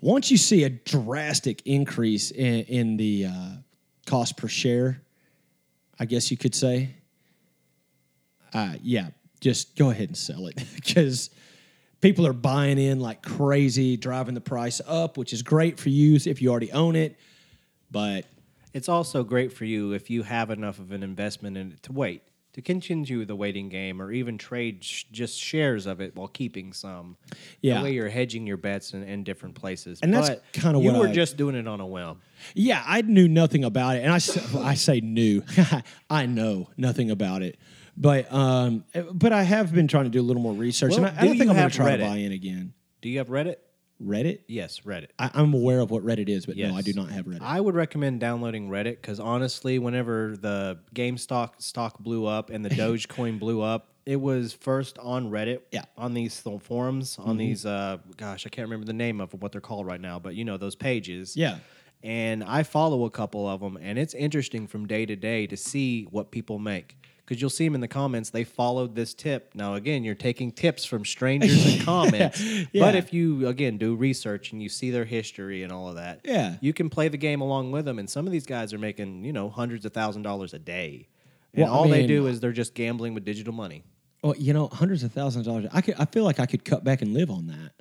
once 0.00 0.30
you 0.30 0.36
see 0.36 0.64
a 0.64 0.70
drastic 0.70 1.62
increase 1.66 2.30
in 2.30 2.64
in 2.64 2.96
the 2.96 3.26
uh, 3.26 3.48
cost 4.06 4.36
per 4.36 4.48
share, 4.48 5.00
I 5.98 6.04
guess 6.04 6.30
you 6.30 6.36
could 6.36 6.54
say. 6.54 6.94
Uh, 8.52 8.74
yeah, 8.82 9.08
just 9.40 9.76
go 9.76 9.90
ahead 9.90 10.08
and 10.08 10.16
sell 10.16 10.46
it 10.46 10.56
because 10.74 11.30
people 12.04 12.26
are 12.26 12.34
buying 12.34 12.76
in 12.76 13.00
like 13.00 13.22
crazy, 13.22 13.96
driving 13.96 14.34
the 14.34 14.40
price 14.40 14.82
up, 14.86 15.16
which 15.16 15.32
is 15.32 15.42
great 15.42 15.80
for 15.80 15.88
you 15.88 16.16
if 16.26 16.42
you 16.42 16.50
already 16.50 16.70
own 16.70 16.96
it. 16.96 17.16
But 17.90 18.26
It's 18.74 18.90
also 18.90 19.24
great 19.24 19.54
for 19.54 19.64
you 19.64 19.92
if 19.92 20.10
you 20.10 20.22
have 20.22 20.50
enough 20.50 20.78
of 20.78 20.92
an 20.92 21.02
investment 21.02 21.56
in 21.56 21.72
it 21.72 21.82
to 21.84 21.92
wait, 21.92 22.20
to 22.52 22.60
continue 22.60 23.24
the 23.24 23.34
waiting 23.34 23.70
game, 23.70 24.02
or 24.02 24.12
even 24.12 24.36
trade 24.36 24.84
sh- 24.84 25.04
just 25.12 25.38
shares 25.40 25.86
of 25.86 26.02
it 26.02 26.14
while 26.14 26.28
keeping 26.28 26.74
some. 26.74 27.16
Yeah. 27.62 27.76
That 27.76 27.84
way 27.84 27.92
you're 27.94 28.10
hedging 28.10 28.46
your 28.46 28.58
bets 28.58 28.92
in, 28.92 29.02
in 29.04 29.24
different 29.24 29.54
places. 29.54 30.00
And 30.02 30.12
that's 30.12 30.28
kinda 30.52 30.78
what 30.78 30.92
you 30.92 31.00
were 31.00 31.08
I- 31.08 31.12
just 31.12 31.38
doing 31.38 31.54
it 31.54 31.66
on 31.66 31.80
a 31.80 31.86
whim. 31.86 32.18
Yeah, 32.54 32.82
I 32.86 33.00
knew 33.00 33.28
nothing 33.28 33.64
about 33.64 33.96
it, 33.96 34.02
and 34.04 34.12
I, 34.12 34.16
I 34.70 34.74
say 34.74 35.00
knew. 35.00 35.42
I 36.10 36.26
know 36.26 36.68
nothing 36.76 37.10
about 37.10 37.40
it, 37.42 37.56
but 37.96 38.32
um, 38.32 38.84
but 39.12 39.32
I 39.32 39.42
have 39.42 39.72
been 39.74 39.88
trying 39.88 40.04
to 40.04 40.10
do 40.10 40.20
a 40.20 40.22
little 40.22 40.42
more 40.42 40.54
research, 40.54 40.92
Well, 40.92 41.04
and 41.04 41.16
I, 41.16 41.18
I 41.18 41.22
do 41.22 41.26
don't 41.28 41.38
think 41.38 41.50
I'm 41.50 41.56
going 41.56 41.70
to 41.70 41.76
try 41.76 41.96
to 41.96 42.02
buy 42.04 42.16
in 42.16 42.32
again. 42.32 42.74
Do 43.00 43.08
you 43.08 43.18
have 43.18 43.28
Reddit? 43.28 43.56
Reddit? 44.02 44.40
Yes, 44.48 44.80
Reddit. 44.80 45.08
I, 45.18 45.30
I'm 45.34 45.54
aware 45.54 45.80
of 45.80 45.90
what 45.90 46.04
Reddit 46.04 46.28
is, 46.28 46.46
but 46.46 46.56
no, 46.56 46.74
I 46.74 46.82
do 46.82 46.92
not 46.92 47.10
have 47.10 47.26
Reddit. 47.26 47.42
I 47.42 47.60
would 47.60 47.74
recommend 47.74 48.20
downloading 48.20 48.68
Reddit 48.68 48.96
because 48.96 49.20
honestly, 49.20 49.78
whenever 49.78 50.36
the 50.36 50.78
GameStop 50.94 51.62
stock 51.62 51.98
blew 52.00 52.26
up 52.26 52.50
and 52.50 52.64
the 52.64 52.70
Dogecoin 52.74 53.38
blew 53.38 53.62
up, 53.62 53.92
it 54.04 54.20
was 54.20 54.52
first 54.52 54.98
on 54.98 55.30
Reddit. 55.30 55.60
Yeah. 55.70 55.82
Mm-hmm. 55.82 56.02
On 56.02 56.14
these 56.14 56.42
th- 56.42 56.60
forums, 56.60 57.16
on 57.18 57.36
these, 57.36 57.64
uh, 57.64 57.98
gosh, 58.16 58.46
I 58.46 58.50
can't 58.50 58.66
remember 58.66 58.84
the 58.86 58.92
name 58.92 59.20
of 59.20 59.32
what 59.40 59.52
they're 59.52 59.60
called 59.60 59.86
right 59.86 60.00
now, 60.00 60.18
but 60.18 60.34
you 60.34 60.44
know 60.44 60.56
those 60.56 60.74
pages. 60.74 61.36
yeah, 61.36 61.58
And 62.02 62.42
I 62.44 62.64
follow 62.64 63.04
a 63.04 63.10
couple 63.10 63.48
of 63.48 63.60
them, 63.60 63.78
and 63.80 63.98
it's 63.98 64.12
interesting 64.12 64.66
from 64.66 64.86
day 64.86 65.06
to 65.06 65.16
day 65.16 65.46
to 65.46 65.56
see 65.56 66.04
what 66.10 66.30
people 66.30 66.58
make. 66.58 66.96
Because 67.24 67.40
you'll 67.40 67.48
see 67.50 67.64
them 67.64 67.74
in 67.74 67.80
the 67.80 67.88
comments, 67.88 68.28
they 68.30 68.44
followed 68.44 68.94
this 68.94 69.14
tip. 69.14 69.52
Now, 69.54 69.74
again, 69.76 70.04
you're 70.04 70.14
taking 70.14 70.52
tips 70.52 70.84
from 70.84 71.04
strangers 71.06 71.64
and 71.64 71.80
comments. 71.84 72.42
But 72.74 72.94
if 72.94 73.14
you, 73.14 73.48
again, 73.48 73.78
do 73.78 73.94
research 73.94 74.52
and 74.52 74.62
you 74.62 74.68
see 74.68 74.90
their 74.90 75.06
history 75.06 75.62
and 75.62 75.72
all 75.72 75.88
of 75.88 75.94
that, 75.94 76.20
Yeah. 76.24 76.56
you 76.60 76.74
can 76.74 76.90
play 76.90 77.08
the 77.08 77.16
game 77.16 77.40
along 77.40 77.70
with 77.72 77.86
them. 77.86 77.98
And 77.98 78.10
some 78.10 78.26
of 78.26 78.32
these 78.32 78.44
guys 78.44 78.74
are 78.74 78.78
making, 78.78 79.24
you 79.24 79.32
know, 79.32 79.48
hundreds 79.48 79.86
of 79.86 79.92
thousand 79.94 80.20
dollars 80.22 80.52
a 80.52 80.58
day. 80.58 81.08
And 81.54 81.64
Well, 81.64 81.72
I 81.72 81.76
all 81.76 81.88
they 81.88 82.06
do 82.06 82.26
is 82.26 82.40
they're 82.40 82.52
just 82.52 82.74
gambling 82.74 83.14
with 83.14 83.24
digital 83.24 83.54
money. 83.54 83.84
well, 84.22 84.34
you 84.36 84.52
know, 84.52 84.68
hundreds 84.68 85.02
of 85.02 85.12
thousands 85.12 85.46
of 85.46 85.52
dollars. 85.54 85.70
I 85.72 85.80
could, 85.80 85.94
I 85.98 86.04
feel 86.04 86.24
like 86.24 86.40
I 86.40 86.46
could 86.46 86.64
cut 86.64 86.84
back 86.84 87.00
and 87.00 87.14
live 87.14 87.30
on 87.30 87.46
that. 87.46 87.72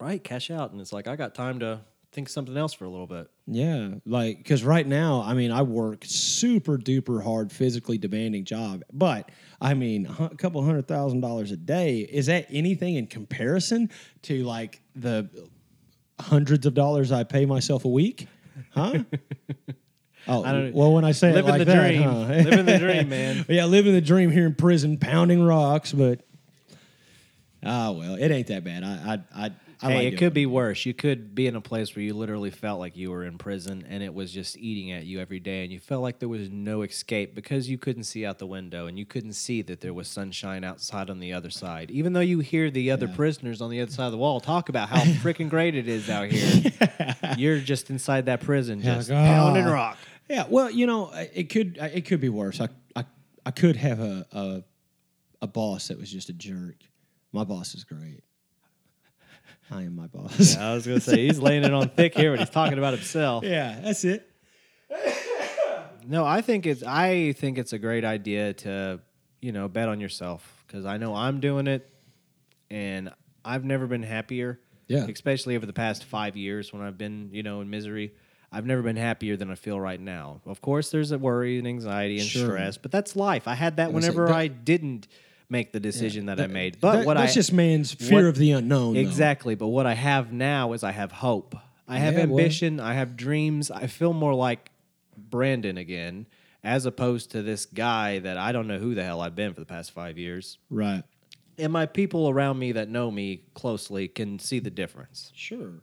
Right? 0.00 0.22
Cash 0.24 0.50
out. 0.50 0.72
And 0.72 0.80
it's 0.80 0.92
like, 0.92 1.06
I 1.06 1.16
got 1.16 1.34
time 1.34 1.58
to 1.60 1.80
think 2.16 2.30
something 2.30 2.56
else 2.56 2.72
for 2.72 2.86
a 2.86 2.88
little 2.88 3.06
bit. 3.06 3.28
Yeah, 3.46 3.90
like 4.06 4.38
because 4.38 4.64
right 4.64 4.86
now, 4.86 5.22
I 5.22 5.34
mean, 5.34 5.52
I 5.52 5.60
work 5.60 6.02
super 6.06 6.78
duper 6.78 7.22
hard, 7.22 7.52
physically 7.52 7.98
demanding 7.98 8.46
job, 8.46 8.82
but 8.90 9.30
I 9.60 9.74
mean, 9.74 10.06
a 10.18 10.30
couple 10.34 10.64
hundred 10.64 10.88
thousand 10.88 11.20
dollars 11.20 11.52
a 11.52 11.58
day 11.58 11.98
is 12.00 12.26
that 12.26 12.46
anything 12.50 12.94
in 12.96 13.06
comparison 13.06 13.90
to 14.22 14.42
like 14.44 14.80
the 14.94 15.28
hundreds 16.18 16.64
of 16.64 16.72
dollars 16.72 17.12
I 17.12 17.22
pay 17.22 17.44
myself 17.44 17.84
a 17.84 17.88
week? 17.88 18.26
Huh? 18.72 19.04
Oh 20.28 20.42
well, 20.74 20.92
when 20.92 21.04
I 21.04 21.12
say 21.12 21.32
Living 21.32 21.48
like 21.48 21.60
the 21.60 21.66
that, 21.66 21.88
dream. 21.88 22.02
huh? 22.02 22.18
Living 22.26 22.66
the 22.66 22.78
dream, 22.80 23.08
man. 23.08 23.46
yeah, 23.48 23.66
living 23.66 23.92
the 23.92 24.00
dream 24.00 24.32
here 24.32 24.44
in 24.44 24.56
prison, 24.56 24.98
pounding 24.98 25.40
rocks, 25.40 25.92
but 25.92 26.20
Ah, 27.62 27.92
well, 27.92 28.16
it 28.16 28.32
ain't 28.32 28.48
that 28.48 28.64
bad. 28.64 28.82
I, 28.82 29.20
I, 29.36 29.46
I, 29.46 29.50
I 29.82 29.90
hey, 29.90 29.94
like 29.96 30.12
it 30.14 30.16
could 30.18 30.32
be 30.32 30.46
worse. 30.46 30.86
You 30.86 30.94
could 30.94 31.34
be 31.34 31.46
in 31.46 31.54
a 31.54 31.60
place 31.60 31.94
where 31.94 32.02
you 32.02 32.14
literally 32.14 32.50
felt 32.50 32.80
like 32.80 32.96
you 32.96 33.10
were 33.10 33.24
in 33.24 33.36
prison 33.36 33.84
and 33.88 34.02
it 34.02 34.14
was 34.14 34.32
just 34.32 34.56
eating 34.56 34.92
at 34.92 35.04
you 35.04 35.20
every 35.20 35.40
day, 35.40 35.64
and 35.64 35.72
you 35.72 35.78
felt 35.78 36.02
like 36.02 36.18
there 36.18 36.28
was 36.28 36.48
no 36.50 36.82
escape 36.82 37.34
because 37.34 37.68
you 37.68 37.76
couldn't 37.76 38.04
see 38.04 38.24
out 38.24 38.38
the 38.38 38.46
window 38.46 38.86
and 38.86 38.98
you 38.98 39.04
couldn't 39.04 39.34
see 39.34 39.62
that 39.62 39.80
there 39.80 39.92
was 39.92 40.08
sunshine 40.08 40.64
outside 40.64 41.10
on 41.10 41.20
the 41.20 41.32
other 41.32 41.50
side. 41.50 41.90
Even 41.90 42.12
though 42.12 42.20
you 42.20 42.40
hear 42.40 42.70
the 42.70 42.90
other 42.90 43.08
prisoners 43.08 43.60
on 43.60 43.70
the 43.70 43.80
other 43.80 43.90
side 43.90 44.06
of 44.06 44.12
the 44.12 44.18
wall 44.18 44.40
talk 44.40 44.68
about 44.68 44.88
how 44.88 45.00
freaking 45.22 45.50
great 45.50 45.74
it 45.74 45.88
is 45.88 46.08
out 46.08 46.28
here, 46.28 46.72
you're 47.36 47.58
just 47.58 47.90
inside 47.90 48.26
that 48.26 48.40
prison, 48.40 48.80
just 48.80 49.10
like, 49.10 49.18
pounding 49.18 49.66
"Ah." 49.66 49.72
rock. 49.72 49.98
Yeah, 50.28 50.44
well, 50.48 50.70
you 50.70 50.86
know, 50.86 51.10
it 51.12 51.50
could 51.50 51.78
it 51.80 52.06
could 52.06 52.20
be 52.20 52.28
worse. 52.28 52.60
I 52.60 52.68
I, 52.94 53.04
I 53.44 53.50
could 53.50 53.76
have 53.76 54.00
a, 54.00 54.26
a 54.32 54.64
a 55.42 55.46
boss 55.46 55.88
that 55.88 55.98
was 55.98 56.10
just 56.10 56.28
a 56.28 56.32
jerk. 56.32 56.76
My 57.32 57.44
boss 57.44 57.74
is 57.74 57.84
great. 57.84 58.22
I 59.70 59.82
am 59.82 59.96
my 59.96 60.06
boss. 60.06 60.54
Yeah, 60.54 60.70
I 60.70 60.74
was 60.74 60.86
gonna 60.86 61.00
say 61.00 61.26
he's 61.26 61.38
laying 61.40 61.64
it 61.64 61.72
on 61.74 61.88
thick 61.88 62.14
here, 62.14 62.32
but 62.32 62.40
he's 62.40 62.50
talking 62.50 62.78
about 62.78 62.94
himself. 62.94 63.44
Yeah, 63.56 63.78
that's 63.82 64.04
it. 64.04 64.28
No, 66.08 66.24
I 66.24 66.40
think 66.40 66.66
it's 66.66 66.82
I 66.84 67.32
think 67.32 67.58
it's 67.58 67.72
a 67.72 67.78
great 67.78 68.04
idea 68.04 68.52
to 68.54 69.00
you 69.40 69.50
know 69.52 69.66
bet 69.68 69.88
on 69.88 70.00
yourself 70.00 70.64
because 70.66 70.86
I 70.86 70.98
know 70.98 71.14
I'm 71.14 71.40
doing 71.40 71.66
it, 71.66 71.90
and 72.70 73.10
I've 73.44 73.64
never 73.64 73.86
been 73.86 74.02
happier. 74.02 74.60
Yeah. 74.88 75.04
especially 75.08 75.56
over 75.56 75.66
the 75.66 75.72
past 75.72 76.04
five 76.04 76.36
years 76.36 76.72
when 76.72 76.80
I've 76.80 76.96
been 76.96 77.30
you 77.32 77.42
know 77.42 77.60
in 77.60 77.68
misery. 77.70 78.12
I've 78.52 78.64
never 78.64 78.82
been 78.82 78.94
happier 78.96 79.36
than 79.36 79.50
I 79.50 79.56
feel 79.56 79.80
right 79.80 80.00
now. 80.00 80.40
Of 80.46 80.60
course, 80.62 80.92
there's 80.92 81.10
a 81.10 81.18
worry 81.18 81.58
and 81.58 81.66
anxiety 81.66 82.18
and 82.18 82.24
Sure. 82.24 82.46
stress, 82.50 82.78
but 82.78 82.92
that's 82.92 83.16
life. 83.16 83.48
I 83.48 83.54
had 83.56 83.78
that 83.78 83.88
say, 83.88 83.94
whenever 83.94 84.26
that- 84.28 84.36
I 84.36 84.46
didn't 84.46 85.08
make 85.48 85.72
the 85.72 85.80
decision 85.80 86.26
that, 86.26 86.40
I 86.40 86.46
made. 86.48 86.78
But 86.80 86.92
That- 86.98 87.06
what 87.06 87.16
that's 87.16 87.32
I 87.32 87.34
just 87.34 87.52
man's 87.52 87.92
fear 87.92 88.22
what- 88.22 88.24
of 88.24 88.36
the 88.36 88.50
unknown. 88.52 88.94
though. 88.94 89.00
Exactly. 89.00 89.54
But 89.54 89.68
what 89.68 89.86
I 89.86 89.94
have 89.94 90.32
now 90.32 90.72
is 90.72 90.82
I 90.82 90.92
have 90.92 91.12
hope. 91.12 91.54
I 91.88 91.98
have 91.98 92.14
Yeah, 92.14 92.20
ambition. 92.22 92.80
I 92.80 92.94
have 92.94 93.16
dreams. 93.16 93.70
I 93.70 93.86
feel 93.86 94.12
more 94.12 94.34
like 94.34 94.70
Brandon 95.16 95.78
again, 95.78 96.26
as 96.64 96.84
opposed 96.84 97.30
to 97.30 97.42
this 97.42 97.64
guy 97.66 98.18
that 98.18 98.36
I 98.36 98.50
don't 98.52 98.66
know 98.66 98.78
who 98.78 98.94
the 98.94 99.04
hell 99.04 99.20
I've 99.20 99.36
been 99.36 99.54
for 99.54 99.60
the 99.60 99.66
past 99.66 99.92
five 99.92 100.18
years. 100.18 100.58
Right. 100.68 101.04
And 101.58 101.72
my 101.72 101.86
people 101.86 102.28
around 102.28 102.58
me 102.58 102.72
that 102.72 102.88
know 102.88 103.10
me 103.10 103.42
closely 103.54 104.08
can 104.08 104.38
see 104.38 104.58
the 104.58 104.70
difference. 104.70 105.30
Sure. 105.34 105.80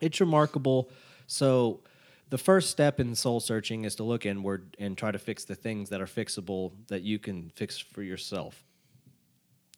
It's 0.00 0.20
remarkable. 0.20 0.90
So, 1.26 1.80
the 2.28 2.38
first 2.38 2.70
step 2.70 3.00
in 3.00 3.14
soul 3.16 3.40
searching 3.40 3.84
is 3.84 3.96
to 3.96 4.04
look 4.04 4.24
inward 4.24 4.76
and 4.78 4.96
try 4.96 5.10
to 5.10 5.18
fix 5.18 5.44
the 5.44 5.56
things 5.56 5.88
that 5.88 6.00
are 6.00 6.06
fixable 6.06 6.72
that 6.86 7.02
you 7.02 7.18
can 7.18 7.50
fix 7.56 7.76
for 7.78 8.02
yourself. 8.02 8.62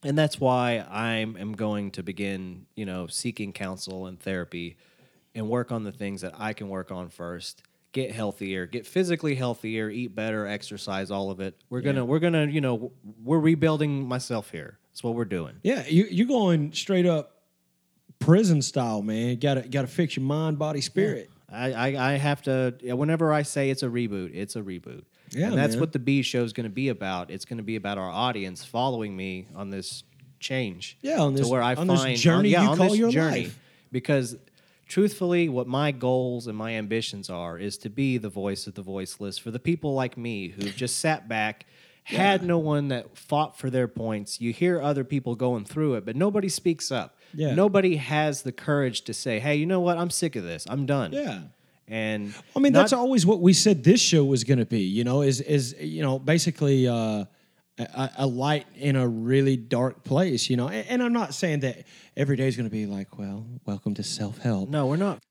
And 0.04 0.18
that's 0.18 0.40
why 0.40 0.84
I 0.90 1.16
am 1.16 1.52
going 1.52 1.92
to 1.92 2.02
begin, 2.02 2.66
you 2.74 2.84
know, 2.84 3.06
seeking 3.06 3.52
counsel 3.52 4.06
and 4.06 4.18
therapy 4.18 4.76
and 5.34 5.48
work 5.48 5.70
on 5.70 5.84
the 5.84 5.92
things 5.92 6.22
that 6.22 6.34
I 6.38 6.52
can 6.52 6.68
work 6.68 6.90
on 6.90 7.08
first. 7.08 7.62
Get 7.92 8.10
healthier, 8.10 8.66
get 8.66 8.86
physically 8.86 9.34
healthier, 9.34 9.90
eat 9.90 10.14
better, 10.14 10.46
exercise, 10.46 11.10
all 11.10 11.30
of 11.30 11.40
it. 11.40 11.60
We're 11.68 11.82
gonna, 11.82 12.06
we're 12.06 12.20
gonna, 12.20 12.46
you 12.46 12.62
know, 12.62 12.90
we're 13.22 13.38
rebuilding 13.38 14.08
myself 14.08 14.50
here. 14.50 14.78
That's 14.90 15.04
what 15.04 15.14
we're 15.14 15.26
doing. 15.26 15.56
Yeah, 15.62 15.86
you 15.86 16.06
you're 16.10 16.26
going 16.26 16.72
straight 16.72 17.04
up 17.04 17.42
prison 18.18 18.62
style, 18.62 19.02
man. 19.02 19.36
Got 19.36 19.54
to 19.54 19.68
got 19.68 19.82
to 19.82 19.88
fix 19.88 20.16
your 20.16 20.24
mind, 20.24 20.58
body, 20.58 20.80
spirit. 20.80 21.30
I, 21.50 21.72
I, 21.72 22.12
I 22.12 22.16
have 22.16 22.40
to. 22.42 22.74
Whenever 22.82 23.32
I 23.32 23.42
say 23.42 23.68
it's 23.68 23.82
a 23.82 23.88
reboot, 23.88 24.30
it's 24.34 24.56
a 24.56 24.62
reboot. 24.62 25.04
Yeah, 25.34 25.48
and 25.48 25.56
that's 25.58 25.74
man. 25.74 25.80
what 25.80 25.92
the 25.92 25.98
B 25.98 26.22
show 26.22 26.42
is 26.44 26.52
going 26.52 26.64
to 26.64 26.70
be 26.70 26.88
about. 26.88 27.30
It's 27.30 27.44
going 27.44 27.56
to 27.58 27.62
be 27.62 27.76
about 27.76 27.98
our 27.98 28.10
audience 28.10 28.64
following 28.64 29.16
me 29.16 29.46
on 29.54 29.70
this 29.70 30.04
change. 30.40 30.98
Yeah, 31.02 31.20
on 31.20 31.34
this- 31.34 31.46
to 31.46 31.52
where 31.52 31.62
I 31.62 31.74
on 31.74 31.86
this 31.86 32.00
find 32.02 32.16
journey 32.18 32.50
yeah, 32.50 32.62
you 32.64 32.68
on 32.70 32.76
call 32.76 32.88
this 32.90 32.98
your 32.98 33.10
journey. 33.10 33.44
life. 33.44 33.58
Because 33.90 34.36
truthfully, 34.88 35.48
what 35.48 35.66
my 35.66 35.92
goals 35.92 36.46
and 36.46 36.56
my 36.56 36.72
ambitions 36.72 37.30
are 37.30 37.58
is 37.58 37.78
to 37.78 37.88
be 37.90 38.18
the 38.18 38.28
voice 38.28 38.66
of 38.66 38.74
the 38.74 38.82
voiceless 38.82 39.38
for 39.38 39.50
the 39.50 39.58
people 39.58 39.94
like 39.94 40.16
me 40.16 40.48
who've 40.48 40.74
just 40.76 40.98
sat 40.98 41.28
back. 41.28 41.66
Had 42.04 42.42
no 42.42 42.58
one 42.58 42.88
that 42.88 43.16
fought 43.16 43.56
for 43.56 43.70
their 43.70 43.86
points. 43.86 44.40
You 44.40 44.52
hear 44.52 44.80
other 44.82 45.04
people 45.04 45.36
going 45.36 45.64
through 45.64 45.94
it, 45.94 46.04
but 46.04 46.16
nobody 46.16 46.48
speaks 46.48 46.90
up. 46.90 47.16
Yeah. 47.32 47.54
Nobody 47.54 47.94
has 47.94 48.42
the 48.42 48.50
courage 48.50 49.02
to 49.02 49.14
say, 49.14 49.38
"Hey, 49.38 49.54
you 49.54 49.66
know 49.66 49.78
what? 49.80 49.96
I'm 49.98 50.10
sick 50.10 50.34
of 50.34 50.42
this. 50.42 50.66
I'm 50.68 50.84
done." 50.84 51.12
Yeah. 51.12 51.42
And 51.88 52.34
I 52.56 52.60
mean, 52.60 52.72
not- 52.72 52.80
that's 52.80 52.92
always 52.92 53.26
what 53.26 53.40
we 53.40 53.52
said 53.52 53.84
this 53.84 54.00
show 54.00 54.24
was 54.24 54.44
going 54.44 54.58
to 54.58 54.66
be. 54.66 54.80
You 54.82 55.04
know, 55.04 55.22
is 55.22 55.40
is 55.40 55.74
you 55.80 56.02
know 56.02 56.18
basically 56.18 56.86
uh, 56.88 57.24
a, 57.78 58.10
a 58.18 58.26
light 58.26 58.66
in 58.76 58.96
a 58.96 59.06
really 59.06 59.56
dark 59.56 60.04
place. 60.04 60.48
You 60.48 60.56
know, 60.56 60.68
and, 60.68 60.86
and 60.88 61.02
I'm 61.02 61.12
not 61.12 61.34
saying 61.34 61.60
that 61.60 61.84
every 62.16 62.36
day 62.36 62.46
is 62.48 62.56
going 62.56 62.68
to 62.68 62.72
be 62.72 62.86
like, 62.86 63.18
well, 63.18 63.46
welcome 63.66 63.94
to 63.94 64.02
self 64.02 64.38
help. 64.38 64.68
no, 64.68 64.86
we're 64.86 64.96
not 64.96 65.22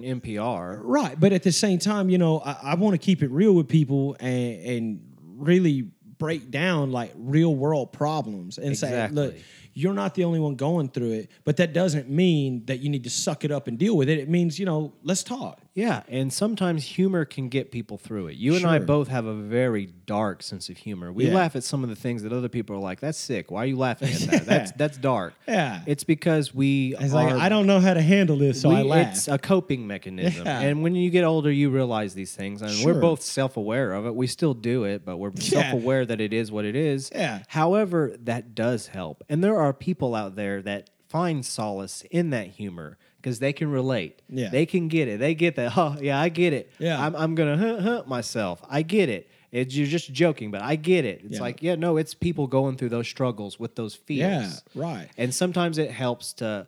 NPR. 0.00 0.80
Right, 0.82 1.18
but 1.18 1.32
at 1.32 1.42
the 1.42 1.52
same 1.52 1.78
time, 1.78 2.08
you 2.10 2.18
know, 2.18 2.40
I, 2.40 2.56
I 2.62 2.74
want 2.76 2.94
to 2.94 2.98
keep 2.98 3.22
it 3.22 3.30
real 3.30 3.52
with 3.52 3.68
people 3.68 4.16
and, 4.18 4.64
and 4.64 5.00
really 5.36 5.90
break 6.18 6.50
down 6.50 6.92
like 6.92 7.12
real 7.16 7.54
world 7.54 7.92
problems 7.92 8.58
and 8.58 8.76
say, 8.76 9.08
look, 9.10 9.34
Exactly. 9.34 9.44
You're 9.74 9.94
not 9.94 10.14
the 10.14 10.24
only 10.24 10.40
one 10.40 10.56
going 10.56 10.88
through 10.88 11.12
it, 11.12 11.30
but 11.44 11.56
that 11.58 11.72
doesn't 11.72 12.08
mean 12.08 12.64
that 12.66 12.80
you 12.80 12.88
need 12.88 13.04
to 13.04 13.10
suck 13.10 13.44
it 13.44 13.50
up 13.50 13.68
and 13.68 13.78
deal 13.78 13.96
with 13.96 14.08
it. 14.08 14.18
It 14.18 14.28
means, 14.28 14.58
you 14.58 14.66
know, 14.66 14.92
let's 15.02 15.22
talk. 15.22 15.60
Yeah, 15.72 16.02
and 16.08 16.32
sometimes 16.32 16.84
humor 16.84 17.24
can 17.24 17.48
get 17.48 17.70
people 17.70 17.96
through 17.96 18.26
it. 18.26 18.36
You 18.36 18.56
and 18.56 18.66
I 18.66 18.80
both 18.80 19.06
have 19.08 19.26
a 19.26 19.34
very 19.34 19.86
dark 19.86 20.42
sense 20.42 20.68
of 20.68 20.76
humor. 20.76 21.12
We 21.12 21.26
Yeah. 21.28 21.34
laugh 21.34 21.54
at 21.54 21.62
some 21.62 21.84
of 21.84 21.90
the 21.90 21.94
things 21.96 22.24
that 22.24 22.32
other 22.32 22.48
people 22.48 22.74
are 22.74 22.80
like, 22.80 22.98
"That's 22.98 23.16
sick. 23.16 23.52
Why 23.52 23.62
are 23.62 23.66
you 23.66 23.76
laughing 23.78 24.08
at 24.12 24.18
that? 24.30 24.46
That's 24.46 24.72
that's 24.72 24.98
dark." 24.98 25.34
Yeah. 25.46 25.82
it's 25.86 26.02
because 26.02 26.52
we 26.52 26.96
It's 26.98 27.12
are. 27.12 27.24
like, 27.24 27.34
I 27.34 27.48
don't 27.48 27.66
know 27.66 27.78
how 27.78 27.94
to 27.94 28.02
handle 28.02 28.36
this, 28.36 28.60
so 28.60 28.70
I 28.72 28.82
we- 28.82 28.88
laugh. 28.88 29.12
It's 29.12 29.28
a 29.28 29.38
coping 29.38 29.86
mechanism, 29.86 30.44
Yeah. 30.44 30.60
and 30.60 30.82
when 30.82 30.96
you 30.96 31.08
get 31.08 31.22
older, 31.24 31.52
you 31.52 31.70
realize 31.70 32.14
these 32.14 32.34
things, 32.34 32.62
and 32.62 32.70
Sure. 32.72 32.94
we're 32.94 33.00
both 33.00 33.22
self-aware 33.22 33.92
of 33.92 34.06
it. 34.06 34.14
We 34.16 34.26
still 34.26 34.54
do 34.54 34.82
it, 34.84 35.04
but 35.04 35.18
we're 35.18 35.30
Yeah. 35.36 35.40
self-aware 35.40 36.04
that 36.06 36.20
it 36.20 36.32
is 36.32 36.50
what 36.50 36.64
it 36.64 36.74
is. 36.74 37.10
Yeah. 37.14 37.42
However, 37.48 38.16
that 38.24 38.56
does 38.56 38.88
help, 38.88 39.22
and 39.28 39.42
there 39.44 39.56
are 39.56 39.72
people 39.72 40.16
out 40.16 40.34
there 40.34 40.60
that 40.62 40.90
find 41.08 41.44
solace 41.46 42.02
in 42.10 42.30
that 42.30 42.46
humor 42.48 42.96
because 43.20 43.38
they 43.38 43.52
can 43.52 43.70
relate. 43.70 44.20
Yeah. 44.28 44.48
they 44.50 44.64
can 44.66 44.88
get 44.88 45.08
it. 45.08 45.20
They 45.20 45.34
get 45.34 45.56
that. 45.56 45.76
Oh, 45.76 45.96
yeah, 46.00 46.18
I 46.20 46.28
get 46.30 46.52
it. 46.52 46.70
Yeah. 46.78 47.04
I'm, 47.04 47.14
I'm 47.14 47.34
gonna 47.34 47.56
hunt, 47.56 47.80
hunt 47.82 48.08
myself. 48.08 48.62
I 48.68 48.82
get 48.82 49.08
it. 49.08 49.28
It's, 49.52 49.74
you're 49.74 49.86
just 49.88 50.12
joking, 50.12 50.50
but 50.50 50.62
I 50.62 50.76
get 50.76 51.04
it. 51.04 51.22
It's 51.24 51.34
Yeah. 51.34 51.40
like, 51.40 51.62
yeah, 51.62 51.74
no, 51.74 51.96
it's 51.96 52.14
people 52.14 52.46
going 52.46 52.76
through 52.76 52.90
those 52.90 53.08
struggles 53.08 53.58
with 53.58 53.74
those 53.74 53.94
fears. 53.94 54.62
yeah, 54.74 54.80
right. 54.82 55.08
And 55.18 55.34
sometimes 55.34 55.76
it 55.78 55.90
helps 55.90 56.32
to 56.34 56.66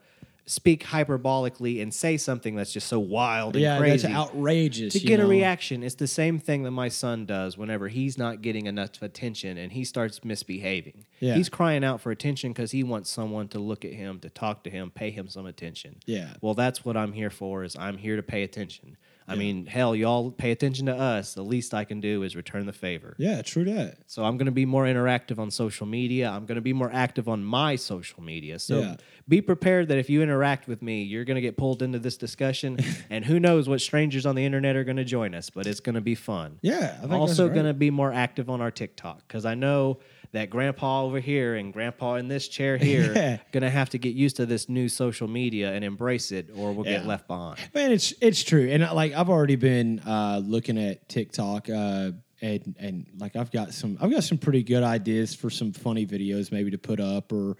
speak 0.52 0.84
hyperbolically 0.84 1.80
and 1.82 1.92
say 1.94 2.16
something 2.16 2.54
that's 2.56 2.72
just 2.72 2.86
so 2.88 2.98
wild 2.98 3.54
and 3.56 3.62
Yeah, 3.62 3.78
crazy. 3.78 4.06
that's 4.08 4.14
outrageous. 4.14 4.92
to 4.92 5.00
get 5.00 5.18
a 5.20 5.26
reaction, 5.26 5.82
it's 5.82 5.94
the 5.94 6.06
same 6.06 6.38
thing 6.38 6.62
that 6.64 6.70
my 6.72 6.88
son 6.88 7.24
does 7.26 7.56
whenever 7.56 7.88
he's 7.88 8.18
not 8.18 8.42
getting 8.42 8.66
enough 8.66 9.00
attention 9.00 9.56
and 9.56 9.72
he 9.72 9.84
starts 9.84 10.24
misbehaving. 10.24 11.06
Yeah. 11.20 11.34
He's 11.34 11.48
crying 11.48 11.84
out 11.84 12.00
for 12.00 12.10
attention 12.10 12.52
because 12.52 12.72
he 12.72 12.82
wants 12.82 13.08
someone 13.10 13.48
to 13.48 13.58
look 13.58 13.84
at 13.84 13.92
him, 13.92 14.18
to 14.20 14.28
talk 14.30 14.64
to 14.64 14.70
him, 14.70 14.90
pay 14.90 15.10
him 15.10 15.28
some 15.28 15.46
attention. 15.46 15.96
Yeah. 16.06 16.34
Well, 16.40 16.54
that's 16.54 16.84
what 16.84 16.96
I'm 16.96 17.12
here 17.12 17.30
for. 17.30 17.64
Is 17.64 17.74
I'm 17.76 17.96
here 17.96 18.16
to 18.16 18.22
pay 18.22 18.42
attention. 18.42 18.96
I 19.28 19.34
mean, 19.36 19.66
hell, 19.66 19.94
y'all 19.96 20.30
pay 20.30 20.50
attention 20.50 20.86
to 20.86 20.94
us. 20.94 21.34
The 21.34 21.42
least 21.42 21.74
I 21.74 21.84
can 21.84 22.00
do 22.00 22.22
is 22.22 22.36
return 22.36 22.66
the 22.66 22.72
favor. 22.72 23.14
Yeah, 23.18 23.40
true 23.42 23.64
that. 23.64 23.98
So 24.06 24.24
I'm 24.24 24.36
going 24.36 24.46
to 24.46 24.52
be 24.52 24.66
more 24.66 24.84
interactive 24.84 25.38
on 25.38 25.50
social 25.50 25.86
media. 25.86 26.28
I'm 26.30 26.44
going 26.46 26.56
to 26.56 26.60
be 26.62 26.72
more 26.72 26.90
active 26.92 27.28
on 27.28 27.44
my 27.44 27.76
social 27.76 28.22
media. 28.22 28.58
So 28.58 28.80
Yeah. 28.80 28.96
be 29.28 29.40
prepared 29.40 29.88
that 29.88 29.98
if 29.98 30.10
you 30.10 30.22
interact 30.22 30.68
with 30.68 30.82
me, 30.82 31.02
you're 31.02 31.24
going 31.24 31.36
to 31.36 31.40
get 31.40 31.56
pulled 31.56 31.82
into 31.82 31.98
this 31.98 32.16
discussion. 32.16 32.78
and 33.10 33.24
who 33.24 33.38
knows 33.40 33.68
what 33.68 33.80
strangers 33.80 34.26
on 34.26 34.34
the 34.34 34.44
internet 34.44 34.76
are 34.76 34.84
going 34.84 34.96
to 34.96 35.04
join 35.04 35.34
us, 35.34 35.50
but 35.50 35.66
it's 35.66 35.80
going 35.80 35.94
to 35.94 36.00
be 36.00 36.14
fun. 36.14 36.58
Yeah, 36.62 36.96
I 36.98 37.02
think 37.02 37.12
also 37.12 37.44
that's 37.46 37.54
going 37.54 37.66
to 37.66 37.74
be 37.74 37.90
more 37.90 38.12
active 38.12 38.50
on 38.50 38.60
our 38.60 38.70
TikTok 38.70 39.26
because 39.26 39.44
I 39.44 39.54
know 39.54 39.98
that 40.32 40.48
grandpa 40.48 41.04
over 41.04 41.20
here 41.20 41.54
and 41.54 41.72
grandpa 41.72 42.14
in 42.14 42.28
this 42.28 42.48
chair 42.48 42.76
here 42.76 43.12
Yeah. 43.16 43.38
going 43.52 43.62
to 43.62 43.70
have 43.70 43.90
to 43.90 43.98
get 43.98 44.14
used 44.14 44.36
to 44.36 44.46
this 44.46 44.68
new 44.68 44.88
social 44.88 45.28
media 45.28 45.72
and 45.72 45.84
embrace 45.84 46.32
it 46.32 46.48
or 46.54 46.72
we'll 46.72 46.84
get 46.84 47.06
left 47.06 47.28
behind. 47.28 47.58
Man, 47.74 47.92
it's 47.92 48.12
it's 48.20 48.42
true, 48.42 48.68
and 48.70 48.82
uh, 48.82 48.94
like 48.94 49.12
I've 49.12 49.28
already 49.28 49.56
been 49.56 50.00
uh, 50.00 50.40
looking 50.42 50.78
at 50.78 51.08
TikTok, 51.08 51.68
uh, 51.68 52.12
and 52.40 52.74
and 52.78 53.06
like 53.18 53.36
I've 53.36 53.50
got 53.50 53.72
some 53.72 53.98
I've 54.00 54.10
got 54.10 54.24
some 54.24 54.38
pretty 54.38 54.62
good 54.62 54.82
ideas 54.82 55.34
for 55.34 55.50
some 55.50 55.72
funny 55.72 56.06
videos 56.06 56.50
maybe 56.50 56.70
to 56.70 56.78
put 56.78 57.00
up, 57.00 57.32
or 57.32 57.56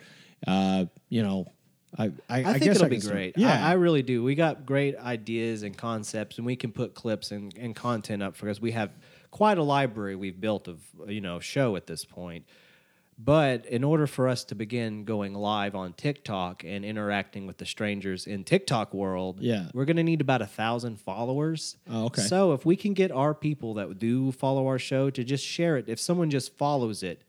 uh, 0.47 0.87
you 1.09 1.23
know, 1.23 1.47
I 1.99 2.05
I, 2.05 2.11
I, 2.29 2.43
think 2.45 2.65
guess 2.65 2.77
it'll 2.77 2.87
I 2.87 2.89
be 2.89 2.99
great. 2.99 3.39
Yeah, 3.39 3.67
I, 3.67 3.71
I 3.71 3.73
really 3.75 4.03
do. 4.03 4.23
We 4.23 4.35
got 4.35 4.67
great 4.67 4.97
ideas 4.97 5.63
and 5.63 5.77
concepts, 5.77 6.39
and 6.39 6.47
we 6.47 6.57
can 6.57 6.73
put 6.73 6.95
clips 6.95 7.31
and, 7.31 7.57
and 7.59 7.77
content 7.77 8.23
up 8.23 8.35
for 8.35 8.49
us. 8.49 8.61
we 8.61 8.73
have 8.73 8.91
quite 9.31 9.59
a 9.59 9.63
library 9.63 10.15
we've 10.17 10.41
built 10.41 10.69
of 10.69 10.81
you 11.07 11.21
know 11.21 11.39
show 11.41 11.77
at 11.77 11.87
this 11.87 12.05
point. 12.05 12.47
But 13.25 13.67
in 13.67 13.85
order 13.85 14.07
for 14.07 14.27
us 14.29 14.43
to 14.45 14.55
begin 14.55 15.05
going 15.05 15.35
live 15.35 15.75
on 15.77 15.93
TikTok 15.93 16.65
and 16.65 16.85
interacting 16.85 17.47
with 17.47 17.59
the 17.59 17.67
strangers 17.67 18.27
in 18.27 18.43
TikTok 18.43 18.93
world, 18.93 19.39
Yeah. 19.41 19.67
we're 19.75 19.85
going 19.85 19.97
to 19.99 20.03
need 20.03 20.21
about 20.21 20.43
a 20.43 20.47
thousand 20.47 20.99
followers. 20.99 21.77
Oh, 21.89 22.07
okay. 22.07 22.23
So 22.23 22.53
if 22.53 22.65
we 22.67 22.75
can 22.75 22.95
get 22.95 23.13
our 23.13 23.35
people 23.35 23.75
that 23.75 23.99
do 23.99 24.33
follow 24.33 24.67
our 24.67 24.79
show 24.79 25.11
to 25.11 25.23
just 25.23 25.45
share 25.45 25.77
it, 25.77 25.89
if 25.89 26.01
someone 26.01 26.31
just 26.31 26.57
follows 26.57 27.03
it, 27.03 27.23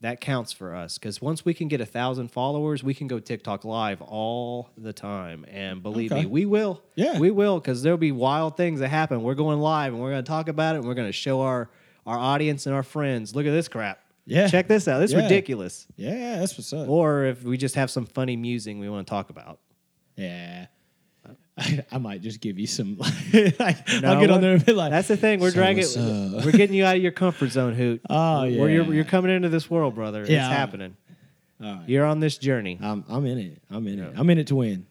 that 0.00 0.20
counts 0.20 0.52
for 0.52 0.76
us 0.76 0.96
because 0.96 1.20
once 1.20 1.44
we 1.44 1.52
can 1.52 1.66
get 1.66 1.80
a 1.80 1.84
thousand 1.86 2.28
followers, 2.30 2.84
we 2.84 2.94
can 2.94 3.08
go 3.08 3.18
TikTok 3.18 3.64
live 3.64 4.00
all 4.00 4.70
the 4.78 4.92
time. 4.92 5.44
And 5.50 5.82
believe 5.82 6.12
Okay. 6.12 6.20
me, 6.22 6.26
we 6.26 6.46
will. 6.46 6.80
Yeah. 6.94 7.18
we 7.18 7.32
will 7.32 7.58
because 7.58 7.82
there'll 7.82 7.98
be 7.98 8.12
wild 8.12 8.56
things 8.56 8.78
that 8.80 8.88
happen. 8.88 9.22
We're 9.24 9.34
going 9.34 9.58
live 9.58 9.92
and 9.92 10.00
we're 10.00 10.10
going 10.12 10.22
to 10.24 10.28
talk 10.28 10.48
about 10.48 10.76
it. 10.76 10.78
and 10.78 10.86
We're 10.88 10.94
going 10.94 11.08
to 11.08 11.12
show 11.12 11.40
our 11.42 11.68
our 12.06 12.16
audience 12.16 12.64
and 12.64 12.74
our 12.74 12.82
friends. 12.84 13.34
Look 13.34 13.44
at 13.44 13.50
this 13.50 13.66
crap. 13.68 14.00
Yeah. 14.28 14.46
check 14.48 14.68
this 14.68 14.86
out. 14.88 15.02
It's 15.02 15.12
Yeah. 15.12 15.22
ridiculous. 15.22 15.86
Yeah, 15.96 16.38
that's 16.38 16.56
what's 16.58 16.72
up. 16.72 16.88
Or 16.88 17.24
if 17.24 17.42
we 17.42 17.56
just 17.56 17.74
have 17.76 17.90
some 17.90 18.06
funny 18.06 18.36
musing 18.36 18.78
we 18.78 18.88
want 18.88 19.06
to 19.06 19.10
talk 19.10 19.30
about. 19.30 19.58
Yeah. 20.16 20.66
I, 21.56 21.84
I 21.90 21.98
might 21.98 22.20
just 22.22 22.40
give 22.40 22.58
you 22.58 22.66
some. 22.68 22.98
like, 22.98 23.76
I'll 24.04 24.20
get 24.20 24.30
on 24.30 24.40
there 24.40 24.52
and 24.54 24.64
be 24.64 24.72
like, 24.72 24.90
That's 24.90 25.08
the 25.08 25.16
thing. 25.16 25.40
We're 25.40 25.50
"So 25.50 25.56
dragging. 25.56 25.84
We're 26.44 26.52
getting 26.52 26.76
you 26.76 26.84
out 26.84 26.96
of 26.96 27.02
your 27.02 27.10
comfort 27.12 27.50
zone, 27.50 27.74
Hoot. 27.74 28.00
Oh, 28.10 28.42
Where 28.42 28.50
you're, 28.50 28.84
yeah. 28.84 28.90
you're 28.92 29.04
coming 29.04 29.32
into 29.34 29.48
this 29.48 29.68
world, 29.68 29.94
brother. 29.94 30.20
Yeah. 30.20 30.46
It's 30.46 30.56
happening. 30.56 30.96
All 31.62 31.74
right. 31.74 31.88
You're 31.88 32.04
on 32.04 32.20
this 32.20 32.38
journey. 32.38 32.78
I'm, 32.80 33.04
I'm 33.08 33.26
in 33.26 33.38
it. 33.38 33.62
I'm 33.70 33.86
in 33.88 33.98
it. 33.98 34.12
I'm 34.16 34.30
in 34.30 34.38
it 34.38 34.46
to 34.48 34.56
win. 34.56 34.86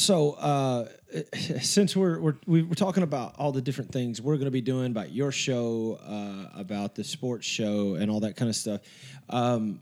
So, 0.00 0.32
uh, 0.32 0.88
since 1.60 1.94
we're, 1.94 2.18
we're 2.18 2.36
we 2.46 2.62
we're 2.62 2.72
talking 2.72 3.02
about 3.02 3.34
all 3.38 3.52
the 3.52 3.60
different 3.60 3.92
things 3.92 4.22
we're 4.22 4.36
going 4.36 4.46
to 4.46 4.50
be 4.50 4.62
doing 4.62 4.86
about 4.86 5.12
your 5.12 5.30
show, 5.30 5.98
uh, 6.02 6.58
about 6.58 6.94
the 6.94 7.04
sports 7.04 7.46
show, 7.46 7.96
and 7.96 8.10
all 8.10 8.20
that 8.20 8.34
kind 8.34 8.48
of 8.48 8.56
stuff, 8.56 8.80
um, 9.28 9.78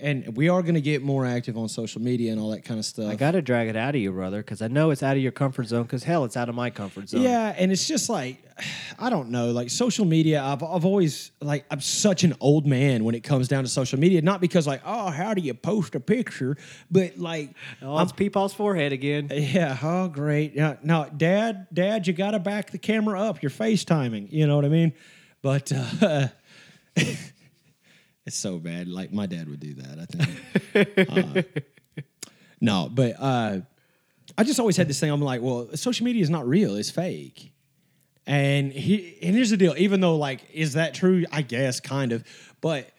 and 0.00 0.36
we 0.36 0.48
are 0.48 0.62
going 0.62 0.74
to 0.74 0.80
get 0.80 1.02
more 1.02 1.26
active 1.26 1.56
on 1.56 1.68
social 1.68 2.00
media 2.00 2.32
and 2.32 2.40
all 2.40 2.50
that 2.50 2.64
kind 2.64 2.78
of 2.78 2.86
stuff. 2.86 3.10
I 3.10 3.14
got 3.16 3.32
to 3.32 3.42
drag 3.42 3.68
it 3.68 3.76
out 3.76 3.94
of 3.94 4.00
you, 4.00 4.12
brother, 4.12 4.38
because 4.38 4.62
I 4.62 4.68
know 4.68 4.90
it's 4.90 5.02
out 5.02 5.16
of 5.16 5.22
your 5.22 5.32
comfort 5.32 5.66
zone. 5.68 5.82
Because 5.82 6.04
hell, 6.04 6.24
it's 6.24 6.36
out 6.36 6.48
of 6.48 6.54
my 6.54 6.70
comfort 6.70 7.08
zone. 7.08 7.22
Yeah, 7.22 7.54
and 7.56 7.72
it's 7.72 7.86
just 7.86 8.08
like 8.08 8.42
I 8.98 9.10
don't 9.10 9.30
know, 9.30 9.50
like 9.52 9.70
social 9.70 10.04
media. 10.04 10.42
I've 10.42 10.62
I've 10.62 10.84
always 10.84 11.30
like 11.40 11.64
I'm 11.70 11.80
such 11.80 12.24
an 12.24 12.34
old 12.40 12.66
man 12.66 13.04
when 13.04 13.14
it 13.14 13.22
comes 13.22 13.48
down 13.48 13.64
to 13.64 13.68
social 13.68 13.98
media. 13.98 14.22
Not 14.22 14.40
because 14.40 14.66
like 14.66 14.82
oh 14.84 15.10
how 15.10 15.34
do 15.34 15.40
you 15.42 15.54
post 15.54 15.94
a 15.94 16.00
picture, 16.00 16.56
but 16.90 17.18
like 17.18 17.54
Oh, 17.82 17.98
it's 18.00 18.12
Peepaw's 18.12 18.54
forehead 18.54 18.92
again. 18.92 19.28
yeah 19.32 19.76
oh 19.82 20.08
great 20.08 20.54
yeah 20.54 20.76
no 20.82 21.08
dad 21.16 21.66
dad 21.72 22.06
you 22.06 22.12
got 22.12 22.32
to 22.32 22.38
back 22.38 22.70
the 22.70 22.78
camera 22.78 23.20
up. 23.20 23.42
You're 23.42 23.50
FaceTiming. 23.50 24.32
You 24.32 24.46
know 24.46 24.56
what 24.56 24.64
I 24.64 24.68
mean? 24.68 24.92
But 25.40 25.72
uh, 25.72 26.28
it's 28.28 28.36
so 28.36 28.58
bad. 28.58 28.88
Like 28.88 29.10
my 29.10 29.26
dad 29.26 29.48
would 29.48 29.58
do 29.58 29.74
that. 29.74 29.98
I 29.98 30.04
think. 30.04 30.38
Uh, 31.08 31.42
no, 32.60 32.88
but 32.92 33.14
uh, 33.18 33.60
I 34.36 34.44
just 34.44 34.60
always 34.60 34.76
had 34.76 34.86
this 34.86 35.00
thing. 35.00 35.10
I'm 35.10 35.22
like, 35.22 35.40
well, 35.40 35.68
social 35.74 36.04
media 36.04 36.22
is 36.22 36.30
not 36.30 36.46
real. 36.46 36.76
It's 36.76 36.90
fake. 36.90 37.52
And 38.26 38.70
he 38.70 39.16
and 39.22 39.34
here's 39.34 39.50
the 39.50 39.56
deal. 39.56 39.74
Even 39.76 40.00
though 40.00 40.16
like, 40.16 40.42
is 40.52 40.74
that 40.74 40.94
true? 40.94 41.24
I 41.32 41.42
guess 41.42 41.80
kind 41.80 42.12
of, 42.12 42.22
but 42.60 42.90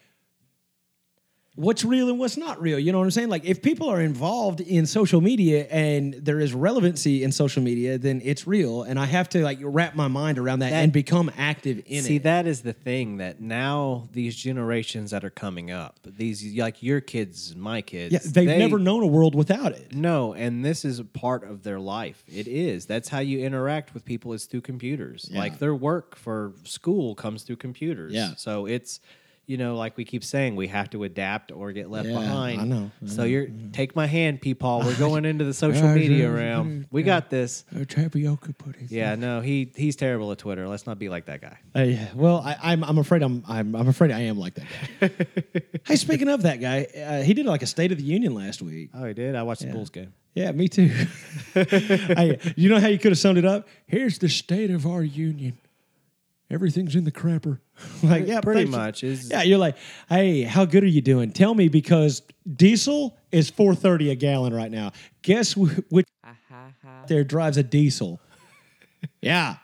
what's 1.60 1.84
real 1.84 2.08
and 2.08 2.18
what's 2.18 2.38
not 2.38 2.62
real. 2.62 2.80
You 2.80 2.94
know 2.94 3.00
what 3.00 3.04
I'm 3.04 3.12
saying? 3.12 3.28
Like 3.28 3.44
if 3.44 3.62
people 3.62 3.90
are 3.90 4.00
involved 4.00 4.62
in 4.62 4.86
social 4.86 5.20
media 5.20 5.66
and 5.70 6.14
there 6.14 6.40
is 6.40 6.54
relevancy 6.54 7.22
in 7.22 7.34
social 7.34 7.62
media, 7.62 7.98
then 7.98 8.22
it's 8.24 8.48
real. 8.48 8.84
And 8.84 8.98
I 8.98 9.06
have 9.06 9.28
to 9.30 9.44
like 9.44 9.60
wrap 9.62 9.94
my 9.94 10.08
mind 10.08 10.38
around 10.40 10.60
that, 10.60 10.70
That- 10.70 10.84
and 10.84 10.94
become 10.94 11.30
active 11.38 11.80
in 11.80 11.84
See, 11.84 11.98
it. 11.98 12.04
See, 12.04 12.18
that 12.20 12.48
is 12.48 12.62
the 12.62 12.72
thing 12.72 13.18
that 13.18 13.42
now 13.42 14.08
these 14.14 14.38
generations 14.38 15.12
that 15.12 15.26
are 15.26 15.30
coming 15.30 15.70
up, 15.70 16.00
these 16.06 16.56
like 16.56 16.82
your 16.82 17.02
kids 17.02 17.54
my 17.58 17.82
kids, 17.82 18.14
yeah, 18.14 18.20
they've 18.24 18.48
they- 18.48 18.58
never 18.58 18.80
known 18.80 19.04
a 19.04 19.08
world 19.08 19.36
without 19.36 19.74
it. 19.74 19.94
No, 19.94 20.34
and 20.34 20.64
this 20.64 20.86
is 20.86 21.00
a 21.00 21.04
part 21.04 21.44
of 21.44 21.64
their 21.64 21.80
life. 21.80 22.24
It 22.34 22.48
is. 22.48 22.86
That's 22.86 23.10
how 23.10 23.20
you 23.20 23.40
interact 23.40 23.94
with 23.94 24.06
people 24.06 24.32
is 24.32 24.46
through 24.46 24.62
computers. 24.62 25.28
Yeah. 25.30 25.40
Like 25.40 25.60
their 25.60 25.76
work 25.76 26.16
for 26.16 26.54
school 26.64 27.16
comes 27.16 27.44
through 27.44 27.58
computers. 27.58 28.14
Yeah. 28.14 28.36
So 28.38 28.66
it's 28.66 29.02
you 29.50 29.58
know, 29.58 29.76
like 29.76 29.98
we 29.98 30.06
keep 30.06 30.24
saying, 30.24 30.56
we 30.56 30.68
have 30.68 30.92
to 30.92 31.04
adapt 31.04 31.52
or 31.52 31.72
get 31.72 31.90
left 31.90 32.08
Yeah, 32.08 32.20
behind. 32.20 32.62
I 32.62 32.66
know, 32.66 32.92
I 33.04 33.08
so 33.08 33.24
you're 33.24 33.48
take 33.74 33.96
my 33.96 34.06
hand, 34.06 34.42
Peepaw. 34.42 34.86
We're 34.86 34.96
going 35.00 35.26
into 35.26 35.44
the 35.44 35.56
social 35.56 35.88
media 35.88 36.28
yeah, 36.28 36.34
realm. 36.34 36.86
We 36.92 37.02
got 37.02 37.32
this. 37.32 37.66
tapioca 37.88 38.54
pudding. 38.54 38.88
Yeah, 38.92 39.16
no, 39.16 39.42
he 39.42 39.72
he's 39.76 39.96
terrible 39.96 40.32
at 40.32 40.38
Twitter. 40.38 40.68
Let's 40.68 40.86
not 40.86 41.00
be 41.00 41.10
like 41.10 41.26
that 41.26 41.42
guy. 41.42 41.58
Uh, 41.76 41.82
yeah. 41.82 42.10
Well, 42.14 42.44
I, 42.46 42.58
I'm 42.62 42.84
I'm 42.84 43.00
afraid 43.00 43.24
I'm 43.24 43.44
I'm 43.48 43.76
I'm 43.76 43.88
afraid 43.88 44.12
I 44.12 44.20
am 44.20 44.38
like 44.38 44.54
that 44.54 44.68
guy. 45.02 45.26
hey, 45.88 45.96
speaking 45.96 46.30
of 46.30 46.44
that 46.44 46.62
guy, 46.62 46.84
uh, 46.84 47.24
he 47.24 47.34
did 47.34 47.48
like 47.48 47.64
a 47.64 47.68
State 47.68 47.92
of 47.92 47.98
the 47.98 48.04
Union 48.04 48.36
last 48.36 48.62
week. 48.62 48.92
Oh, 48.94 49.06
he 49.06 49.16
did. 49.16 49.36
I 49.36 49.42
watched 49.42 49.62
the 49.62 49.72
Bulls 49.72 49.90
game. 49.90 50.14
Yeah, 50.36 50.52
me 50.52 50.68
too. 50.68 50.86
hey, 51.56 52.38
you 52.56 52.70
know 52.70 52.80
how 52.80 52.88
you 52.88 53.00
could 53.00 53.12
have 53.12 53.18
summed 53.18 53.40
it 53.40 53.46
up? 53.46 53.68
Here's 53.88 54.20
the 54.20 54.30
state 54.30 54.70
of 54.70 54.86
our 54.86 55.02
union. 55.02 55.58
Everything's 56.52 56.96
in 56.96 57.04
the 57.04 57.12
crapper. 57.12 57.60
like, 58.04 58.26
yeah, 58.28 58.42
Pretty 58.42 58.62
thanks. 58.62 58.72
much. 58.76 59.04
Is 59.04 59.30
Yeah, 59.30 59.44
you're 59.44 59.58
like, 59.60 59.78
hey, 60.10 60.42
how 60.44 60.66
good 60.66 60.84
are 60.84 60.88
you 60.88 61.02
doing? 61.02 61.32
Tell 61.32 61.54
me 61.54 61.68
because 61.68 62.22
diesel 62.56 63.18
is 63.32 63.50
430 63.50 64.12
a 64.12 64.16
gallon 64.16 64.54
right 64.54 64.72
now. 64.72 64.92
Guess 65.22 65.54
wh- 65.54 65.80
which 65.92 66.08
there 67.08 67.24
drives 67.24 67.58
a 67.58 67.64
diesel? 67.64 68.20
yeah, 69.22 69.58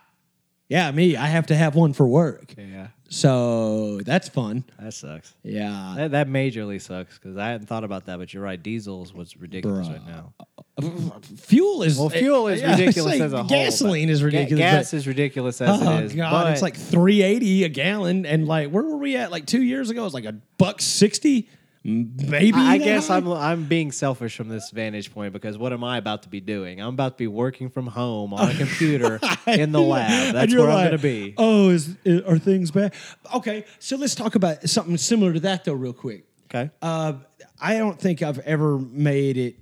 yeah, 0.68 0.90
me. 0.92 1.16
I 1.16 1.26
have 1.26 1.46
to 1.46 1.56
have 1.56 1.74
one 1.74 1.92
for 1.92 2.06
work. 2.06 2.54
yeah. 2.56 2.88
So 3.08 4.00
that's 4.00 4.28
fun. 4.28 4.64
That 4.80 4.92
sucks. 4.92 5.32
Yeah. 5.44 5.94
That, 5.96 6.10
that 6.10 6.28
majorly 6.28 6.80
sucks 6.80 7.16
because 7.18 7.36
I 7.36 7.50
hadn't 7.50 7.68
thought 7.68 7.84
about 7.84 8.06
that. 8.06 8.18
But 8.18 8.34
you're 8.34 8.42
right. 8.42 8.60
Diesel's 8.60 9.10
is 9.10 9.14
what's 9.14 9.36
ridiculous 9.36 9.86
Bruh. 9.86 9.92
right 9.92 10.06
now. 10.06 10.34
Fuel 10.80 11.82
is 11.82 11.98
Well, 11.98 12.10
fuel 12.10 12.48
is 12.48 12.60
yeah, 12.60 12.70
ridiculous 12.76 13.14
like 13.14 13.20
as 13.22 13.32
a 13.32 13.38
whole. 13.38 13.48
Gasoline 13.48 14.10
is 14.10 14.20
ga- 14.20 14.26
ridiculous. 14.26 14.58
gas 14.60 14.90
but- 14.90 14.96
is 14.98 15.06
ridiculous 15.06 15.60
as 15.62 15.80
Oh 15.82 15.98
it 15.98 16.04
is. 16.04 16.14
god, 16.14 16.30
but 16.30 16.52
it's 16.52 16.60
like 16.62 16.76
three 16.76 17.22
eighty 17.22 17.64
a 17.64 17.68
gallon, 17.70 18.26
and 18.26 18.46
like 18.46 18.70
where 18.70 18.82
were 18.82 18.98
we 18.98 19.16
at? 19.16 19.30
Like 19.30 19.46
two 19.46 19.62
years 19.62 19.88
ago, 19.88 20.02
it 20.02 20.04
was 20.04 20.12
like 20.14 20.26
a 20.26 20.34
buck 20.58 20.82
sixty, 20.82 21.48
maybe. 21.82 22.52
I, 22.58 22.72
I 22.74 22.78
guess 22.78 23.08
high? 23.08 23.16
I'm 23.16 23.28
I'm 23.32 23.64
being 23.64 23.90
selfish 23.90 24.36
from 24.36 24.50
this 24.50 24.70
vantage 24.70 25.14
point 25.14 25.32
because 25.32 25.56
what 25.56 25.72
am 25.72 25.82
I 25.82 25.96
about 25.96 26.24
to 26.24 26.28
be 26.28 26.40
doing? 26.40 26.78
I'm 26.82 26.88
about 26.92 27.12
to 27.12 27.18
be 27.18 27.26
working 27.26 27.70
from 27.70 27.86
home 27.86 28.34
on 28.34 28.50
a 28.50 28.54
computer 28.58 29.18
in 29.46 29.72
the 29.72 29.80
lab. 29.80 30.34
That's 30.34 30.54
where 30.54 30.68
I'm 30.70 30.88
going 30.88 30.90
to 30.92 30.98
be. 30.98 31.34
Oh, 31.38 31.70
is, 31.70 31.96
is 32.04 32.20
are 32.24 32.36
things 32.38 32.70
bad? 32.70 32.92
Okay, 33.34 33.64
so 33.78 33.96
let's 33.96 34.14
talk 34.14 34.34
about 34.34 34.68
something 34.68 34.98
similar 34.98 35.32
to 35.32 35.40
that 35.40 35.64
though, 35.64 35.72
real 35.72 35.94
quick. 35.94 36.26
Okay. 36.54 36.70
Uh, 36.82 37.14
I 37.58 37.78
don't 37.78 37.98
think 37.98 38.20
I've 38.22 38.40
ever 38.40 38.78
made 38.78 39.38
it 39.38 39.56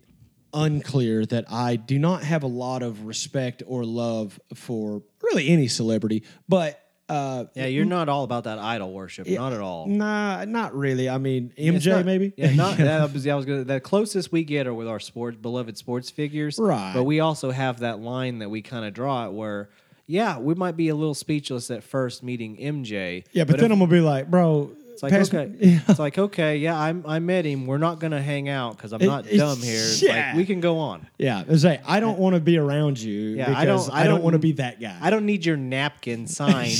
unclear 0.55 1.26
that 1.26 1.44
I 1.50 1.76
do 1.76 1.98
not 1.98 2.22
have 2.22 2.42
a 2.42 2.46
lot 2.48 2.82
of 2.82 3.05
respect 3.07 3.62
or 3.66 3.84
love 3.84 4.38
for 4.55 5.02
really 5.22 5.48
any 5.48 5.68
celebrity, 5.68 6.22
but 6.48 6.80
uh, 7.09 7.44
Yeah, 7.55 7.66
you're 7.66 7.84
not 7.84 8.09
all 8.09 8.24
about 8.24 8.44
that 8.44 8.59
idol 8.59 8.92
worship. 8.92 9.26
Not 9.28 9.52
at 9.52 9.61
all. 9.61 9.86
Nah, 9.86 10.46
not 10.46 10.74
really. 10.74 11.09
I 11.11 11.18
mean, 11.18 11.52
MJ 11.59 11.88
not- 11.90 12.07
maybe. 12.07 12.32
Yeah, 12.36 12.55
not 12.55 12.76
that 12.78 13.12
was, 13.12 13.26
I 13.26 13.34
was 13.34 13.44
gonna, 13.44 13.64
the 13.64 13.78
closest 13.80 14.32
we 14.32 14.42
get 14.44 14.66
are 14.66 14.72
with 14.72 14.88
our 14.88 15.00
sport 15.00 15.42
beloved 15.42 15.76
sports 15.76 16.09
figures. 16.09 16.59
Right. 16.59 16.92
But 16.94 17.05
we 17.05 17.20
also 17.20 17.50
have 17.50 17.80
that 17.80 18.00
line 18.00 18.38
that 18.38 18.48
we 18.48 18.62
kind 18.62 18.86
of 18.86 18.94
draw 18.94 19.26
it 19.26 19.32
where, 19.32 19.68
yeah, 20.07 20.38
we 20.38 20.55
might 20.55 20.76
be 20.78 20.88
a 20.88 20.94
little 20.94 21.14
speechless 21.14 21.70
at 21.70 21.84
first 21.84 22.22
meeting 22.22 22.57
MJ. 22.57 23.24
yeah, 23.32 23.44
but, 23.44 23.57
then 23.57 23.66
if- 23.66 23.72
I'm 23.72 23.78
gonna 23.80 23.90
be 23.90 24.00
like, 24.00 24.30
bro. 24.30 24.70
It's 24.95 25.03
like 25.03 25.12
pass 25.12 25.32
me- 25.32 25.38
okay, 25.40 25.55
Yeah. 25.61 25.80
it's 25.88 25.99
like 25.99 26.16
okay, 26.18 26.57
yeah, 26.57 26.76
I 26.78 26.95
I 27.07 27.18
met 27.18 27.45
him. 27.45 27.66
We're 27.66 27.78
not 27.78 27.99
gonna 28.01 28.22
hang 28.22 28.49
out 28.49 28.76
because 28.76 28.92
I'm 28.92 29.05
not 29.05 29.24
dumb 29.28 29.59
here. 29.61 29.74
It's 29.74 30.03
yeah. 30.03 30.28
Like 30.28 30.36
we 30.36 30.47
can 30.47 30.61
go 30.61 30.78
on. 30.78 31.07
Yeah, 31.18 31.45
I 31.51 31.57
say 31.57 31.80
I 31.86 32.01
don't 32.01 32.18
want 32.18 32.34
to 32.34 32.40
be 32.40 32.57
around 32.59 32.99
you 33.01 33.20
Yeah, 33.36 33.49
because 33.49 33.57
I 33.57 33.64
don't- 33.66 33.90
I 33.92 34.01
I 34.01 34.07
don't 34.07 34.22
want 34.22 34.34
to 34.34 34.38
be 34.38 34.53
that 34.53 34.80
guy. 34.80 34.97
I 35.01 35.11
don't 35.11 35.26
need 35.26 35.45
your 35.45 35.57
napkin 35.57 36.26
signed 36.38 36.72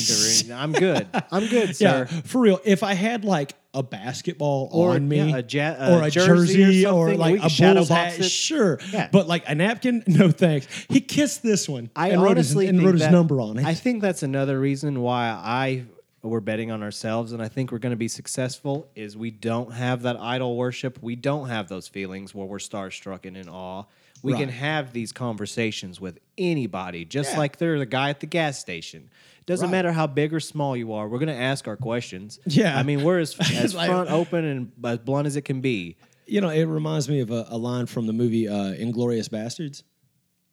or 0.51 0.55
I'm 0.55 0.73
good. 0.73 1.07
I'm 1.31 1.47
good, 1.49 1.79
yeah, 1.81 2.05
for 2.07 2.41
real. 2.41 2.61
If 2.65 2.83
I 2.83 2.95
had 2.95 3.25
like 3.25 3.55
a 3.77 3.83
basketball 3.83 4.69
Or, 4.73 4.91
on 4.91 5.09
me, 5.09 5.17
yeah, 5.31 5.39
a 5.39 5.43
ja- 5.49 5.75
a 5.77 5.99
or 5.99 6.03
a 6.05 6.11
jersey 6.11 6.31
or 6.31 6.37
jersey, 6.67 6.87
or, 6.87 7.09
something, 7.09 7.19
like 7.19 7.37
a 7.39 7.75
Bulls 7.75 7.89
box 7.89 8.17
hat, 8.17 8.21
it. 8.21 8.29
sure. 8.29 8.79
Yeah. 8.93 9.09
But 9.11 9.27
like 9.27 9.43
a 9.49 9.55
napkin, 9.57 10.05
no 10.07 10.31
thanks. 10.31 10.69
He 10.89 11.01
kissed 11.01 11.43
this 11.43 11.69
one 11.69 11.91
I 11.97 12.11
and 12.11 12.23
wrote 12.23 12.37
his, 12.37 12.51
honestly 12.51 12.69
and 12.69 12.81
wrote 12.81 12.93
his 12.93 13.01
that- 13.03 13.11
number 13.11 13.41
on 13.41 13.59
it. 13.59 13.65
I 13.67 13.75
think 13.75 14.01
that's 14.01 14.23
another 14.23 14.61
reason 14.61 15.01
why 15.01 15.27
I 15.27 15.87
we're 16.31 16.41
betting 16.41 16.70
on 16.70 16.83
ourselves 16.83 17.33
and 17.33 17.43
I 17.43 17.49
think 17.49 17.70
we're 17.70 17.79
going 17.79 17.91
to 17.93 17.97
be 17.97 18.09
successful 18.09 18.89
is 18.95 19.16
we 19.16 19.31
don't 19.31 19.72
have 19.72 20.03
that 20.03 20.16
idol 20.18 20.57
worship. 20.57 20.99
We 21.03 21.16
don't 21.16 21.49
have 21.49 21.68
those 21.68 21.87
feelings 21.89 22.35
where 22.35 22.47
we're 22.47 22.59
starstruck 22.59 23.27
and 23.27 23.37
in 23.37 23.49
awe. 23.49 23.85
We 24.22 24.33
can 24.33 24.49
have 24.49 24.95
these 24.95 25.12
conversations 25.12 26.01
with 26.01 26.18
anybody, 26.39 27.05
just 27.05 27.33
Yeah. 27.33 27.39
like 27.39 27.59
they're 27.59 27.79
the 27.79 27.85
guy 27.85 28.09
at 28.09 28.20
the 28.20 28.27
gas 28.27 28.59
station. 28.59 29.11
Doesn't 29.45 29.66
Right. 29.66 29.72
matter 29.72 29.93
how 29.93 30.07
big 30.07 30.33
or 30.33 30.41
small 30.41 30.75
you 30.75 30.95
are. 30.95 31.07
We're 31.07 31.18
going 31.18 31.29
to 31.29 31.35
ask 31.35 31.68
our 31.68 31.77
questions. 31.77 32.39
Yeah. 32.47 32.79
I 32.79 32.83
mean, 32.85 33.05
we're 33.05 33.18
as, 33.18 33.37
as 33.55 33.75
like- 33.75 33.91
front 33.91 34.11
open 34.11 34.47
and 34.47 34.72
as 34.83 34.99
blunt 35.01 35.27
as 35.27 35.37
it 35.37 35.43
can 35.43 35.61
be. 35.61 35.97
You 36.27 36.41
know, 36.41 36.49
it 36.49 36.64
reminds 36.64 37.07
me 37.07 37.20
of 37.20 37.31
a, 37.31 37.45
a 37.51 37.59
line 37.59 37.85
from 37.85 38.07
the 38.07 38.14
movie 38.14 38.49
uh, 38.49 38.72
Inglourious 38.72 39.29
Basterds. 39.29 39.83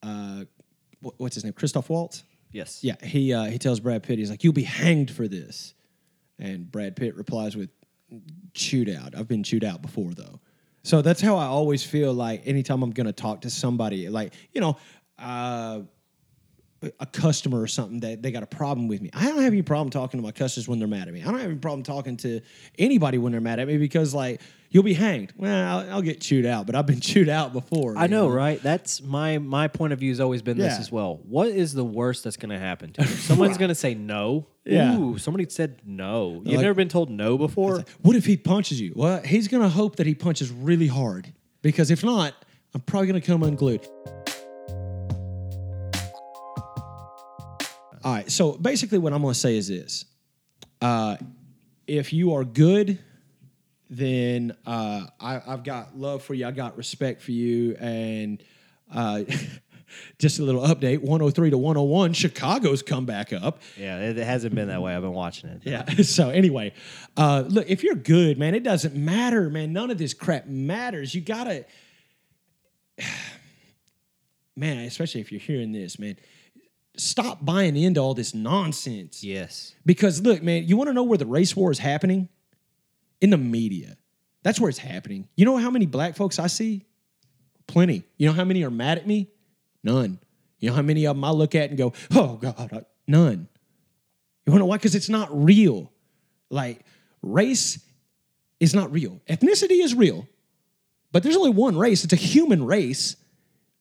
Uh, 0.04 0.44
what's 1.16 1.36
his 1.36 1.46
name? 1.46 1.54
Christoph 1.54 1.90
Waltz. 1.90 2.24
Yes. 2.52 2.84
Yeah, 2.84 2.96
he 3.04 3.34
uh, 3.34 3.46
he 3.46 3.58
tells 3.58 3.80
Brad 3.80 4.04
Pitt, 4.04 4.20
he's 4.20 4.30
like, 4.30 4.44
"You'll 4.44 4.54
be 4.54 4.64
hanged 4.64 5.12
for 5.12 5.28
this," 5.28 5.74
and 6.40 6.70
Brad 6.72 6.96
Pitt 6.96 7.16
replies 7.16 7.56
with, 7.56 7.70
"Chewed 8.54 8.90
out. 8.90 9.16
I've 9.16 9.28
been 9.28 9.44
chewed 9.44 9.64
out 9.64 9.82
before, 9.82 10.12
though." 10.12 10.40
So 10.84 11.02
that's 11.02 11.22
how 11.22 11.38
I 11.38 11.46
always 11.46 11.84
feel 11.84 12.14
like 12.14 12.42
anytime 12.46 12.82
I'm 12.82 12.92
going 12.92 13.08
to 13.08 13.14
talk 13.14 13.42
to 13.42 13.50
somebody, 13.50 14.10
like 14.10 14.34
you 14.52 14.62
know, 14.62 14.78
uh, 15.20 15.82
a 17.00 17.06
customer 17.06 17.62
or 17.62 17.68
something 17.68 18.00
that 18.00 18.22
they 18.24 18.32
got 18.32 18.42
a 18.44 18.48
problem 18.48 18.88
with 18.88 19.02
me. 19.02 19.10
I 19.14 19.26
don't 19.28 19.42
have 19.44 19.54
any 19.54 19.62
problem 19.62 19.92
talking 19.92 20.20
to 20.20 20.24
my 20.24 20.32
customers 20.32 20.68
when 20.68 20.80
they're 20.80 20.88
mad 20.88 21.08
at 21.08 21.14
me. 21.14 21.22
I 21.22 21.26
don't 21.26 21.40
have 21.40 21.50
any 21.50 21.60
problem 21.60 21.84
talking 21.84 22.18
to 22.18 22.42
anybody 22.80 23.18
when 23.20 23.32
they're 23.32 23.42
mad 23.42 23.60
at 23.60 23.68
me 23.68 23.78
because 23.78 24.14
like 24.16 24.42
you'll 24.72 24.82
be 24.84 24.94
hanged. 24.96 25.32
Well, 25.38 25.80
I'll, 25.80 25.90
I'll 25.96 26.02
get 26.02 26.22
chewed 26.22 26.46
out, 26.46 26.66
but 26.66 26.76
I've 26.76 26.88
been 26.88 27.00
chewed 27.02 27.30
out 27.30 27.54
before. 27.54 27.96
I 27.98 28.04
you 28.04 28.08
know, 28.10 28.28
right? 28.30 28.62
That's 28.64 29.02
my 29.02 29.38
my 29.38 29.68
point 29.68 29.94
of 29.94 30.00
view 30.00 30.10
has 30.10 30.20
always 30.20 30.42
been 30.42 30.58
this 30.58 30.80
as 30.80 30.92
well. 30.92 31.20
What 31.24 31.50
is 31.50 31.74
the 31.74 31.86
worst 31.86 32.24
that's 32.24 32.38
going 32.38 32.50
to 32.50 32.60
happen 32.60 32.94
to 32.94 33.02
you? 33.02 33.08
Someone's 33.08 33.58
going 33.60 33.70
to 33.70 33.76
say 33.76 33.94
no. 33.94 34.48
Yeah. 34.66 34.98
Ooh, 34.98 35.18
somebody 35.20 35.48
said 35.50 35.82
no. 35.86 36.42
You've 36.44 36.56
Like- 36.56 36.62
never 36.62 36.74
been 36.74 36.90
told 36.90 37.10
no 37.12 37.38
before? 37.38 37.84
What 38.02 38.16
if 38.16 38.26
he 38.26 38.38
punches 38.38 38.80
you? 38.82 38.94
Well, 38.96 39.22
he's 39.22 39.48
gonna 39.48 39.70
hope 39.70 39.98
that 39.98 40.06
he 40.08 40.16
punches 40.16 40.52
really 40.52 40.88
hard 40.88 41.32
because 41.62 41.90
if 41.92 42.04
not, 42.04 42.34
I'm 42.74 42.82
probably 42.82 43.08
gonna 43.08 43.22
come 43.22 43.42
unglued. 43.44 43.88
All 48.04 48.14
right. 48.14 48.32
So 48.32 48.54
basically, 48.54 48.98
what 48.98 49.14
I'm 49.14 49.22
gonna 49.22 49.34
say 49.34 49.58
is 49.58 49.68
this: 49.68 50.06
uh, 50.82 51.18
if 51.88 52.14
you 52.14 52.34
are 52.34 52.44
good, 52.44 53.00
then 53.90 54.56
uh, 54.66 55.06
I, 55.20 55.42
I've 55.46 55.64
got 55.64 55.98
love 55.98 56.24
for 56.24 56.34
you. 56.34 56.48
I 56.48 56.52
got 56.52 56.78
respect 56.78 57.22
for 57.22 57.32
you, 57.32 57.76
and 57.76 58.42
uh, 58.92 59.24
just 60.18 60.40
a 60.40 60.44
little 60.44 60.64
update: 60.64 61.00
103 61.00 61.52
to 61.52 61.58
101, 61.58 62.14
Chicago's 62.14 62.82
come 62.82 63.06
back 63.06 63.34
up. 63.34 63.62
Yeah, 63.78 64.00
it, 64.00 64.18
it 64.18 64.26
hasn't 64.26 64.56
been 64.56 64.70
that 64.70 64.82
way. 64.82 64.96
I've 64.96 65.02
been 65.04 65.14
watching 65.14 65.50
it. 65.50 65.62
Yeah. 65.64 65.86
So 66.04 66.30
anyway, 66.30 66.74
uh, 67.18 67.44
look, 67.48 67.70
if 67.70 67.84
you're 67.84 67.96
good, 67.96 68.40
man, 68.40 68.56
it 68.56 68.64
doesn't 68.64 68.96
matter, 68.96 69.50
man. 69.50 69.74
None 69.74 69.92
of 69.92 69.98
this 69.98 70.14
crap 70.16 70.48
matters. 70.48 71.14
You 71.14 71.22
gotta, 71.22 71.66
man, 74.56 74.86
especially 74.86 75.22
if 75.22 75.32
you're 75.32 75.42
hearing 75.42 75.72
this, 75.72 76.00
man. 76.00 76.16
Stop 76.98 77.44
buying 77.44 77.76
into 77.78 78.00
all 78.02 78.14
this 78.14 78.34
nonsense. 78.34 79.24
Yes. 79.24 79.74
Because 79.86 80.22
look, 80.22 80.44
man, 80.44 80.68
you 80.68 80.78
want 80.78 80.90
to 80.90 80.94
know 80.94 81.04
where 81.04 81.18
the 81.18 81.26
race 81.26 81.56
war 81.56 81.72
is 81.72 81.80
happening? 81.80 82.28
In 83.22 83.30
the 83.30 83.38
media. 83.38 83.98
That's 84.44 84.60
where 84.60 84.70
it's 84.70 84.80
happening. 84.80 85.28
You 85.36 85.46
know 85.46 85.58
how 85.58 85.70
many 85.70 85.86
black 85.86 86.16
folks 86.16 86.40
I 86.40 86.48
see? 86.48 86.86
Plenty. 87.68 88.04
You 88.18 88.28
know 88.28 88.34
how 88.34 88.44
many 88.44 88.64
are 88.64 88.72
mad 88.72 88.98
at 88.98 89.08
me? 89.08 89.30
None. 89.84 90.20
You 90.60 90.70
know 90.70 90.76
how 90.76 90.82
many 90.82 91.06
of 91.06 91.16
them 91.16 91.24
I 91.24 91.32
look 91.32 91.56
at 91.56 91.70
and 91.70 91.78
go, 91.78 91.94
oh 92.16 92.36
God, 92.38 92.70
I- 92.74 92.86
none. 93.08 93.48
You 94.46 94.52
want 94.52 94.58
to 94.58 94.60
know 94.60 94.66
why? 94.66 94.78
Because 94.78 94.96
it's 94.96 95.10
not 95.10 95.30
real. 95.32 95.92
Like, 96.50 96.82
race 97.22 97.80
is 98.60 98.74
not 98.74 98.92
real. 98.92 99.22
Ethnicity 99.30 99.84
is 99.84 99.94
real, 99.96 100.28
but 101.12 101.24
there's 101.24 101.38
only 101.38 101.52
one 101.52 101.78
race. 101.78 102.04
It's 102.04 102.14
a 102.14 102.18
human 102.18 102.66
race. 102.66 103.16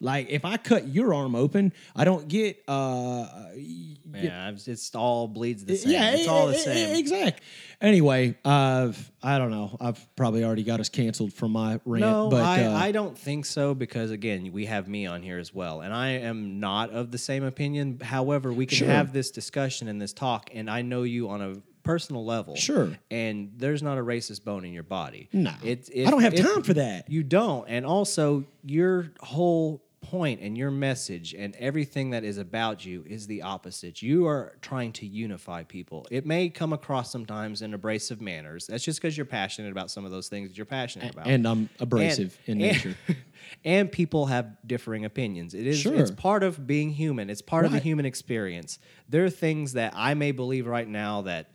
Like, 0.03 0.29
if 0.31 0.45
I 0.47 0.57
cut 0.57 0.89
your 0.89 1.13
arm 1.13 1.35
open, 1.35 1.73
I 1.95 2.05
don't 2.05 2.27
get 2.27 2.63
uh, 2.67 3.27
Yeah, 3.57 4.49
it's- 4.49 4.67
it's 4.67 4.95
all 4.95 5.29
bleeds 5.29 5.65
the 5.65 5.77
same. 5.77 5.93
yeah, 5.93 6.13
it's 6.15 6.27
all 6.29 6.47
the 6.49 6.55
same. 6.55 6.97
Exact. 6.97 7.43
Anyway, 7.83 8.35
uh, 8.45 8.93
I 9.23 9.39
don't 9.39 9.51
know. 9.51 9.77
I've 9.81 10.15
probably 10.17 10.43
already 10.45 10.63
got 10.65 10.81
us 10.81 10.89
canceled 10.89 11.33
from 11.33 11.53
my 11.53 11.81
rant. 11.85 12.01
No, 12.01 12.29
but 12.31 12.43
I, 12.43 12.65
uh, 12.65 12.73
I 12.77 12.93
don't 12.93 13.17
think 13.17 13.45
so 13.47 13.75
because 13.75 14.11
again, 14.11 14.53
we 14.53 14.67
have 14.67 14.89
me 14.89 15.07
on 15.07 15.23
here 15.23 15.39
as 15.39 15.55
well, 15.55 15.81
and 15.83 15.93
I 15.93 16.09
am 16.11 16.61
not 16.61 16.91
of 16.91 17.11
the 17.11 17.19
same 17.19 17.45
opinion. 17.45 18.01
However, 18.03 18.53
we 18.53 18.67
can 18.67 18.79
Sure. 18.79 18.89
have 18.89 19.13
this 19.13 19.31
discussion 19.31 19.87
and 19.89 20.01
this 20.01 20.13
talk, 20.13 20.51
and 20.55 20.71
I 20.71 20.83
know 20.83 21.03
you 21.05 21.29
on 21.31 21.41
a 21.43 21.57
personal 21.83 22.25
level. 22.25 22.57
Sure. 22.57 22.99
and 23.11 23.53
there's 23.57 23.83
not 23.83 23.97
a 23.99 24.03
racist 24.03 24.45
bone 24.45 24.65
in 24.67 24.73
your 24.73 24.83
body. 24.83 25.29
No. 25.33 25.53
it's 25.63 25.91
I 25.95 26.11
don't 26.11 26.21
have 26.23 26.35
time 26.35 26.63
for 26.63 26.75
that. 26.75 27.11
You 27.11 27.23
don't, 27.23 27.67
and 27.69 27.87
also 27.87 28.45
your 28.65 29.13
whole 29.21 29.83
point 30.03 30.41
and 30.41 30.57
your 30.57 30.71
message 30.71 31.35
and 31.35 31.55
everything 31.57 32.11
that 32.11 32.25
is 32.25 32.39
about 32.39 32.85
you 32.87 33.05
is 33.07 33.27
the 33.27 33.43
opposite. 33.43 34.01
You 34.01 34.27
are 34.27 34.57
trying 34.63 34.93
to 34.95 35.07
unify 35.07 35.63
people. 35.65 36.07
It 36.11 36.25
may 36.25 36.49
come 36.49 36.73
across 36.73 37.11
sometimes 37.13 37.61
in 37.63 37.75
abrasive 37.75 38.21
manners. 38.21 38.67
That's 38.67 38.83
just 38.83 39.01
because 39.01 39.17
you're 39.17 39.27
passionate 39.27 39.71
about 39.73 39.91
some 39.91 40.05
of 40.05 40.11
those 40.11 40.29
things 40.29 40.49
that 40.49 40.57
you're 40.57 40.65
passionate 40.67 41.13
about 41.13 41.27
and 41.27 41.47
I'm 41.47 41.69
abrasive 41.81 42.37
in 42.47 42.61
and- 42.61 42.73
nature. 42.73 42.97
and 43.65 43.91
people 43.93 44.27
have 44.27 44.57
differing 44.67 45.05
opinions. 45.05 45.55
It 45.55 45.67
is 45.67 45.79
Sure. 45.79 45.95
it's 45.95 46.11
part 46.11 46.43
of 46.43 46.67
being 46.67 46.91
human. 46.91 47.29
It's 47.31 47.43
part 47.43 47.65
of 47.65 47.73
the 47.73 47.79
human 47.79 48.07
experience. 48.07 48.79
There 49.09 49.25
are 49.25 49.31
things 49.31 49.75
that 49.75 49.93
I 49.95 50.15
may 50.15 50.33
believe 50.33 50.67
right 50.67 50.89
now 50.89 51.23
that 51.23 51.53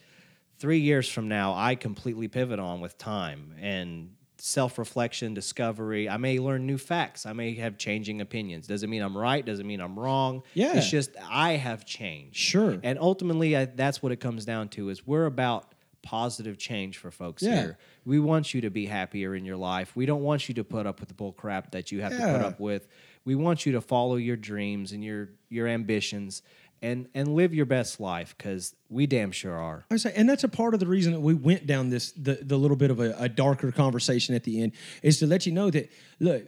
3 0.59 0.79
years 0.79 1.09
from 1.09 1.27
now 1.27 1.53
I 1.53 1.75
completely 1.75 2.27
pivot 2.27 2.59
on 2.59 2.79
with 2.79 2.97
time 2.97 3.55
and 3.59 4.14
self-reflection, 4.45 5.33
discovery. 5.33 6.07
I 6.07 6.17
may 6.17 6.37
learn 6.37 6.67
new 6.67 6.77
facts. 6.77 7.25
I 7.25 7.33
may 7.33 7.55
have 7.55 7.79
changing 7.79 8.21
opinions. 8.21 8.67
Doesn't 8.67 8.89
mean 8.91 9.01
I'm 9.01 9.17
right, 9.17 9.43
doesn't 9.43 9.65
mean 9.65 9.81
I'm 9.81 9.97
wrong. 9.97 10.43
Yeah. 10.53 10.77
It's 10.77 10.87
just 10.89 11.09
I 11.27 11.53
have 11.53 11.83
changed. 11.83 12.37
Sure. 12.37 12.77
And 12.83 12.99
ultimately 12.99 13.57
I, 13.57 13.65
that's 13.65 14.03
what 14.03 14.11
it 14.11 14.17
comes 14.19 14.45
down 14.45 14.69
to 14.69 14.89
is 14.89 15.05
we're 15.05 15.25
about 15.25 15.73
positive 16.03 16.59
change 16.59 16.99
for 16.99 17.09
folks 17.09 17.41
Yeah. 17.41 17.55
here. 17.55 17.77
We 18.05 18.19
want 18.19 18.53
you 18.53 18.61
to 18.61 18.69
be 18.69 18.85
happier 18.85 19.33
in 19.33 19.45
your 19.45 19.57
life. 19.57 19.95
We 19.95 20.05
don't 20.05 20.21
want 20.21 20.47
you 20.47 20.53
to 20.55 20.63
put 20.63 20.85
up 20.85 20.99
with 20.99 21.09
the 21.09 21.15
bull 21.15 21.33
crap 21.33 21.71
that 21.71 21.91
you 21.91 22.01
have 22.01 22.11
to 22.11 22.17
put 22.19 22.41
up 22.41 22.59
with. 22.59 22.87
We 23.25 23.33
want 23.33 23.65
you 23.65 23.71
to 23.71 23.81
follow 23.81 24.17
your 24.17 24.35
dreams 24.37 24.91
and 24.91 25.03
your 25.03 25.29
your 25.49 25.67
ambitions 25.67 26.43
and 26.85 27.07
and 27.15 27.33
live 27.33 27.53
your 27.53 27.65
best 27.65 27.99
life 27.99 28.35
because 28.37 28.75
we 28.89 29.07
damn 29.07 29.31
sure 29.31 29.55
are. 29.55 29.85
I 29.89 29.97
say, 29.97 30.13
and 30.15 30.29
that's 30.29 30.43
a 30.43 30.47
part 30.47 30.75
of 30.75 30.79
the 30.79 30.85
reason 30.85 31.13
that 31.13 31.19
we 31.19 31.33
went 31.33 31.65
down 31.65 31.89
this 31.89 32.11
the, 32.11 32.35
the 32.35 32.57
little 32.57 32.77
bit 32.77 32.91
of 32.91 32.99
a, 32.99 33.15
a 33.17 33.27
darker 33.27 33.71
conversation 33.71 34.35
at 34.35 34.43
the 34.43 34.61
end 34.61 34.73
is 35.01 35.19
to 35.19 35.27
let 35.27 35.47
you 35.47 35.51
know 35.51 35.71
that 35.71 35.91
look, 36.19 36.43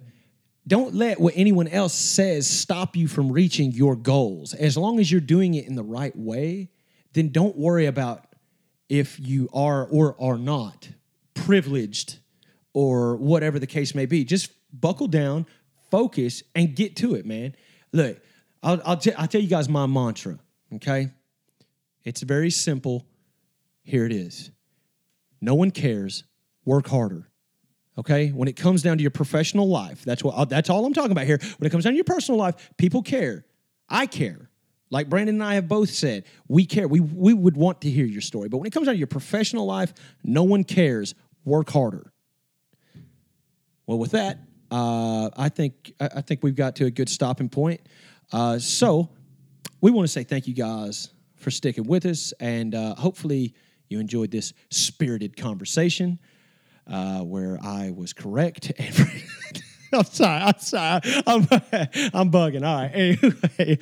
don't 0.67 0.93
let 0.93 1.19
what 1.19 1.33
anyone 1.35 1.67
else 1.67 1.93
says 1.93 2.47
stop 2.47 2.95
you 2.95 3.07
from 3.07 3.31
reaching 3.31 3.71
your 3.71 3.95
goals. 3.95 4.53
As 4.53 4.77
long 4.77 4.99
as 4.99 5.11
you're 5.11 5.21
doing 5.21 5.55
it 5.55 5.65
in 5.65 5.75
the 5.75 5.83
right 5.83 6.15
way, 6.15 6.69
then 7.13 7.29
don't 7.29 7.57
worry 7.57 7.88
about 7.88 8.25
if 8.89 9.19
you 9.19 9.49
are 9.53 9.88
or 9.88 10.15
are 10.21 10.38
not 10.38 10.88
privileged 11.33 12.19
or 12.73 13.15
whatever 13.15 13.57
the 13.57 13.67
case 13.67 13.95
may 13.95 14.05
be. 14.05 14.23
Just 14.23 14.51
buckle 14.71 15.07
down, 15.07 15.47
focus, 15.89 16.43
and 16.53 16.75
get 16.75 16.95
to 16.97 17.15
it, 17.15 17.25
man. 17.25 17.55
Look, 17.91 18.19
I'll, 18.64 18.82
I'll, 18.86 18.97
t- 18.97 19.14
I'll 19.14 19.28
tell 19.28 19.41
you 19.41 19.47
guys 19.47 19.70
my 19.70 19.86
mantra, 19.86 20.39
okay? 20.76 21.10
It's 22.03 22.22
very 22.22 22.49
simple. 22.49 23.05
Here 23.84 24.05
it 24.05 24.12
is. 24.12 24.51
No 25.41 25.55
one 25.55 25.72
cares. 25.72 26.24
Work 26.66 26.88
harder. 26.88 27.30
Okay? 27.97 28.30
When 28.30 28.47
it 28.47 28.55
comes 28.55 28.82
down 28.82 28.97
to 28.97 29.01
your 29.01 29.12
professional 29.12 29.68
life, 29.68 30.03
that's 30.03 30.24
what 30.24 30.49
that's 30.49 30.70
all 30.70 30.86
I'm 30.86 30.93
talking 30.93 31.12
about 31.12 31.26
here. 31.26 31.39
When 31.58 31.68
it 31.68 31.70
comes 31.70 31.84
down 31.84 31.93
to 31.93 31.97
your 31.97 32.03
personal 32.03 32.39
life, 32.39 32.72
people 32.78 33.01
care. 33.01 33.45
I 33.89 34.05
care. 34.05 34.49
Like 34.89 35.10
Brandon 35.10 35.36
and 35.36 35.43
I 35.43 35.55
have 35.55 35.68
both 35.68 35.89
said, 35.89 36.24
we 36.47 36.66
care. 36.66 36.88
We 36.88 36.99
we 36.99 37.34
would 37.34 37.58
want 37.58 37.82
to 37.82 37.89
hear 37.89 38.05
your 38.05 38.22
story. 38.22 38.49
But 38.49 38.58
when 38.58 38.68
it 38.68 38.72
comes 38.72 38.86
down 38.86 38.95
to 38.95 38.99
your 38.99 39.08
professional 39.08 39.66
life, 39.66 39.93
no 40.24 40.43
one 40.43 40.64
cares. 40.64 41.14
Work 41.43 41.70
harder. 41.70 42.12
Well, 43.86 43.97
with 43.97 44.12
that, 44.12 44.39
uh, 44.72 45.30
I 45.36 45.49
think 45.49 45.93
I 45.99 46.10
I 46.16 46.22
think 46.22 46.43
we've 46.43 46.55
got 46.55 46.76
to 46.78 46.86
a 46.86 46.91
good 46.91 47.10
stopping 47.10 47.49
point. 47.49 47.82
Uh, 48.32 48.59
so 48.59 49.09
we 49.82 49.91
want 49.91 50.07
to 50.07 50.11
say 50.11 50.23
thank 50.23 50.47
you 50.47 50.53
guys 50.53 51.09
for 51.36 51.51
sticking 51.51 51.86
with 51.86 52.05
us, 52.05 52.34
and 52.39 52.75
uh, 52.75 52.95
hopefully 52.95 53.53
you 53.89 53.99
enjoyed 53.99 54.32
this 54.32 54.53
spirited 54.69 55.38
conversation 55.38 56.19
uh, 56.88 57.19
where 57.19 57.57
I 57.63 57.91
was 57.91 58.13
correct. 58.13 58.71
And 59.89 59.99
I'm 59.99 60.05
sorry, 60.05 60.41
I'm 60.41 60.59
sorry, 60.59 61.01
I'm, 61.25 61.41
I'm 62.13 62.30
bugging. 62.30 62.65
All 62.65 62.75
right, 62.75 62.91
anyway, 62.93 63.80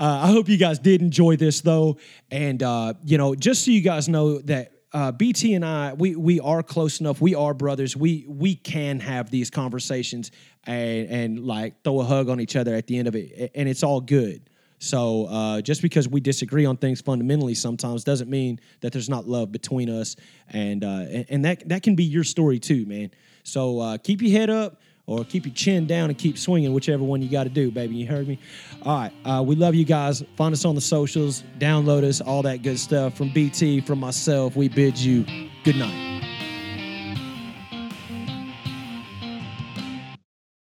uh, 0.00 0.22
I 0.24 0.26
hope 0.26 0.48
you 0.48 0.56
guys 0.56 0.80
did 0.80 1.00
enjoy 1.00 1.36
this 1.36 1.60
though, 1.60 1.98
and 2.28 2.60
uh, 2.60 2.94
you 3.04 3.18
know, 3.18 3.36
just 3.36 3.64
so 3.64 3.70
you 3.70 3.80
guys 3.80 4.08
know 4.08 4.38
that 4.40 4.72
uh, 4.94 5.10
BT 5.10 5.54
and 5.54 5.64
I, 5.64 5.92
we 5.92 6.14
we 6.14 6.38
are 6.38 6.62
close 6.62 7.00
enough. 7.00 7.20
We 7.20 7.34
are 7.34 7.52
brothers. 7.52 7.96
We 7.96 8.24
we 8.28 8.54
can 8.54 9.00
have 9.00 9.28
these 9.28 9.50
conversations 9.50 10.30
and 10.64 11.08
and 11.08 11.40
like 11.40 11.82
throw 11.82 12.00
a 12.00 12.04
hug 12.04 12.28
on 12.28 12.40
each 12.40 12.54
other 12.54 12.74
at 12.76 12.86
the 12.86 12.98
end 12.98 13.08
of 13.08 13.16
it, 13.16 13.50
and 13.56 13.68
it's 13.68 13.82
all 13.82 14.00
good. 14.00 14.48
So 14.78 15.26
uh, 15.26 15.60
just 15.62 15.82
because 15.82 16.08
we 16.08 16.20
disagree 16.20 16.64
on 16.64 16.76
things 16.76 17.00
fundamentally 17.00 17.54
sometimes 17.54 18.04
doesn't 18.04 18.30
mean 18.30 18.60
that 18.82 18.92
there's 18.92 19.08
not 19.08 19.26
love 19.26 19.50
between 19.50 19.90
us, 19.90 20.14
and 20.48 20.84
uh, 20.84 21.06
and, 21.10 21.26
and 21.28 21.44
that 21.44 21.68
that 21.68 21.82
can 21.82 21.96
be 21.96 22.04
your 22.04 22.24
story 22.24 22.60
too, 22.60 22.86
man. 22.86 23.10
So 23.42 23.80
uh, 23.80 23.98
keep 23.98 24.22
your 24.22 24.30
head 24.30 24.48
up. 24.48 24.80
Or 25.06 25.22
keep 25.24 25.44
your 25.44 25.54
chin 25.54 25.86
down 25.86 26.08
and 26.08 26.18
keep 26.18 26.38
swinging, 26.38 26.72
whichever 26.72 27.04
one 27.04 27.20
you 27.20 27.28
got 27.28 27.44
to 27.44 27.50
do, 27.50 27.70
baby. 27.70 27.94
You 27.96 28.06
heard 28.06 28.26
me? 28.26 28.38
All 28.82 28.96
right. 28.96 29.12
Uh, 29.24 29.42
we 29.42 29.54
love 29.54 29.74
you 29.74 29.84
guys. 29.84 30.24
Find 30.36 30.54
us 30.54 30.64
on 30.64 30.74
the 30.74 30.80
socials, 30.80 31.44
download 31.58 32.04
us, 32.04 32.22
all 32.22 32.42
that 32.42 32.62
good 32.62 32.78
stuff. 32.78 33.14
From 33.14 33.30
BT, 33.32 33.82
from 33.82 34.00
myself, 34.00 34.56
we 34.56 34.68
bid 34.68 34.98
you 34.98 35.26
good 35.62 35.76
night. 35.76 36.23